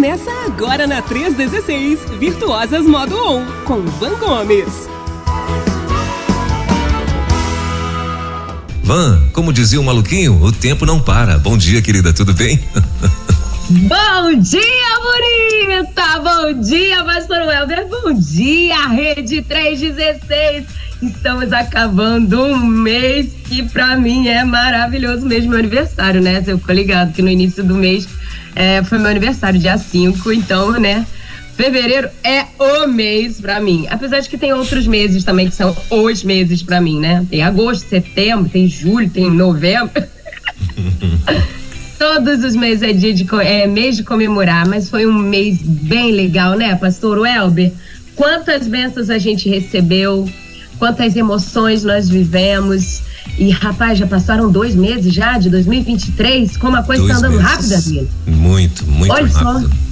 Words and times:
Começa 0.00 0.30
agora 0.46 0.86
na 0.86 1.02
316, 1.02 2.00
Virtuosas 2.18 2.86
Modo 2.86 3.14
On, 3.22 3.44
com 3.66 3.82
Van 3.82 4.14
Gomes. 4.18 4.88
Van, 8.82 9.28
como 9.34 9.52
dizia 9.52 9.78
o 9.78 9.84
maluquinho, 9.84 10.42
o 10.42 10.50
tempo 10.50 10.86
não 10.86 10.98
para. 10.98 11.36
Bom 11.36 11.54
dia, 11.54 11.82
querida, 11.82 12.14
tudo 12.14 12.32
bem? 12.32 12.58
Bom 13.68 14.40
dia, 14.40 14.62
bonita! 15.02 16.18
Bom 16.20 16.62
dia, 16.62 17.04
pastor 17.04 17.42
Welber! 17.42 17.86
Bom 17.86 18.14
dia, 18.14 18.88
Rede 18.88 19.42
316! 19.42 20.64
Estamos 21.02 21.52
acabando 21.52 22.42
um 22.42 22.56
mês 22.56 23.34
que 23.44 23.62
para 23.68 23.96
mim 23.96 24.28
é 24.28 24.44
maravilhoso 24.44 25.26
mesmo, 25.26 25.50
meu 25.50 25.58
aniversário, 25.58 26.22
né? 26.22 26.40
Você 26.40 26.56
ficou 26.56 26.74
ligado 26.74 27.12
que 27.12 27.20
no 27.20 27.28
início 27.28 27.62
do 27.62 27.74
mês 27.74 28.08
é, 28.54 28.82
foi 28.82 28.98
meu 28.98 29.08
aniversário, 29.08 29.58
dia 29.58 29.78
5, 29.78 30.32
então, 30.32 30.72
né? 30.72 31.06
Fevereiro 31.56 32.08
é 32.24 32.46
o 32.58 32.86
mês 32.86 33.40
para 33.40 33.60
mim. 33.60 33.86
Apesar 33.90 34.20
de 34.20 34.28
que 34.28 34.38
tem 34.38 34.52
outros 34.52 34.86
meses 34.86 35.24
também 35.24 35.48
que 35.48 35.54
são 35.54 35.76
os 35.90 36.24
meses 36.24 36.62
para 36.62 36.80
mim, 36.80 36.98
né? 36.98 37.26
Tem 37.28 37.42
agosto, 37.42 37.88
setembro, 37.88 38.48
tem 38.48 38.66
julho, 38.66 39.10
tem 39.10 39.30
novembro. 39.30 39.92
Todos 41.98 42.42
os 42.42 42.56
meses 42.56 42.82
é 42.82 42.94
dia 42.94 43.12
de 43.12 43.26
é 43.42 43.66
mês 43.66 43.94
de 43.98 44.02
comemorar, 44.02 44.66
mas 44.66 44.88
foi 44.88 45.04
um 45.04 45.12
mês 45.12 45.58
bem 45.60 46.12
legal, 46.12 46.56
né, 46.56 46.74
pastor 46.74 47.18
Welber? 47.18 47.72
Quantas 48.16 48.66
bênçãos 48.66 49.10
a 49.10 49.18
gente 49.18 49.46
recebeu, 49.50 50.26
quantas 50.78 51.14
emoções 51.14 51.84
nós 51.84 52.08
vivemos. 52.08 53.02
E, 53.38 53.50
rapaz, 53.50 53.98
já 53.98 54.06
passaram 54.06 54.50
dois 54.50 54.74
meses 54.74 55.12
já 55.12 55.38
de 55.38 55.48
2023? 55.50 56.56
Como 56.56 56.76
a 56.76 56.82
coisa 56.82 57.02
está 57.02 57.16
andando 57.16 57.36
meses. 57.36 57.46
rápida, 57.46 57.78
amigo? 57.78 58.08
Muito, 58.26 58.86
muito 58.86 59.12
Olha 59.12 59.26
rápido. 59.28 59.68
Só 59.68 59.89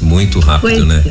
muito 0.00 0.38
rápido, 0.40 0.84
né? 0.84 1.02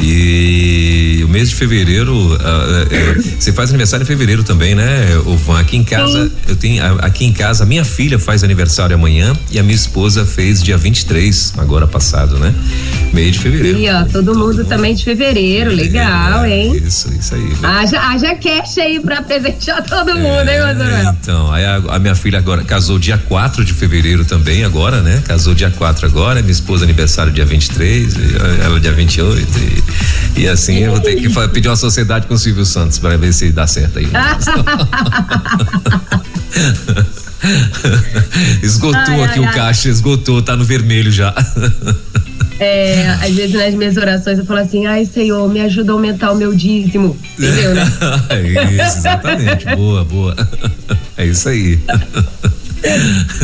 E 0.00 1.20
o 1.24 1.28
mês 1.28 1.50
de 1.50 1.56
fevereiro, 1.56 2.14
uh, 2.14 2.34
uh, 2.34 3.22
você 3.38 3.52
faz 3.52 3.70
aniversário 3.70 4.04
em 4.04 4.06
fevereiro 4.06 4.42
também, 4.42 4.74
né, 4.74 5.08
o 5.26 5.36
Van? 5.36 5.58
Aqui 5.58 5.76
em 5.76 5.84
casa, 5.84 6.24
Sim. 6.24 6.32
eu 6.46 6.56
tenho 6.56 6.82
aqui 7.00 7.24
em 7.24 7.32
casa, 7.32 7.66
minha 7.66 7.84
filha 7.84 8.18
faz 8.18 8.44
aniversário 8.44 8.94
amanhã 8.94 9.36
e 9.50 9.58
a 9.58 9.62
minha 9.62 9.74
esposa 9.74 10.24
fez 10.24 10.62
dia 10.62 10.76
23, 10.76 11.54
agora 11.58 11.86
passado, 11.86 12.38
né? 12.38 12.54
Meio 13.12 13.30
de 13.30 13.38
fevereiro. 13.38 13.78
E 13.78 13.88
ó, 13.90 14.04
todo, 14.04 14.24
todo 14.24 14.38
mundo, 14.38 14.58
mundo, 14.58 14.64
também 14.64 14.94
de 14.94 15.04
fevereiro, 15.04 15.70
legal, 15.70 16.44
é, 16.44 16.58
hein? 16.58 16.76
Isso, 16.76 17.12
isso 17.18 17.34
aí. 17.34 17.40
Né? 17.40 17.56
Haja, 17.62 18.00
haja 18.00 18.34
cash 18.34 18.78
aí 18.78 19.00
pra 19.00 19.22
presentear 19.22 19.82
todo 19.84 20.14
mundo, 20.14 20.48
hein, 20.48 20.60
Manuel? 20.60 21.16
Então, 21.20 21.52
aí 21.52 21.64
a, 21.64 21.76
a, 21.76 21.98
minha 21.98 22.14
filha 22.14 22.38
agora 22.38 22.62
casou 22.62 22.98
dia 22.98 23.18
4 23.18 23.64
de 23.64 23.72
fevereiro 23.72 24.24
também, 24.24 24.64
agora, 24.64 25.02
né? 25.02 25.22
Casou 25.26 25.54
dia 25.54 25.70
4 25.70 26.06
agora, 26.06 26.40
minha 26.40 26.52
esposa 26.52 26.84
aniversário 26.84 27.32
dia 27.32 27.44
23, 27.44 28.14
ela 28.64 28.80
dia 28.80 28.92
28 28.92 29.48
e, 30.36 30.42
e 30.42 30.48
assim 30.48 30.78
eu 30.78 30.92
vou 30.92 31.00
ter 31.00 31.16
que 31.16 31.28
pedir 31.48 31.68
uma 31.68 31.76
sociedade 31.76 32.26
com 32.26 32.34
o 32.34 32.38
Silvio 32.38 32.64
Santos 32.64 32.98
para 32.98 33.16
ver 33.16 33.32
se 33.32 33.50
dá 33.50 33.66
certo 33.66 33.98
aí. 33.98 34.08
esgotou 38.62 39.14
ai, 39.14 39.24
aqui 39.24 39.38
ai, 39.38 39.40
o 39.40 39.46
ai. 39.46 39.54
caixa, 39.54 39.88
esgotou, 39.88 40.42
tá 40.42 40.56
no 40.56 40.64
vermelho 40.64 41.10
já. 41.10 41.34
É, 42.60 43.08
às 43.22 43.34
vezes 43.34 43.54
nas 43.54 43.74
minhas 43.74 43.96
orações 43.96 44.38
eu 44.38 44.44
falo 44.44 44.60
assim, 44.60 44.86
ai 44.86 45.06
Senhor, 45.06 45.48
me 45.48 45.60
ajuda 45.60 45.92
a 45.92 45.94
aumentar 45.94 46.32
o 46.32 46.36
meu 46.36 46.54
dízimo. 46.54 47.16
Entendeu, 47.38 47.74
né? 47.74 47.84
é 48.30 48.72
isso, 48.72 48.98
exatamente. 48.98 49.64
boa, 49.76 50.04
boa. 50.04 50.36
É 51.16 51.24
isso 51.24 51.48
aí. 51.48 51.78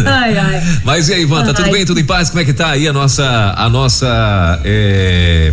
Ai, 0.06 0.36
ai. 0.36 0.62
Mas 0.84 1.08
e 1.08 1.14
aí, 1.14 1.22
Ivan, 1.22 1.42
tá 1.42 1.48
ai. 1.48 1.54
tudo 1.54 1.70
bem? 1.70 1.84
Tudo 1.84 2.00
em 2.00 2.04
paz? 2.04 2.30
Como 2.30 2.40
é 2.40 2.44
que 2.44 2.52
tá 2.52 2.70
aí 2.70 2.86
a 2.88 2.92
nossa, 2.92 3.54
a 3.56 3.68
nossa 3.68 4.60
é, 4.64 5.52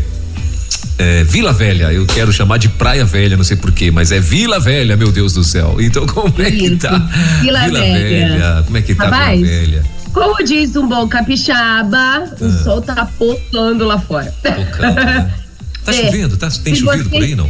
é, 0.97 1.23
Vila 1.23 1.53
Velha? 1.53 1.91
Eu 1.91 2.05
quero 2.05 2.31
chamar 2.31 2.57
de 2.57 2.69
Praia 2.69 3.05
Velha, 3.05 3.35
não 3.35 3.43
sei 3.43 3.57
porquê, 3.57 3.91
mas 3.91 4.11
é 4.11 4.19
Vila 4.19 4.59
Velha, 4.59 4.95
meu 4.95 5.11
Deus 5.11 5.33
do 5.33 5.43
céu. 5.43 5.77
Então 5.79 6.05
como 6.05 6.33
é 6.41 6.51
que 6.51 6.75
tá? 6.77 6.97
Vila, 7.41 7.59
Vila 7.65 7.79
Velha. 7.79 8.27
Velha. 8.29 8.63
Como 8.65 8.77
é 8.77 8.81
que 8.81 8.95
tá 8.95 9.05
Rapaz, 9.05 9.39
Vila 9.39 9.51
Velha? 9.51 9.83
Como 10.13 10.43
diz 10.43 10.75
um 10.75 10.87
bom 10.87 11.07
capixaba, 11.07 11.97
ah. 11.97 12.35
o 12.39 12.51
sol 12.63 12.81
tá 12.81 13.07
pocando 13.17 13.85
lá 13.85 13.97
fora. 13.99 14.33
Pocando, 14.43 14.95
né? 14.95 15.33
Tá 15.83 15.91
é. 15.91 16.05
chovendo? 16.05 16.37
Tá, 16.37 16.47
tem 16.63 16.75
chovido 16.75 17.05
você... 17.05 17.09
por 17.09 17.23
aí, 17.23 17.35
não? 17.35 17.49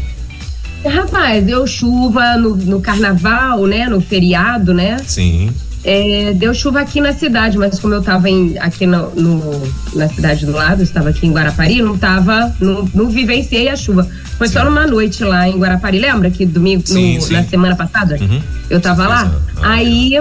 Rapaz, 0.89 1.44
deu 1.44 1.67
chuva 1.67 2.38
no, 2.38 2.56
no 2.56 2.81
carnaval, 2.81 3.67
né? 3.67 3.89
No 3.89 4.00
feriado, 4.00 4.73
né? 4.73 4.97
Sim. 5.06 5.53
É, 5.84 6.34
deu 6.36 6.53
chuva 6.53 6.81
aqui 6.81 7.02
na 7.02 7.12
cidade, 7.12 7.58
mas 7.58 7.80
como 7.80 7.96
eu 7.96 8.02
estava 8.02 8.28
aqui 8.59 8.86
no, 8.86 9.09
no, 9.12 9.74
na 9.96 10.08
cidade 10.08 10.46
do 10.46 10.52
lado, 10.52 10.84
estava 10.84 11.09
aqui 11.09 11.25
em 11.25 11.31
Guarapari, 11.31 11.81
não 11.81 11.97
tava, 11.97 12.56
não, 12.59 12.88
não 12.94 13.09
vivenciei 13.09 13.68
a 13.68 13.75
chuva. 13.75 14.08
Foi 14.38 14.47
sim. 14.47 14.53
só 14.53 14.64
numa 14.64 14.86
noite 14.86 15.24
lá 15.24 15.47
em 15.50 15.58
Guarapari, 15.58 15.97
lembra 15.97 16.30
que 16.30 16.46
domingo, 16.46 16.84
sim, 16.86 17.16
no, 17.16 17.22
sim. 17.22 17.34
na 17.34 17.44
semana 17.44 17.75
passada? 17.75 18.18
Uhum. 18.22 18.42
Eu 18.69 18.78
estava 18.78 19.08
lá? 19.08 19.36
Ah, 19.58 19.74
Aí 19.74 20.14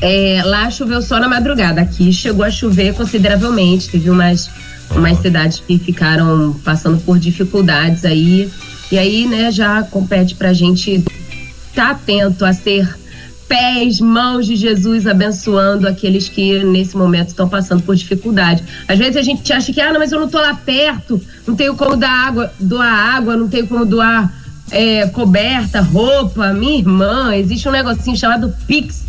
é, 0.00 0.42
lá 0.44 0.70
choveu 0.70 1.02
só 1.02 1.18
na 1.18 1.28
madrugada. 1.28 1.80
Aqui 1.80 2.12
chegou 2.12 2.44
a 2.44 2.50
chover 2.50 2.94
consideravelmente. 2.94 3.88
Teve 3.88 4.10
umas, 4.10 4.50
umas 4.90 5.20
cidades 5.20 5.60
que 5.60 5.78
ficaram 5.78 6.54
passando 6.64 6.98
por 6.98 7.18
dificuldades 7.18 8.04
aí. 8.04 8.50
E 8.90 8.98
aí, 8.98 9.26
né, 9.26 9.50
já 9.50 9.82
compete 9.82 10.34
pra 10.34 10.52
gente 10.52 11.04
estar 11.70 11.86
tá 11.86 11.90
atento 11.90 12.44
a 12.44 12.52
ser 12.52 12.88
pés, 13.48 14.00
mãos 14.00 14.46
de 14.46 14.54
Jesus 14.54 15.06
abençoando 15.06 15.88
aqueles 15.88 16.28
que 16.28 16.62
nesse 16.64 16.96
momento 16.96 17.28
estão 17.28 17.48
passando 17.48 17.82
por 17.82 17.96
dificuldade. 17.96 18.62
Às 18.86 18.98
vezes 18.98 19.16
a 19.16 19.22
gente 19.22 19.50
acha 19.52 19.72
que, 19.72 19.80
ah, 19.80 19.92
não, 19.92 19.98
mas 19.98 20.12
eu 20.12 20.18
não 20.18 20.26
estou 20.26 20.40
lá 20.40 20.54
perto, 20.54 21.20
não 21.46 21.56
tenho 21.56 21.74
como 21.74 21.96
dar 21.96 22.10
água, 22.10 22.52
doar 22.60 22.92
água, 22.92 23.36
não 23.36 23.48
tenho 23.48 23.66
como 23.66 23.86
doar 23.86 24.32
é, 24.70 25.06
coberta, 25.08 25.80
roupa. 25.80 26.52
Minha 26.52 26.78
irmã, 26.78 27.34
existe 27.34 27.68
um 27.68 27.72
negocinho 27.72 28.16
chamado 28.16 28.54
Pix, 28.66 29.04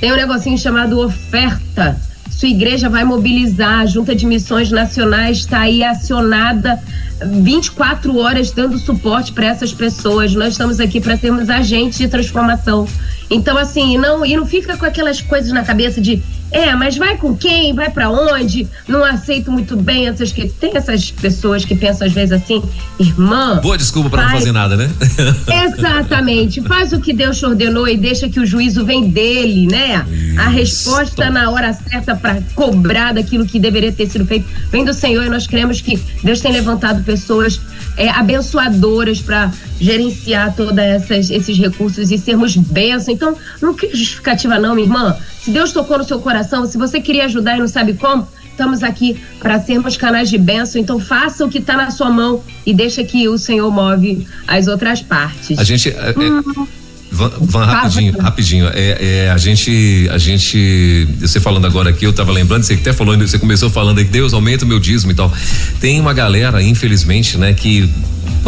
tem 0.00 0.12
um 0.12 0.16
negocinho 0.16 0.56
chamado 0.56 0.98
oferta. 0.98 2.00
Sua 2.30 2.48
igreja 2.48 2.88
vai 2.88 3.04
mobilizar, 3.04 3.80
a 3.80 3.86
Junta 3.86 4.14
de 4.14 4.24
Missões 4.24 4.70
Nacionais 4.70 5.38
está 5.38 5.60
aí 5.60 5.82
acionada 5.82 6.80
24 7.24 8.16
horas 8.16 8.50
dando 8.50 8.78
suporte 8.78 9.32
para 9.32 9.46
essas 9.46 9.72
pessoas. 9.72 10.34
Nós 10.34 10.52
estamos 10.52 10.80
aqui 10.80 11.00
para 11.00 11.16
sermos 11.16 11.50
agentes 11.50 11.98
de 11.98 12.08
transformação. 12.08 12.86
Então, 13.30 13.56
assim, 13.56 13.98
não, 13.98 14.24
e 14.24 14.36
não 14.36 14.46
fica 14.46 14.76
com 14.76 14.86
aquelas 14.86 15.20
coisas 15.20 15.52
na 15.52 15.62
cabeça 15.64 16.00
de 16.00 16.22
é, 16.50 16.74
mas 16.74 16.96
vai 16.96 17.16
com 17.16 17.36
quem? 17.36 17.74
Vai 17.74 17.90
para 17.90 18.10
onde? 18.10 18.66
Não 18.86 19.04
aceito 19.04 19.50
muito 19.52 19.76
bem 19.76 20.08
essas 20.08 20.32
que 20.32 20.48
tem 20.48 20.76
essas 20.76 21.10
pessoas 21.10 21.64
que 21.64 21.74
pensam 21.74 22.06
às 22.06 22.12
vezes 22.12 22.32
assim, 22.32 22.62
irmã. 22.98 23.60
Boa 23.60 23.76
desculpa 23.76 24.08
para 24.08 24.24
não 24.24 24.30
fazer 24.30 24.52
nada, 24.52 24.76
né? 24.76 24.90
Exatamente. 25.66 26.62
Faz 26.62 26.92
o 26.92 27.00
que 27.00 27.12
Deus 27.12 27.38
te 27.38 27.46
ordenou 27.46 27.86
e 27.86 27.96
deixa 27.96 28.28
que 28.28 28.40
o 28.40 28.46
juízo 28.46 28.84
vem 28.84 29.10
dele, 29.10 29.66
né? 29.66 30.06
Isso. 30.10 30.40
A 30.40 30.48
resposta 30.48 31.30
na 31.30 31.50
hora 31.50 31.72
certa 31.72 32.14
para 32.14 32.40
cobrar 32.54 33.12
daquilo 33.12 33.44
que 33.44 33.58
deveria 33.58 33.92
ter 33.92 34.08
sido 34.08 34.24
feito 34.24 34.46
vem 34.70 34.84
do 34.84 34.94
Senhor 34.94 35.24
e 35.24 35.28
nós 35.28 35.46
cremos 35.46 35.80
que 35.80 36.00
Deus 36.22 36.40
tem 36.40 36.52
levantado 36.52 37.04
pessoas 37.04 37.60
é, 37.96 38.08
abençoadoras 38.08 39.20
para 39.20 39.50
gerenciar 39.80 40.54
todos 40.54 40.78
esses 41.10 41.58
recursos 41.58 42.10
e 42.10 42.18
sermos 42.18 42.56
bênçãos. 42.56 43.08
Então, 43.08 43.36
não 43.60 43.74
cria 43.74 43.94
justificativa 43.94 44.58
não, 44.58 44.74
minha 44.74 44.86
irmã. 44.86 45.16
Se 45.48 45.52
Deus 45.52 45.72
tocou 45.72 45.96
no 45.96 46.04
seu 46.04 46.18
coração, 46.18 46.66
se 46.66 46.76
você 46.76 47.00
queria 47.00 47.24
ajudar 47.24 47.56
e 47.56 47.60
não 47.60 47.68
sabe 47.68 47.94
como, 47.94 48.28
estamos 48.50 48.82
aqui 48.82 49.18
para 49.40 49.58
sermos 49.58 49.96
canais 49.96 50.28
de 50.28 50.36
bênção. 50.36 50.78
Então, 50.78 51.00
faça 51.00 51.42
o 51.42 51.48
que 51.48 51.56
está 51.56 51.74
na 51.74 51.90
sua 51.90 52.10
mão 52.10 52.44
e 52.66 52.74
deixa 52.74 53.02
que 53.02 53.26
o 53.30 53.38
Senhor 53.38 53.70
move 53.70 54.26
as 54.46 54.66
outras 54.66 55.00
partes. 55.00 55.58
A 55.58 55.64
gente... 55.64 55.88
É, 55.88 56.10
é 56.10 56.14
hum. 56.20 56.66
Van, 57.10 57.32
Van, 57.40 57.64
rapidinho, 57.64 58.18
rapidinho. 58.18 58.66
É, 58.74 59.24
é, 59.24 59.30
a 59.30 59.38
gente, 59.38 60.06
a 60.12 60.18
gente, 60.18 61.08
você 61.18 61.40
falando 61.40 61.66
agora 61.66 61.88
aqui, 61.88 62.04
eu 62.04 62.10
estava 62.10 62.30
lembrando, 62.30 62.64
você 62.64 62.74
até 62.74 62.92
falou, 62.92 63.16
você 63.16 63.38
começou 63.38 63.70
falando 63.70 63.96
aí, 63.96 64.04
Deus 64.04 64.34
aumenta 64.34 64.66
o 64.66 64.68
meu 64.68 64.78
dízimo 64.78 65.12
e 65.12 65.14
tal. 65.14 65.32
Tem 65.80 65.98
uma 65.98 66.12
galera, 66.12 66.62
infelizmente, 66.62 67.38
né, 67.38 67.54
que 67.54 67.88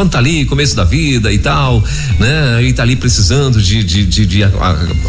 quando 0.00 0.12
tá 0.12 0.19
ali, 0.19 0.47
começo 0.47 0.75
da 0.75 0.82
vida 0.82 1.31
e 1.31 1.38
tal, 1.38 1.85
né? 2.19 2.62
E 2.62 2.73
tá 2.73 2.82
ali 2.82 2.97
precisando 2.97 3.61
de, 3.61 3.85
de, 3.85 4.06
de, 4.06 4.25
de 4.25 4.41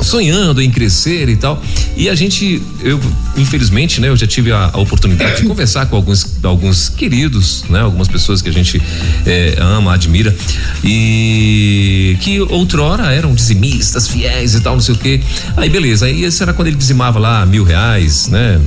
sonhando 0.04 0.62
em 0.62 0.70
crescer 0.70 1.30
e 1.30 1.38
tal. 1.38 1.64
E 1.96 2.10
a 2.10 2.16
gente, 2.16 2.62
eu, 2.84 3.00
infelizmente, 3.38 4.02
né? 4.02 4.10
Eu 4.10 4.18
já 4.18 4.28
tive 4.28 4.52
a, 4.52 4.70
a 4.74 4.78
oportunidade 4.78 5.44
de 5.44 5.48
conversar 5.48 5.86
com 5.86 5.96
alguns, 5.96 6.36
alguns 6.44 6.90
queridos, 6.90 7.64
né? 7.70 7.80
Algumas 7.80 8.10
pessoas 8.10 8.42
que 8.42 8.50
a 8.50 8.52
gente 8.52 8.82
é, 9.26 9.56
ama, 9.62 9.94
admira 9.94 10.36
e 10.84 12.18
que 12.20 12.42
outrora 12.42 13.14
eram 13.14 13.34
dizimistas, 13.34 14.10
fiéis 14.10 14.56
e 14.56 14.60
tal, 14.60 14.74
não 14.74 14.82
sei 14.82 14.96
o 14.96 14.98
quê. 14.98 15.22
Aí 15.56 15.70
beleza, 15.70 16.06
aí 16.06 16.26
esse 16.26 16.44
era 16.44 16.52
quando 16.52 16.68
ele 16.68 16.76
dizimava 16.76 17.18
lá 17.18 17.46
mil 17.46 17.64
reais, 17.64 18.28
né? 18.28 18.60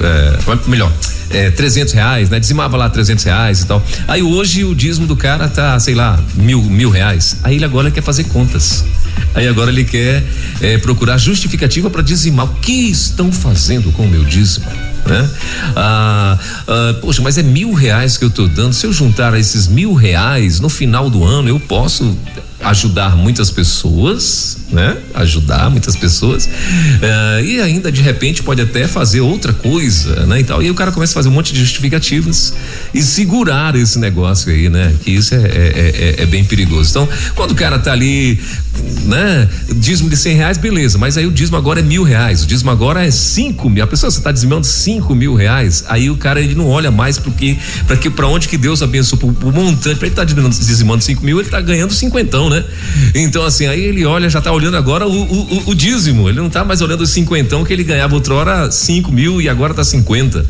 É, 0.00 0.70
melhor, 0.70 0.90
é, 1.30 1.50
300 1.50 1.92
reais, 1.92 2.30
né? 2.30 2.40
Dizimava 2.40 2.76
lá 2.76 2.88
300 2.88 3.24
reais 3.24 3.62
e 3.62 3.66
tal. 3.66 3.84
Aí 4.06 4.22
hoje 4.22 4.64
o 4.64 4.74
dízimo 4.74 5.06
do 5.06 5.16
cara 5.16 5.48
tá, 5.48 5.78
sei 5.78 5.94
lá, 5.94 6.18
mil, 6.34 6.62
mil 6.62 6.90
reais. 6.90 7.36
Aí 7.42 7.56
ele 7.56 7.64
agora 7.64 7.90
quer 7.90 8.02
fazer 8.02 8.24
contas. 8.24 8.84
Aí 9.34 9.46
agora 9.46 9.70
ele 9.70 9.84
quer 9.84 10.24
é, 10.60 10.78
procurar 10.78 11.18
justificativa 11.18 11.90
para 11.90 12.02
dizimar. 12.02 12.46
O 12.46 12.54
que 12.54 12.90
estão 12.90 13.30
fazendo 13.32 13.92
com 13.92 14.04
o 14.04 14.08
meu 14.08 14.24
dízimo? 14.24 14.66
né? 15.08 15.28
Ah, 15.74 16.38
ah, 16.66 16.94
poxa, 17.00 17.22
mas 17.22 17.38
é 17.38 17.42
mil 17.42 17.72
reais 17.72 18.16
que 18.16 18.24
eu 18.24 18.28
estou 18.28 18.46
dando. 18.46 18.72
Se 18.72 18.86
eu 18.86 18.92
juntar 18.92 19.36
esses 19.38 19.66
mil 19.66 19.94
reais 19.94 20.60
no 20.60 20.68
final 20.68 21.10
do 21.10 21.24
ano, 21.24 21.48
eu 21.48 21.58
posso 21.58 22.16
ajudar 22.60 23.16
muitas 23.16 23.50
pessoas, 23.50 24.57
né? 24.70 24.96
Ajudar 25.14 25.70
muitas 25.70 25.96
pessoas 25.96 26.46
uh, 26.46 27.44
e 27.44 27.60
ainda 27.60 27.90
de 27.90 28.02
repente 28.02 28.42
pode 28.42 28.60
até 28.60 28.86
fazer 28.86 29.20
outra 29.20 29.52
coisa, 29.52 30.26
né? 30.26 30.40
E 30.40 30.44
tal. 30.44 30.62
E 30.62 30.70
o 30.70 30.74
cara 30.74 30.92
começa 30.92 31.12
a 31.12 31.14
fazer 31.14 31.28
um 31.28 31.32
monte 31.32 31.52
de 31.52 31.60
justificativas 31.60 32.54
e 32.92 33.02
segurar 33.02 33.74
esse 33.76 33.98
negócio 33.98 34.52
aí, 34.52 34.68
né? 34.68 34.94
Que 35.02 35.10
isso 35.10 35.34
é, 35.34 35.38
é, 35.38 36.16
é, 36.18 36.22
é 36.22 36.26
bem 36.26 36.44
perigoso. 36.44 36.90
Então, 36.90 37.08
quando 37.34 37.52
o 37.52 37.54
cara 37.54 37.78
tá 37.78 37.92
ali, 37.92 38.40
né? 39.04 39.48
Dízimo 39.76 40.10
de 40.10 40.16
cem 40.16 40.36
reais, 40.36 40.58
beleza. 40.58 40.98
Mas 40.98 41.16
aí 41.16 41.26
o 41.26 41.30
dízimo 41.30 41.56
agora 41.56 41.80
é 41.80 41.82
mil 41.82 42.02
reais. 42.02 42.42
O 42.42 42.46
dízimo 42.46 42.70
agora 42.70 43.06
é 43.06 43.10
cinco 43.10 43.68
mil. 43.70 43.82
A 43.82 43.86
pessoa 43.86 44.10
você 44.10 44.20
tá 44.20 44.32
dizimando 44.32 44.66
cinco 44.66 45.14
mil 45.14 45.34
reais. 45.34 45.84
Aí 45.88 46.10
o 46.10 46.16
cara 46.16 46.40
ele 46.40 46.54
não 46.54 46.66
olha 46.66 46.90
mais 46.90 47.18
porque 47.18 47.56
para 47.86 47.96
que 47.96 48.10
para 48.10 48.26
onde 48.26 48.48
que 48.48 48.56
Deus 48.56 48.82
abençoou 48.82 49.34
o 49.42 49.52
montante. 49.52 49.96
Para 49.96 50.06
ele 50.06 50.16
tá 50.16 50.24
dizimando 50.24 51.02
cinco 51.02 51.24
mil, 51.24 51.40
ele 51.40 51.48
tá 51.48 51.60
ganhando 51.60 51.92
cinquentão 51.92 52.48
né? 52.48 52.64
Então, 53.14 53.44
assim, 53.44 53.66
aí 53.66 53.80
ele 53.80 54.04
olha, 54.04 54.28
já 54.28 54.40
tá 54.40 54.52
olhando 54.58 54.76
agora 54.76 55.06
o, 55.06 55.12
o, 55.12 55.70
o 55.70 55.74
dízimo, 55.74 56.28
ele 56.28 56.40
não 56.40 56.50
tá 56.50 56.64
mais 56.64 56.80
olhando 56.80 57.02
os 57.02 57.10
cinquentão 57.10 57.64
que 57.64 57.72
ele 57.72 57.84
ganhava 57.84 58.14
outrora 58.14 58.70
cinco 58.70 59.10
mil 59.10 59.40
e 59.40 59.48
agora 59.48 59.72
tá 59.72 59.84
cinquenta, 59.84 60.44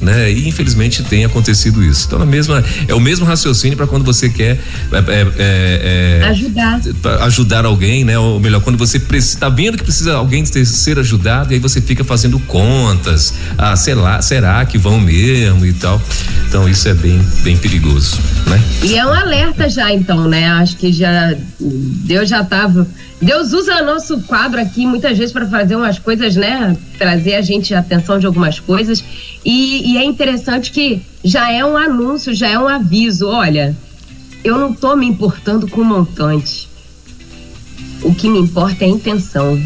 né? 0.00 0.30
E 0.30 0.48
infelizmente 0.48 1.02
tem 1.02 1.24
acontecido 1.24 1.82
isso. 1.82 2.06
Então, 2.06 2.22
a 2.22 2.26
mesma, 2.26 2.64
é 2.86 2.94
o 2.94 3.00
mesmo 3.00 3.26
raciocínio 3.26 3.76
para 3.76 3.86
quando 3.86 4.04
você 4.04 4.28
quer 4.28 4.58
é, 4.92 4.98
é, 5.08 5.26
é, 5.38 6.20
é 6.22 6.28
ajudar. 6.28 6.80
ajudar 7.22 7.64
alguém, 7.64 8.04
né? 8.04 8.18
Ou 8.18 8.40
melhor, 8.40 8.60
quando 8.60 8.78
você 8.78 8.96
está 9.14 9.48
vendo 9.48 9.76
que 9.76 9.84
precisa 9.84 10.14
alguém 10.14 10.44
ter, 10.44 10.64
ser 10.64 10.98
ajudado, 10.98 11.52
e 11.52 11.54
aí 11.54 11.60
você 11.60 11.80
fica 11.80 12.04
fazendo 12.04 12.38
contas, 12.40 13.34
ah, 13.56 13.76
sei 13.76 13.94
lá, 13.94 14.22
será 14.22 14.64
que 14.64 14.78
vão 14.78 15.00
mesmo 15.00 15.66
e 15.66 15.72
tal. 15.72 16.00
Então, 16.48 16.68
isso 16.68 16.88
é 16.88 16.94
bem, 16.94 17.20
bem 17.42 17.56
perigoso, 17.56 18.18
né? 18.46 18.62
E 18.82 18.96
é 18.96 19.04
um 19.04 19.12
alerta 19.12 19.68
já, 19.68 19.92
então, 19.92 20.28
né? 20.28 20.48
Acho 20.48 20.76
que 20.76 20.92
já 20.92 21.34
Deus 21.60 22.28
já 22.28 22.40
estava. 22.40 22.86
Deus 23.20 23.47
usa 23.52 23.82
nosso 23.82 24.20
quadro 24.22 24.60
aqui 24.60 24.86
muitas 24.86 25.16
vezes 25.16 25.32
para 25.32 25.46
fazer 25.46 25.76
umas 25.76 25.98
coisas, 25.98 26.34
né? 26.34 26.76
Trazer 26.98 27.34
a 27.34 27.42
gente 27.42 27.74
a 27.74 27.80
atenção 27.80 28.18
de 28.18 28.26
algumas 28.26 28.58
coisas. 28.58 29.04
E, 29.44 29.92
e, 29.92 29.98
é 29.98 30.04
interessante 30.04 30.72
que 30.72 31.02
já 31.22 31.52
é 31.52 31.64
um 31.64 31.76
anúncio, 31.76 32.34
já 32.34 32.48
é 32.48 32.58
um 32.58 32.66
aviso. 32.66 33.28
Olha, 33.28 33.76
eu 34.42 34.58
não 34.58 34.72
estou 34.72 34.96
me 34.96 35.06
importando 35.06 35.68
com 35.68 35.82
o 35.82 35.84
montante. 35.84 36.68
O 38.02 38.14
que 38.14 38.28
me 38.28 38.38
importa 38.38 38.84
é 38.84 38.88
a 38.88 38.90
intenção. 38.90 39.60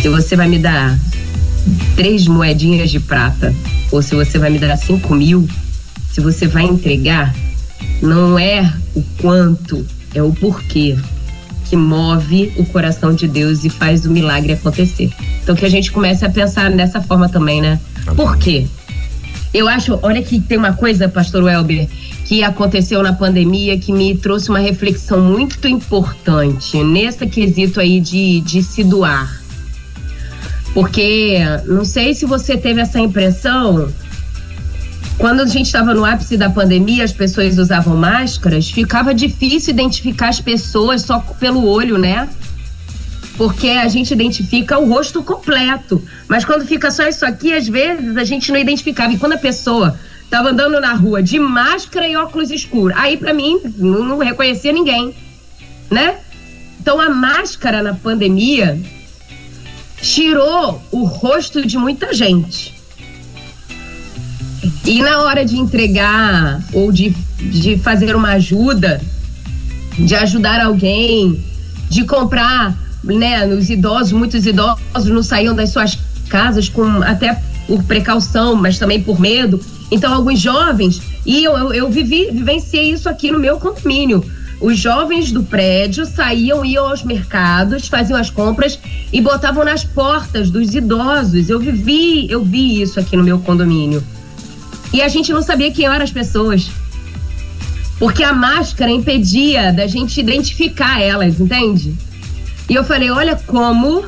Se 0.00 0.08
você 0.08 0.36
vai 0.36 0.48
me 0.48 0.58
dar 0.58 0.98
três 1.96 2.26
moedinhas 2.26 2.90
de 2.90 3.00
prata, 3.00 3.54
ou 3.90 4.02
se 4.02 4.14
você 4.14 4.38
vai 4.38 4.50
me 4.50 4.58
dar 4.58 4.76
cinco 4.76 5.14
mil, 5.14 5.48
se 6.12 6.20
você 6.20 6.46
vai 6.46 6.64
entregar, 6.64 7.34
não 8.00 8.38
é 8.38 8.72
o 8.94 9.02
quanto, 9.18 9.86
é 10.14 10.22
o 10.22 10.32
porquê 10.32 10.96
que 11.72 11.76
move 11.76 12.52
o 12.58 12.66
coração 12.66 13.14
de 13.14 13.26
Deus 13.26 13.64
e 13.64 13.70
faz 13.70 14.04
o 14.04 14.10
milagre 14.10 14.52
acontecer. 14.52 15.10
Então 15.42 15.56
que 15.56 15.64
a 15.64 15.70
gente 15.70 15.90
comece 15.90 16.22
a 16.22 16.28
pensar 16.28 16.70
dessa 16.70 17.00
forma 17.00 17.30
também, 17.30 17.62
né? 17.62 17.80
Por 18.14 18.36
quê? 18.36 18.66
Eu 19.54 19.66
acho, 19.66 19.98
olha 20.02 20.22
que 20.22 20.38
tem 20.38 20.58
uma 20.58 20.74
coisa, 20.74 21.08
pastor 21.08 21.44
Welber, 21.44 21.88
que 22.26 22.44
aconteceu 22.44 23.02
na 23.02 23.14
pandemia 23.14 23.78
que 23.78 23.90
me 23.90 24.14
trouxe 24.14 24.50
uma 24.50 24.58
reflexão 24.58 25.22
muito 25.22 25.66
importante 25.66 26.76
nesse 26.84 27.26
quesito 27.26 27.80
aí 27.80 28.02
de, 28.02 28.42
de 28.42 28.62
se 28.62 28.84
doar. 28.84 29.40
Porque 30.74 31.38
não 31.64 31.86
sei 31.86 32.12
se 32.12 32.26
você 32.26 32.54
teve 32.54 32.82
essa 32.82 33.00
impressão, 33.00 33.88
quando 35.22 35.38
a 35.38 35.46
gente 35.46 35.66
estava 35.66 35.94
no 35.94 36.04
ápice 36.04 36.36
da 36.36 36.50
pandemia, 36.50 37.04
as 37.04 37.12
pessoas 37.12 37.56
usavam 37.56 37.96
máscaras, 37.96 38.68
ficava 38.68 39.14
difícil 39.14 39.72
identificar 39.72 40.30
as 40.30 40.40
pessoas 40.40 41.02
só 41.02 41.20
pelo 41.38 41.64
olho, 41.64 41.96
né? 41.96 42.28
Porque 43.36 43.68
a 43.68 43.86
gente 43.86 44.12
identifica 44.12 44.80
o 44.80 44.88
rosto 44.88 45.22
completo. 45.22 46.02
Mas 46.26 46.44
quando 46.44 46.66
fica 46.66 46.90
só 46.90 47.06
isso 47.06 47.24
aqui, 47.24 47.54
às 47.54 47.68
vezes 47.68 48.16
a 48.16 48.24
gente 48.24 48.50
não 48.50 48.58
identificava. 48.58 49.12
E 49.12 49.16
quando 49.16 49.34
a 49.34 49.38
pessoa 49.38 49.96
estava 50.24 50.48
andando 50.50 50.80
na 50.80 50.92
rua 50.92 51.22
de 51.22 51.38
máscara 51.38 52.08
e 52.08 52.16
óculos 52.16 52.50
escuros, 52.50 52.98
aí 52.98 53.16
para 53.16 53.32
mim 53.32 53.60
não, 53.76 54.02
não 54.04 54.18
reconhecia 54.18 54.72
ninguém, 54.72 55.14
né? 55.88 56.16
Então 56.80 57.00
a 57.00 57.08
máscara 57.08 57.80
na 57.80 57.94
pandemia 57.94 58.76
tirou 60.00 60.82
o 60.90 61.04
rosto 61.04 61.64
de 61.64 61.78
muita 61.78 62.12
gente. 62.12 62.71
E 64.84 65.00
na 65.00 65.22
hora 65.22 65.44
de 65.44 65.56
entregar 65.56 66.60
ou 66.72 66.90
de, 66.90 67.10
de 67.38 67.78
fazer 67.78 68.16
uma 68.16 68.32
ajuda, 68.32 69.00
de 69.98 70.14
ajudar 70.14 70.60
alguém, 70.60 71.42
de 71.88 72.04
comprar, 72.04 72.76
né, 73.04 73.46
os 73.46 73.70
idosos, 73.70 74.12
muitos 74.12 74.44
idosos 74.44 75.06
não 75.06 75.22
saíam 75.22 75.54
das 75.54 75.70
suas 75.70 75.98
casas 76.28 76.68
com 76.68 77.02
até 77.02 77.40
por 77.66 77.82
precaução, 77.84 78.56
mas 78.56 78.78
também 78.78 79.00
por 79.00 79.20
medo. 79.20 79.60
Então 79.90 80.12
alguns 80.12 80.40
jovens, 80.40 81.00
e 81.24 81.44
eu, 81.44 81.56
eu, 81.56 81.72
eu 81.72 81.90
vivi, 81.90 82.30
vivenciei 82.32 82.92
isso 82.92 83.08
aqui 83.08 83.30
no 83.30 83.38
meu 83.38 83.58
condomínio. 83.58 84.24
Os 84.60 84.78
jovens 84.78 85.32
do 85.32 85.42
prédio 85.42 86.06
saíam, 86.06 86.64
iam 86.64 86.88
aos 86.88 87.02
mercados, 87.02 87.88
faziam 87.88 88.18
as 88.18 88.30
compras 88.30 88.78
e 89.12 89.20
botavam 89.20 89.64
nas 89.64 89.84
portas 89.84 90.50
dos 90.50 90.74
idosos. 90.74 91.50
Eu 91.50 91.58
vivi, 91.58 92.30
eu 92.30 92.44
vi 92.44 92.80
isso 92.80 92.98
aqui 92.98 93.16
no 93.16 93.24
meu 93.24 93.40
condomínio. 93.40 94.02
E 94.92 95.00
a 95.00 95.08
gente 95.08 95.32
não 95.32 95.42
sabia 95.42 95.72
quem 95.72 95.86
eram 95.86 96.04
as 96.04 96.10
pessoas. 96.10 96.70
Porque 97.98 98.22
a 98.22 98.32
máscara 98.32 98.90
impedia 98.90 99.72
da 99.72 99.86
gente 99.86 100.20
identificar 100.20 101.00
elas, 101.00 101.40
entende? 101.40 101.94
E 102.68 102.74
eu 102.74 102.84
falei: 102.84 103.10
olha 103.10 103.36
como 103.46 104.04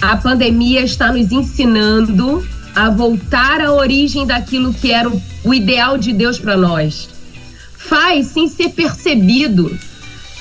a 0.00 0.16
pandemia 0.16 0.82
está 0.82 1.12
nos 1.12 1.32
ensinando 1.32 2.46
a 2.74 2.88
voltar 2.88 3.60
à 3.60 3.72
origem 3.72 4.26
daquilo 4.26 4.72
que 4.72 4.92
era 4.92 5.10
o, 5.44 5.54
ideal 5.54 5.98
de 5.98 6.12
Deus 6.12 6.38
para 6.38 6.56
nós. 6.56 7.08
Faz 7.76 8.28
sem 8.28 8.48
ser 8.48 8.70
percebido, 8.70 9.76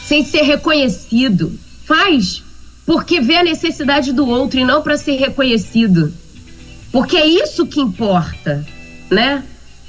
sem 0.06 0.24
ser 0.24 0.44
reconhecido. 0.44 1.58
Faz 1.86 2.44
porque 2.86 3.22
vê 3.22 3.38
a 3.38 3.44
necessidade 3.44 4.12
do 4.12 4.28
outro 4.28 4.60
e 4.60 4.66
não 4.66 4.82
para 4.82 4.98
ser 4.98 5.16
reconhecido. 5.18 6.14
Porque 6.92 7.16
é 7.16 7.26
isso 7.26 7.68
que 7.68 7.80
importa 7.80 8.66
né? 9.10 9.44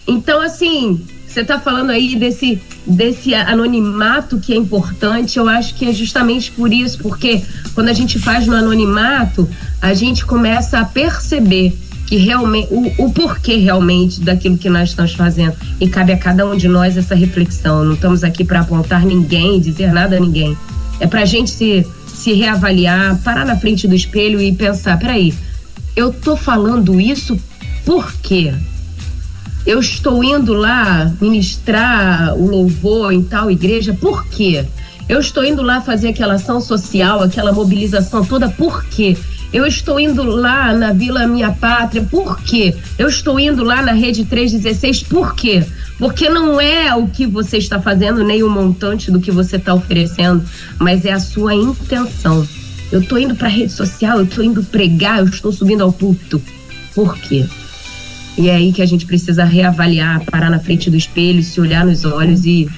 Então, 0.06 0.40
assim, 0.40 1.00
você 1.26 1.40
está 1.42 1.60
falando 1.60 1.90
aí 1.90 2.16
desse, 2.16 2.60
desse 2.86 3.34
anonimato 3.34 4.38
que 4.38 4.52
é 4.52 4.56
importante, 4.56 5.38
eu 5.38 5.48
acho 5.48 5.74
que 5.74 5.86
é 5.86 5.92
justamente 5.92 6.50
por 6.50 6.72
isso, 6.72 6.98
porque 6.98 7.42
quando 7.74 7.88
a 7.88 7.92
gente 7.92 8.18
faz 8.18 8.46
no 8.46 8.56
anonimato, 8.56 9.48
a 9.80 9.94
gente 9.94 10.24
começa 10.24 10.80
a 10.80 10.84
perceber 10.84 11.76
que 12.06 12.16
realmente 12.16 12.68
o, 12.72 13.04
o 13.04 13.12
porquê 13.12 13.56
realmente 13.56 14.20
daquilo 14.20 14.58
que 14.58 14.68
nós 14.68 14.88
estamos 14.88 15.14
fazendo 15.14 15.54
e 15.80 15.88
cabe 15.88 16.12
a 16.12 16.18
cada 16.18 16.44
um 16.44 16.56
de 16.56 16.66
nós 16.66 16.96
essa 16.96 17.14
reflexão. 17.14 17.84
Não 17.84 17.94
estamos 17.94 18.24
aqui 18.24 18.42
para 18.42 18.60
apontar 18.60 19.06
ninguém, 19.06 19.60
dizer 19.60 19.92
nada 19.92 20.16
a 20.16 20.20
ninguém. 20.20 20.56
É 20.98 21.06
para 21.06 21.22
a 21.22 21.24
gente 21.24 21.50
se 21.50 21.86
se 22.20 22.34
reavaliar, 22.34 23.18
parar 23.22 23.46
na 23.46 23.56
frente 23.56 23.88
do 23.88 23.94
espelho 23.94 24.42
e 24.42 24.52
pensar, 24.52 24.98
peraí, 24.98 25.32
eu 25.96 26.12
tô 26.12 26.36
falando 26.36 27.00
isso 27.00 27.38
por 27.84 28.12
quê? 28.16 28.52
Eu 29.66 29.78
estou 29.78 30.24
indo 30.24 30.54
lá 30.54 31.12
ministrar 31.20 32.34
o 32.34 32.46
louvor 32.46 33.12
em 33.12 33.22
tal 33.22 33.50
igreja, 33.50 33.92
por 33.92 34.26
quê? 34.26 34.64
Eu 35.08 35.20
estou 35.20 35.44
indo 35.44 35.60
lá 35.60 35.80
fazer 35.80 36.08
aquela 36.08 36.34
ação 36.34 36.60
social, 36.60 37.22
aquela 37.22 37.52
mobilização 37.52 38.24
toda, 38.24 38.48
por 38.48 38.84
quê? 38.84 39.16
Eu 39.52 39.66
estou 39.66 39.98
indo 39.98 40.22
lá 40.22 40.72
na 40.72 40.92
Vila 40.92 41.26
Minha 41.26 41.50
Pátria, 41.50 42.02
por 42.08 42.40
quê? 42.40 42.74
Eu 42.96 43.08
estou 43.08 43.38
indo 43.38 43.64
lá 43.64 43.82
na 43.82 43.92
Rede 43.92 44.24
316, 44.24 45.02
por 45.02 45.34
quê? 45.34 45.64
Porque 45.98 46.28
não 46.28 46.60
é 46.60 46.94
o 46.94 47.08
que 47.08 47.26
você 47.26 47.58
está 47.58 47.80
fazendo, 47.80 48.22
nem 48.22 48.44
o 48.44 48.48
montante 48.48 49.10
do 49.10 49.20
que 49.20 49.32
você 49.32 49.56
está 49.56 49.74
oferecendo, 49.74 50.44
mas 50.78 51.04
é 51.04 51.12
a 51.12 51.20
sua 51.20 51.54
intenção. 51.54 52.46
Eu 52.92 53.00
estou 53.00 53.18
indo 53.18 53.34
para 53.34 53.48
a 53.48 53.50
rede 53.50 53.72
social, 53.72 54.18
eu 54.18 54.24
estou 54.24 54.42
indo 54.42 54.62
pregar, 54.64 55.18
eu 55.18 55.26
estou 55.26 55.52
subindo 55.52 55.82
ao 55.82 55.92
púlpito. 55.92 56.40
Por 56.94 57.16
quê? 57.18 57.46
E 58.38 58.48
é 58.48 58.54
aí 58.54 58.72
que 58.72 58.82
a 58.82 58.86
gente 58.86 59.06
precisa 59.06 59.44
reavaliar, 59.44 60.24
parar 60.24 60.50
na 60.50 60.58
frente 60.58 60.90
do 60.90 60.96
espelho, 60.96 61.42
se 61.42 61.60
olhar 61.60 61.84
nos 61.84 62.04
olhos 62.04 62.44
e, 62.44 62.68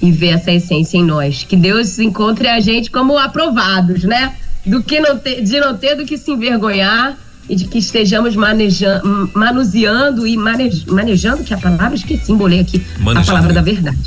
e 0.00 0.12
ver 0.12 0.28
essa 0.28 0.52
essência 0.52 0.98
em 0.98 1.04
nós. 1.04 1.44
Que 1.44 1.56
Deus 1.56 1.98
encontre 1.98 2.48
a 2.48 2.60
gente 2.60 2.90
como 2.90 3.18
aprovados, 3.18 4.04
né? 4.04 4.34
Do 4.64 4.82
que 4.82 5.00
não 5.00 5.18
ter, 5.18 5.42
de 5.42 5.58
não 5.58 5.76
ter 5.76 5.96
do 5.96 6.04
que 6.04 6.16
se 6.16 6.30
envergonhar 6.30 7.16
e 7.48 7.56
de 7.56 7.64
que 7.64 7.78
estejamos 7.78 8.36
manejando, 8.36 9.30
manuseando 9.34 10.26
e 10.26 10.36
manej, 10.36 10.84
manejando, 10.86 11.42
que 11.42 11.52
é 11.52 11.56
a 11.56 11.60
palavra 11.60 11.94
esqueci, 11.94 12.30
embolei 12.30 12.60
aqui, 12.60 12.84
manejando. 12.98 13.20
a 13.20 13.24
palavra 13.24 13.52
da 13.52 13.62
verdade. 13.62 13.98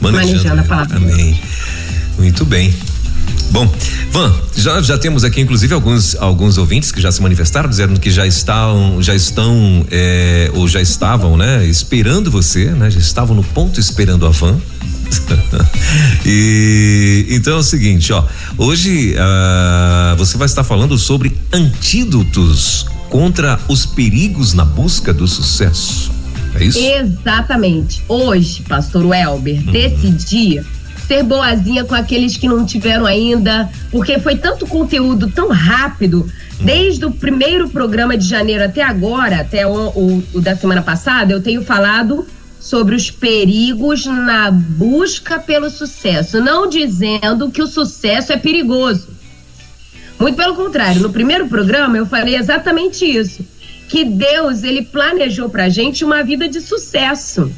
Manejando, 0.00 0.32
manejando 0.32 0.60
a 0.60 0.64
palavra. 0.64 0.96
Amém. 0.96 1.40
Muito 2.18 2.44
bem. 2.44 2.74
Bom, 3.56 3.66
Van, 4.10 4.34
já, 4.54 4.82
já 4.82 4.98
temos 4.98 5.24
aqui 5.24 5.40
inclusive 5.40 5.72
alguns 5.72 6.14
alguns 6.16 6.58
ouvintes 6.58 6.92
que 6.92 7.00
já 7.00 7.10
se 7.10 7.22
manifestaram 7.22 7.70
dizendo 7.70 7.98
que 7.98 8.10
já 8.10 8.26
estão 8.26 9.00
já 9.00 9.14
estão 9.14 9.82
é, 9.90 10.50
ou 10.52 10.68
já 10.68 10.82
estavam, 10.82 11.38
né, 11.38 11.64
esperando 11.64 12.30
você, 12.30 12.66
né, 12.72 12.90
já 12.90 12.98
estavam 12.98 13.34
no 13.34 13.42
ponto 13.42 13.80
esperando 13.80 14.26
a 14.26 14.28
Van. 14.28 14.60
e 16.26 17.28
então 17.30 17.54
é 17.54 17.56
o 17.56 17.62
seguinte, 17.62 18.12
ó, 18.12 18.26
hoje 18.58 19.14
uh, 19.14 20.14
você 20.18 20.36
vai 20.36 20.44
estar 20.44 20.62
falando 20.62 20.98
sobre 20.98 21.34
antídotos 21.50 22.84
contra 23.08 23.58
os 23.68 23.86
perigos 23.86 24.52
na 24.52 24.66
busca 24.66 25.14
do 25.14 25.26
sucesso. 25.26 26.12
É 26.56 26.62
isso? 26.62 26.78
Exatamente. 26.78 28.02
Hoje, 28.06 28.62
pastor 28.68 29.06
Welber, 29.06 29.62
uhum. 29.66 29.72
decidi 29.72 30.60
ser 31.06 31.22
boazinha 31.22 31.84
com 31.84 31.94
aqueles 31.94 32.36
que 32.36 32.48
não 32.48 32.66
tiveram 32.66 33.06
ainda, 33.06 33.70
porque 33.90 34.18
foi 34.18 34.36
tanto 34.36 34.66
conteúdo 34.66 35.30
tão 35.30 35.48
rápido, 35.48 36.30
desde 36.60 37.04
o 37.04 37.10
primeiro 37.10 37.68
programa 37.68 38.16
de 38.16 38.26
janeiro 38.26 38.64
até 38.64 38.82
agora, 38.82 39.40
até 39.40 39.66
o, 39.66 39.88
o, 39.88 40.24
o 40.34 40.40
da 40.40 40.56
semana 40.56 40.82
passada, 40.82 41.32
eu 41.32 41.42
tenho 41.42 41.62
falado 41.62 42.26
sobre 42.58 42.96
os 42.96 43.10
perigos 43.10 44.06
na 44.06 44.50
busca 44.50 45.38
pelo 45.38 45.70
sucesso, 45.70 46.40
não 46.40 46.68
dizendo 46.68 47.50
que 47.50 47.62
o 47.62 47.66
sucesso 47.66 48.32
é 48.32 48.36
perigoso. 48.36 49.08
Muito 50.18 50.36
pelo 50.36 50.56
contrário, 50.56 51.00
no 51.00 51.12
primeiro 51.12 51.46
programa 51.46 51.96
eu 51.96 52.06
falei 52.06 52.36
exatamente 52.36 53.04
isso, 53.04 53.46
que 53.88 54.04
Deus 54.04 54.64
ele 54.64 54.82
planejou 54.82 55.48
pra 55.48 55.68
gente 55.68 56.04
uma 56.04 56.24
vida 56.24 56.48
de 56.48 56.60
sucesso. 56.60 57.52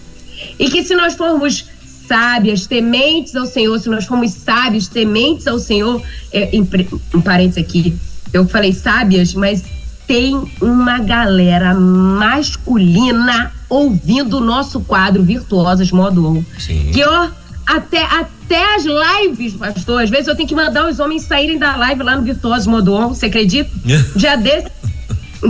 E 0.59 0.69
que 0.69 0.85
se 0.85 0.95
nós 0.95 1.15
formos 1.15 1.67
sábias, 2.09 2.67
tementes 2.67 3.37
ao 3.37 3.47
Senhor, 3.47 3.79
se 3.79 3.89
nós 3.89 4.07
formos 4.07 4.33
sábios, 4.33 4.89
tementes 4.89 5.47
ao 5.47 5.59
Senhor, 5.59 6.03
é, 6.33 6.57
em, 6.57 6.67
um 7.15 7.21
parênteses 7.21 7.63
aqui, 7.63 7.95
eu 8.33 8.49
falei 8.49 8.73
sábias, 8.73 9.35
mas 9.35 9.63
tem 10.07 10.51
uma 10.61 10.99
galera 10.99 11.75
masculina 11.75 13.53
ouvindo 13.69 14.39
o 14.39 14.41
nosso 14.41 14.81
quadro 14.81 15.23
Virtuosas 15.23 15.93
Modo 15.93 16.27
1. 16.27 16.45
Sim. 16.59 16.91
Que, 16.93 17.05
ó, 17.05 17.29
até, 17.67 18.03
até 18.03 18.77
as 18.77 18.85
lives, 18.85 19.53
pastor, 19.55 20.03
às 20.03 20.09
vezes 20.09 20.27
eu 20.27 20.35
tenho 20.35 20.49
que 20.49 20.55
mandar 20.55 20.89
os 20.89 20.99
homens 20.99 21.25
saírem 21.25 21.59
da 21.59 21.77
live 21.77 22.03
lá 22.03 22.17
no 22.17 22.23
Virtuosos 22.23 22.67
Modo 22.67 22.97
1, 22.97 23.09
você 23.09 23.27
acredita? 23.27 23.71
já 24.17 24.35
desse, 24.37 24.71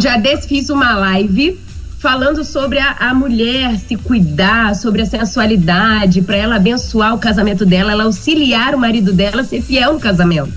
já 0.01 0.17
desse 0.17 0.49
fiz 0.49 0.69
uma 0.69 0.97
live 0.97 1.59
falando 1.99 2.45
sobre 2.45 2.79
a, 2.79 2.93
a 2.93 3.15
mulher 3.15 3.77
se 3.79 3.97
cuidar, 3.97 4.75
sobre 4.75 5.03
a 5.03 5.07
sensualidade, 5.07 6.23
para 6.23 6.37
ela 6.37 6.57
abençoar 6.57 7.15
o 7.15 7.19
casamento 7.19 7.67
dela, 7.67 7.93
ela 7.93 8.05
auxiliar 8.05 8.75
o 8.75 8.79
marido 8.79 9.13
dela 9.13 9.43
a 9.43 9.45
ser 9.45 9.61
fiel 9.63 9.95
no 9.95 10.01
casamento. 10.01 10.53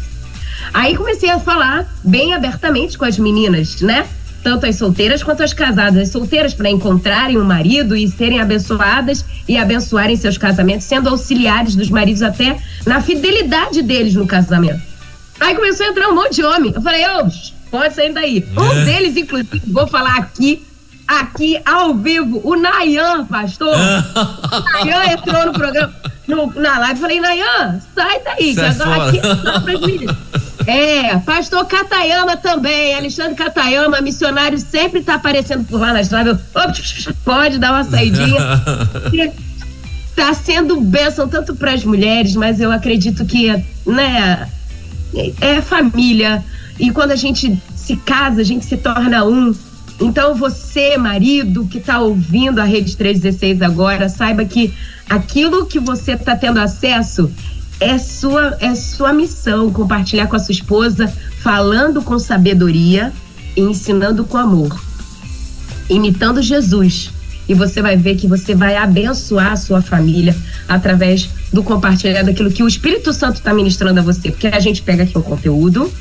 Aí 0.74 0.96
comecei 0.96 1.30
a 1.30 1.40
falar 1.40 1.92
bem 2.04 2.34
abertamente 2.34 2.98
com 2.98 3.06
as 3.06 3.18
meninas, 3.18 3.82
né? 3.82 4.08
Tanto 4.44 4.66
as 4.66 4.76
solteiras 4.76 5.22
quanto 5.22 5.44
as 5.44 5.54
casadas. 5.54 5.98
As 6.02 6.10
solteiras 6.10 6.54
para 6.54 6.70
encontrarem 6.70 7.38
um 7.38 7.44
marido 7.44 7.96
e 7.96 8.08
serem 8.08 8.40
abençoadas 8.40 9.26
e 9.48 9.58
abençoarem 9.58 10.16
seus 10.16 10.38
casamentos, 10.38 10.86
sendo 10.86 11.10
auxiliares 11.10 11.76
dos 11.76 11.90
maridos 11.90 12.22
até 12.22 12.58
na 12.86 13.02
fidelidade 13.02 13.82
deles 13.82 14.16
no 14.16 14.26
casamento. 14.26 14.82
Aí 15.40 15.56
começou 15.56 15.86
a 15.86 15.90
entrar 15.90 16.10
um 16.10 16.16
monte 16.16 16.36
de 16.36 16.44
homem. 16.44 16.72
Eu 16.74 16.82
falei, 16.82 17.04
ô, 17.06 17.30
pode 17.70 17.94
sair 17.94 18.14
daí. 18.14 18.46
Um 18.56 18.72
é. 18.72 18.86
deles, 18.86 19.18
inclusive, 19.18 19.62
vou 19.68 19.88
falar 19.88 20.18
aqui, 20.18 20.64
aqui 21.20 21.60
ao 21.66 21.94
vivo, 21.94 22.42
o 22.44 22.56
Nayan, 22.56 23.26
pastor. 23.26 23.76
Nayan 24.86 25.14
entrou 25.14 25.46
no 25.48 25.54
programa, 25.54 25.94
no, 26.28 26.54
na 26.60 26.80
live. 26.80 27.00
Falei, 27.00 27.20
Nayan, 27.20 27.82
sai 27.96 28.20
daí, 28.24 28.56
sai 28.56 29.12
que 29.12 29.20
agora 29.20 29.76
aqui 29.76 30.06
é 30.68 31.08
é, 31.12 31.18
pastor 31.20 31.66
Catayama 31.66 32.38
também, 32.38 32.96
Alexandre 32.96 33.36
Catayama, 33.36 34.00
missionário, 34.02 34.58
sempre 34.60 35.00
está 35.00 35.16
aparecendo 35.16 35.66
por 35.66 35.80
lá 35.80 35.94
na 35.94 36.02
estrada. 36.02 36.40
Pode 37.26 37.60
dar 37.60 37.72
uma 37.72 37.84
saidinha. 37.84 38.40
Está 40.12 40.34
sendo 40.34 40.80
bênção 40.82 41.26
tanto 41.28 41.56
para 41.56 41.72
as 41.72 41.86
mulheres, 41.86 42.36
mas 42.36 42.60
eu 42.60 42.70
acredito 42.70 43.26
que, 43.26 43.48
né, 43.86 44.46
é 45.40 45.62
família. 45.62 46.44
E 46.78 46.92
quando 46.92 47.12
a 47.12 47.16
gente 47.16 47.58
se 47.76 47.96
casa, 47.96 48.42
a 48.42 48.44
gente 48.44 48.66
se 48.66 48.78
torna 48.78 49.24
um. 49.26 49.56
Então, 50.02 50.34
você, 50.34 50.98
marido, 50.98 51.68
que 51.68 51.78
está 51.78 52.00
ouvindo 52.00 52.60
a 52.60 52.64
Rede 52.64 52.98
316 52.98 53.62
agora, 53.62 54.10
saiba 54.10 54.44
que 54.44 54.74
aquilo 55.08 55.68
que 55.68 55.80
você 55.80 56.14
está 56.14 56.36
tendo 56.36 56.60
acesso 56.60 57.32
é 57.80 57.98
sua, 58.00 58.58
é 58.60 58.74
sua 58.74 59.14
missão 59.14 59.72
compartilhar 59.72 60.26
com 60.26 60.36
a 60.36 60.40
sua 60.40 60.54
esposa, 60.54 61.12
falando 61.42 62.02
com 62.02 62.18
sabedoria 62.18 63.14
e 63.56 63.62
ensinando 63.62 64.26
com 64.26 64.38
amor. 64.38 64.80
Imitando 65.88 66.42
Jesus. 66.42 67.12
E 67.48 67.54
você 67.54 67.82
vai 67.82 67.98
ver 67.98 68.16
que 68.16 68.28
você 68.28 68.56
vai 68.56 68.78
abençoar 68.78 69.52
a 69.52 69.56
sua 69.56 69.82
família 69.82 70.36
através 70.68 71.30
do 71.52 71.64
compartilhar 71.64 72.24
daquilo 72.24 72.52
que 72.52 72.64
o 72.64 72.68
Espírito 72.68 73.14
Santo 73.14 73.36
está 73.36 73.54
ministrando 73.54 74.00
a 74.00 74.04
você. 74.04 74.32
Porque 74.32 74.48
a 74.48 74.60
gente 74.60 74.82
pega 74.82 75.04
aqui 75.04 75.18
o 75.18 75.22
conteúdo, 75.22 75.92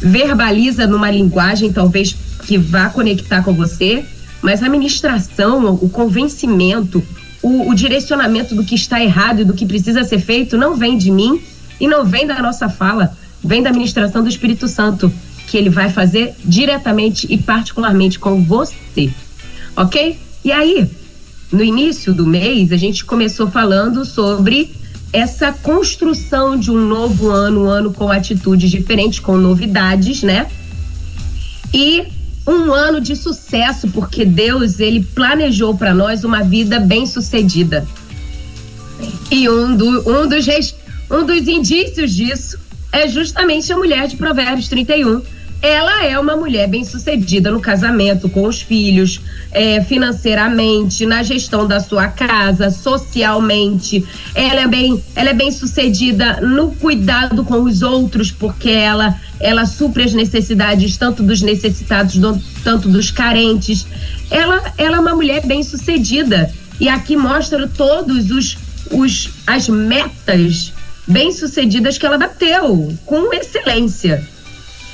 verbaliza 0.00 0.86
numa 0.86 1.10
linguagem 1.10 1.72
talvez 1.72 2.14
que 2.46 2.58
vá 2.58 2.88
conectar 2.88 3.42
com 3.42 3.52
você, 3.52 4.04
mas 4.40 4.62
a 4.62 4.68
ministração, 4.68 5.78
o 5.80 5.88
convencimento, 5.88 7.02
o, 7.42 7.70
o 7.70 7.74
direcionamento 7.74 8.54
do 8.54 8.64
que 8.64 8.74
está 8.74 9.02
errado 9.02 9.40
e 9.40 9.44
do 9.44 9.54
que 9.54 9.66
precisa 9.66 10.04
ser 10.04 10.18
feito 10.18 10.56
não 10.56 10.76
vem 10.76 10.98
de 10.98 11.10
mim 11.10 11.40
e 11.80 11.86
não 11.86 12.04
vem 12.04 12.26
da 12.26 12.40
nossa 12.40 12.68
fala, 12.68 13.16
vem 13.42 13.62
da 13.62 13.72
ministração 13.72 14.22
do 14.22 14.28
Espírito 14.28 14.68
Santo, 14.68 15.12
que 15.46 15.56
ele 15.56 15.70
vai 15.70 15.90
fazer 15.90 16.34
diretamente 16.44 17.26
e 17.28 17.36
particularmente 17.36 18.18
com 18.18 18.42
você. 18.42 19.10
Ok? 19.76 20.18
E 20.44 20.52
aí, 20.52 20.88
no 21.52 21.62
início 21.62 22.12
do 22.12 22.26
mês, 22.26 22.72
a 22.72 22.76
gente 22.76 23.04
começou 23.04 23.50
falando 23.50 24.04
sobre 24.04 24.70
essa 25.12 25.52
construção 25.52 26.58
de 26.58 26.70
um 26.70 26.86
novo 26.86 27.28
ano, 27.28 27.64
um 27.64 27.68
ano 27.68 27.92
com 27.92 28.10
atitudes 28.10 28.70
diferentes, 28.70 29.18
com 29.18 29.36
novidades, 29.36 30.22
né? 30.22 30.46
E 31.72 32.06
um 32.46 32.72
ano 32.72 33.00
de 33.00 33.14
sucesso, 33.14 33.88
porque 33.88 34.24
Deus 34.24 34.80
ele 34.80 35.04
planejou 35.14 35.76
para 35.76 35.94
nós 35.94 36.24
uma 36.24 36.42
vida 36.42 36.80
bem 36.80 37.06
sucedida. 37.06 37.86
E 39.30 39.48
um, 39.48 39.76
do, 39.76 40.08
um, 40.08 40.28
dos, 40.28 40.74
um 41.10 41.24
dos 41.24 41.48
indícios 41.48 42.14
disso 42.14 42.58
é 42.92 43.08
justamente 43.08 43.72
a 43.72 43.76
mulher 43.76 44.06
de 44.06 44.16
Provérbios 44.16 44.68
31. 44.68 45.22
Ela 45.62 46.04
é 46.04 46.18
uma 46.18 46.36
mulher 46.36 46.68
bem 46.68 46.84
sucedida 46.84 47.48
no 47.48 47.60
casamento, 47.60 48.28
com 48.28 48.44
os 48.48 48.60
filhos, 48.60 49.20
é, 49.52 49.80
financeiramente, 49.84 51.06
na 51.06 51.22
gestão 51.22 51.68
da 51.68 51.78
sua 51.78 52.08
casa, 52.08 52.68
socialmente. 52.68 54.04
Ela 54.34 54.62
é 54.62 54.66
bem, 54.66 55.00
ela 55.14 55.30
é 55.30 55.34
bem 55.34 55.52
sucedida 55.52 56.40
no 56.40 56.72
cuidado 56.72 57.44
com 57.44 57.62
os 57.62 57.80
outros, 57.80 58.32
porque 58.32 58.70
ela 58.70 59.16
ela 59.38 59.66
supre 59.66 60.04
as 60.04 60.12
necessidades 60.12 60.96
tanto 60.96 61.22
dos 61.22 61.42
necessitados, 61.42 62.16
tanto 62.62 62.88
dos 62.88 63.10
carentes. 63.10 63.86
Ela, 64.30 64.72
ela 64.78 64.96
é 64.96 65.00
uma 65.00 65.14
mulher 65.14 65.44
bem 65.44 65.62
sucedida 65.62 66.52
e 66.80 66.88
aqui 66.88 67.16
mostra 67.16 67.68
todos 67.68 68.30
os, 68.30 68.56
os 68.90 69.30
as 69.46 69.68
metas 69.68 70.72
bem 71.06 71.32
sucedidas 71.32 71.98
que 71.98 72.06
ela 72.06 72.18
bateu 72.18 72.96
com 73.04 73.32
excelência. 73.32 74.31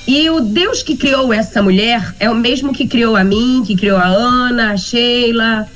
E 0.08 0.30
o 0.30 0.40
Deus 0.40 0.82
que 0.82 0.96
criou 0.96 1.34
essa 1.34 1.62
mulher 1.62 2.14
é 2.18 2.30
o 2.30 2.34
mesmo 2.34 2.72
que 2.72 2.88
criou 2.88 3.14
a 3.14 3.22
mim, 3.22 3.62
que 3.66 3.76
criou 3.76 3.98
a 3.98 4.06
Ana, 4.06 4.72
a 4.72 4.76
Sheila, 4.78 5.68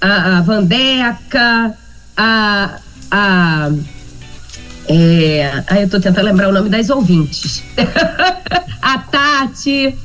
a, 0.00 0.38
a 0.38 0.40
Vandeca, 0.42 1.74
a, 2.16 2.78
a 3.10 3.70
é, 4.88 5.64
eu 5.82 5.90
tô 5.90 5.98
tentando 5.98 6.24
lembrar 6.24 6.50
o 6.50 6.52
nome 6.52 6.68
das 6.68 6.88
ouvintes. 6.88 7.64
a 8.80 8.98
Tati, 8.98 9.98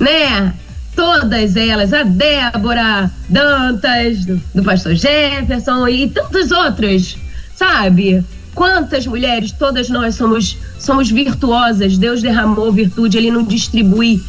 né? 0.00 0.54
Todas 0.96 1.56
elas, 1.56 1.92
a 1.92 2.04
Débora 2.04 3.10
Dantas, 3.28 4.24
do, 4.24 4.40
do 4.54 4.64
pastor 4.64 4.94
Jefferson 4.94 5.86
e 5.88 6.08
tantos 6.08 6.50
outros, 6.50 7.18
sabe? 7.54 8.24
Quantas 8.58 9.06
mulheres, 9.06 9.52
todas 9.52 9.88
nós 9.88 10.16
somos, 10.16 10.58
somos 10.80 11.08
virtuosas. 11.08 11.96
Deus 11.96 12.20
derramou 12.20 12.72
virtude, 12.72 13.16
ele 13.16 13.30
não 13.30 13.44
distribui 13.44 14.20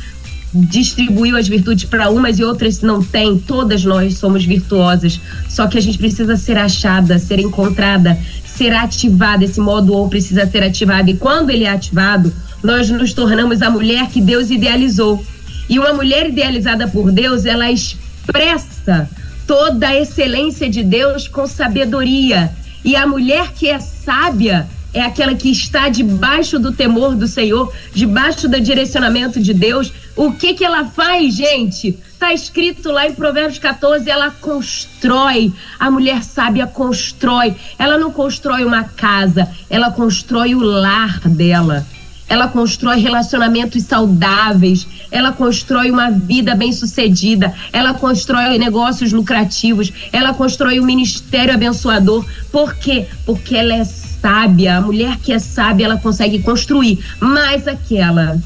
distribuiu 0.53 1.35
as 1.35 1.47
virtudes 1.47 1.85
para 1.85 2.11
umas 2.11 2.37
e 2.37 2.43
outras 2.43 2.79
não 2.81 3.03
tem. 3.03 3.39
Todas 3.39 3.83
nós 3.83 4.19
somos 4.19 4.45
virtuosas. 4.45 5.19
Só 5.47 5.65
que 5.65 5.79
a 5.79 5.81
gente 5.81 5.97
precisa 5.97 6.37
ser 6.37 6.59
achada, 6.59 7.17
ser 7.17 7.39
encontrada, 7.39 8.19
ser 8.45 8.71
ativado, 8.71 9.43
esse 9.43 9.59
modo 9.59 9.93
ou 9.93 10.07
precisa 10.07 10.45
ser 10.45 10.61
ativado. 10.61 11.09
E 11.09 11.15
quando 11.17 11.49
ele 11.49 11.63
é 11.63 11.71
ativado, 11.71 12.31
nós 12.63 12.87
nos 12.87 13.13
tornamos 13.13 13.63
a 13.63 13.71
mulher 13.71 14.09
que 14.09 14.21
Deus 14.21 14.51
idealizou. 14.51 15.25
E 15.67 15.79
uma 15.79 15.91
mulher 15.91 16.29
idealizada 16.29 16.87
por 16.87 17.11
Deus, 17.11 17.45
ela 17.45 17.71
expressa 17.71 19.09
toda 19.47 19.87
a 19.87 19.99
excelência 19.99 20.69
de 20.69 20.83
Deus 20.83 21.27
com 21.27 21.47
sabedoria. 21.47 22.51
E 22.83 22.95
a 22.95 23.05
mulher 23.05 23.51
que 23.53 23.69
é 23.69 23.79
sábia, 23.79 24.67
é 24.93 25.01
aquela 25.01 25.35
que 25.35 25.51
está 25.51 25.87
debaixo 25.87 26.57
do 26.57 26.71
temor 26.71 27.15
do 27.15 27.27
Senhor, 27.27 27.71
debaixo 27.93 28.47
do 28.47 28.59
direcionamento 28.59 29.39
de 29.39 29.53
Deus. 29.53 29.93
O 30.15 30.31
que 30.31 30.53
que 30.53 30.65
ela 30.65 30.85
faz, 30.85 31.35
gente? 31.35 31.97
Está 32.11 32.33
escrito 32.33 32.91
lá 32.91 33.07
em 33.07 33.13
Provérbios 33.13 33.59
14, 33.59 34.09
ela 34.09 34.31
constrói. 34.31 35.53
A 35.79 35.89
mulher 35.91 36.23
sábia 36.23 36.67
constrói. 36.67 37.55
Ela 37.77 37.97
não 37.97 38.11
constrói 38.11 38.65
uma 38.65 38.83
casa, 38.83 39.47
ela 39.69 39.91
constrói 39.91 40.55
o 40.55 40.59
lar 40.59 41.19
dela. 41.29 41.85
Ela 42.29 42.47
constrói 42.47 42.99
relacionamentos 42.99 43.83
saudáveis, 43.83 44.87
ela 45.11 45.31
constrói 45.31 45.89
uma 45.89 46.11
vida 46.11 46.55
bem-sucedida, 46.55 47.53
ela 47.73 47.93
constrói 47.93 48.57
negócios 48.59 49.11
lucrativos, 49.11 49.91
ela 50.13 50.33
constrói 50.33 50.79
um 50.79 50.85
ministério 50.85 51.53
abençoador. 51.53 52.23
Por 52.51 52.75
quê? 52.75 53.07
Porque 53.25 53.55
ela 53.55 53.73
é 53.73 53.83
sábia. 53.83 54.77
A 54.77 54.81
mulher 54.81 55.17
que 55.17 55.33
é 55.33 55.39
sábia, 55.39 55.85
ela 55.85 55.97
consegue 55.97 56.39
construir. 56.39 57.03
Mas 57.19 57.67
aquela 57.67 58.39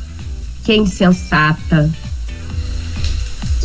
que 0.64 0.72
é 0.72 0.78
insensata, 0.78 1.90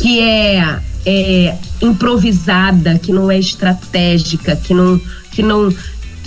que 0.01 0.19
é, 0.19 0.79
é 1.05 1.57
improvisada, 1.81 2.99
que 2.99 3.11
não 3.11 3.31
é 3.31 3.39
estratégica, 3.39 4.55
que 4.55 4.73
não, 4.73 4.99
que 5.31 5.41
não, 5.41 5.73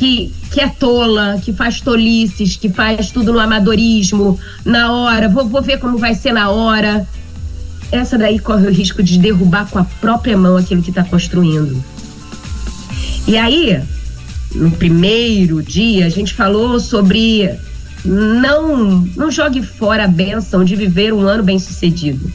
que, 0.03 0.35
que 0.51 0.61
é 0.61 0.69
tola, 0.69 1.41
que 1.41 1.53
faz 1.53 1.81
tolices, 1.81 2.57
que 2.57 2.69
faz 2.69 3.13
tudo 3.13 3.33
no 3.33 3.39
amadorismo, 3.39 4.37
na 4.65 4.91
hora, 4.91 5.29
vou, 5.29 5.47
vou 5.47 5.63
ver 5.63 5.79
como 5.79 5.97
vai 5.97 6.13
ser 6.13 6.33
na 6.33 6.51
hora. 6.51 7.07
Essa 7.93 8.19
daí 8.19 8.41
corre 8.41 8.67
o 8.67 8.73
risco 8.73 9.01
de 9.01 9.17
derrubar 9.17 9.71
com 9.71 9.79
a 9.79 9.85
própria 9.85 10.37
mão 10.37 10.57
aquilo 10.57 10.83
que 10.83 10.91
está 10.91 11.05
construindo. 11.05 11.81
E 13.29 13.37
aí, 13.37 13.81
no 14.57 14.73
primeiro 14.73 15.63
dia, 15.63 16.07
a 16.07 16.09
gente 16.09 16.35
falou 16.35 16.81
sobre 16.81 17.55
não, 18.05 19.07
não 19.17 19.31
jogue 19.31 19.63
fora 19.63 20.05
a 20.05 20.09
benção 20.09 20.65
de 20.65 20.75
viver 20.75 21.13
um 21.13 21.21
ano 21.21 21.45
bem 21.45 21.61
sucedido. 21.61 22.29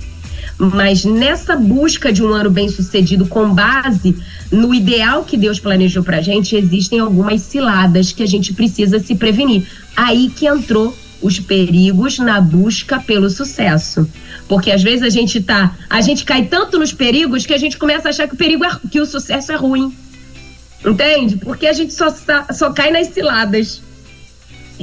Mas 0.58 1.06
nessa 1.06 1.56
busca 1.56 2.12
de 2.12 2.24
um 2.24 2.30
ano 2.30 2.50
bem 2.50 2.68
sucedido 2.68 3.28
com 3.28 3.54
base 3.54 4.16
no 4.52 4.74
ideal 4.74 5.24
que 5.24 5.38
Deus 5.38 5.60
planejou 5.60 6.04
pra 6.04 6.22
gente, 6.22 6.56
existem 6.56 7.00
algumas 7.00 7.42
ciladas 7.42 8.12
que 8.12 8.24
a 8.24 8.26
gente 8.26 8.54
precisa 8.54 9.00
se 9.00 9.16
prevenir. 9.16 9.68
Aí 9.96 10.30
que 10.30 10.48
entrou 10.48 10.96
os 11.22 11.40
perigos 11.40 12.18
na 12.20 12.40
busca 12.40 13.00
pelo 13.00 13.30
sucesso. 13.30 14.08
Porque 14.48 14.72
às 14.72 14.82
vezes 14.82 15.04
a 15.04 15.10
gente 15.10 15.42
tá, 15.42 15.76
a 15.90 16.02
gente 16.02 16.24
cai 16.24 16.46
tanto 16.46 16.80
nos 16.80 16.94
perigos 16.94 17.46
que 17.46 17.54
a 17.54 17.58
gente 17.58 17.78
começa 17.78 18.08
a 18.08 18.12
achar 18.12 18.28
que 18.28 18.34
o 18.34 18.38
perigo 18.38 18.64
é, 18.64 18.80
que 18.90 19.00
o 19.00 19.06
sucesso 19.06 19.52
é 19.52 19.56
ruim. 19.56 19.94
Entende? 20.86 21.38
Porque 21.38 21.68
a 21.68 21.74
gente 21.74 21.94
só, 21.94 22.08
só 22.54 22.72
cai 22.72 22.92
nas 22.92 23.08
ciladas. 23.08 23.82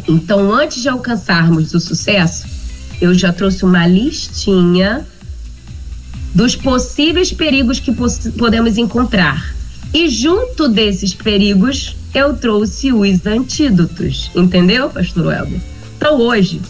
Então, 0.09 0.53
antes 0.53 0.83
de 0.83 0.89
alcançarmos 0.89 1.73
o 1.73 1.81
sucesso, 1.81 2.47
eu 3.01 3.15
já 3.15 3.33
trouxe 3.33 3.65
uma 3.65 3.87
listinha 3.87 5.07
dos 6.35 6.57
possíveis 6.57 7.33
perigos 7.33 7.79
que 7.79 7.93
podemos 8.37 8.77
encontrar. 8.77 9.55
E 9.93 10.09
junto 10.09 10.69
desses 10.69 11.15
perigos, 11.15 11.97
eu 12.13 12.35
trouxe 12.35 12.93
os 12.93 13.25
antídotos. 13.25 14.31
Entendeu, 14.35 14.91
pastor 14.91 15.27
Welber? 15.27 15.61
Então, 15.97 16.21
hoje, 16.21 16.61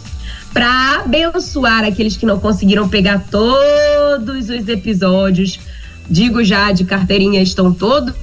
para 0.52 1.02
abençoar 1.04 1.84
aqueles 1.84 2.16
que 2.16 2.26
não 2.26 2.38
conseguiram 2.38 2.88
pegar 2.88 3.24
todos 3.30 4.50
os 4.50 4.68
episódios, 4.68 5.58
digo 6.08 6.44
já, 6.44 6.70
de 6.70 6.84
carteirinha 6.84 7.42
estão 7.42 7.72
todos 7.72 8.14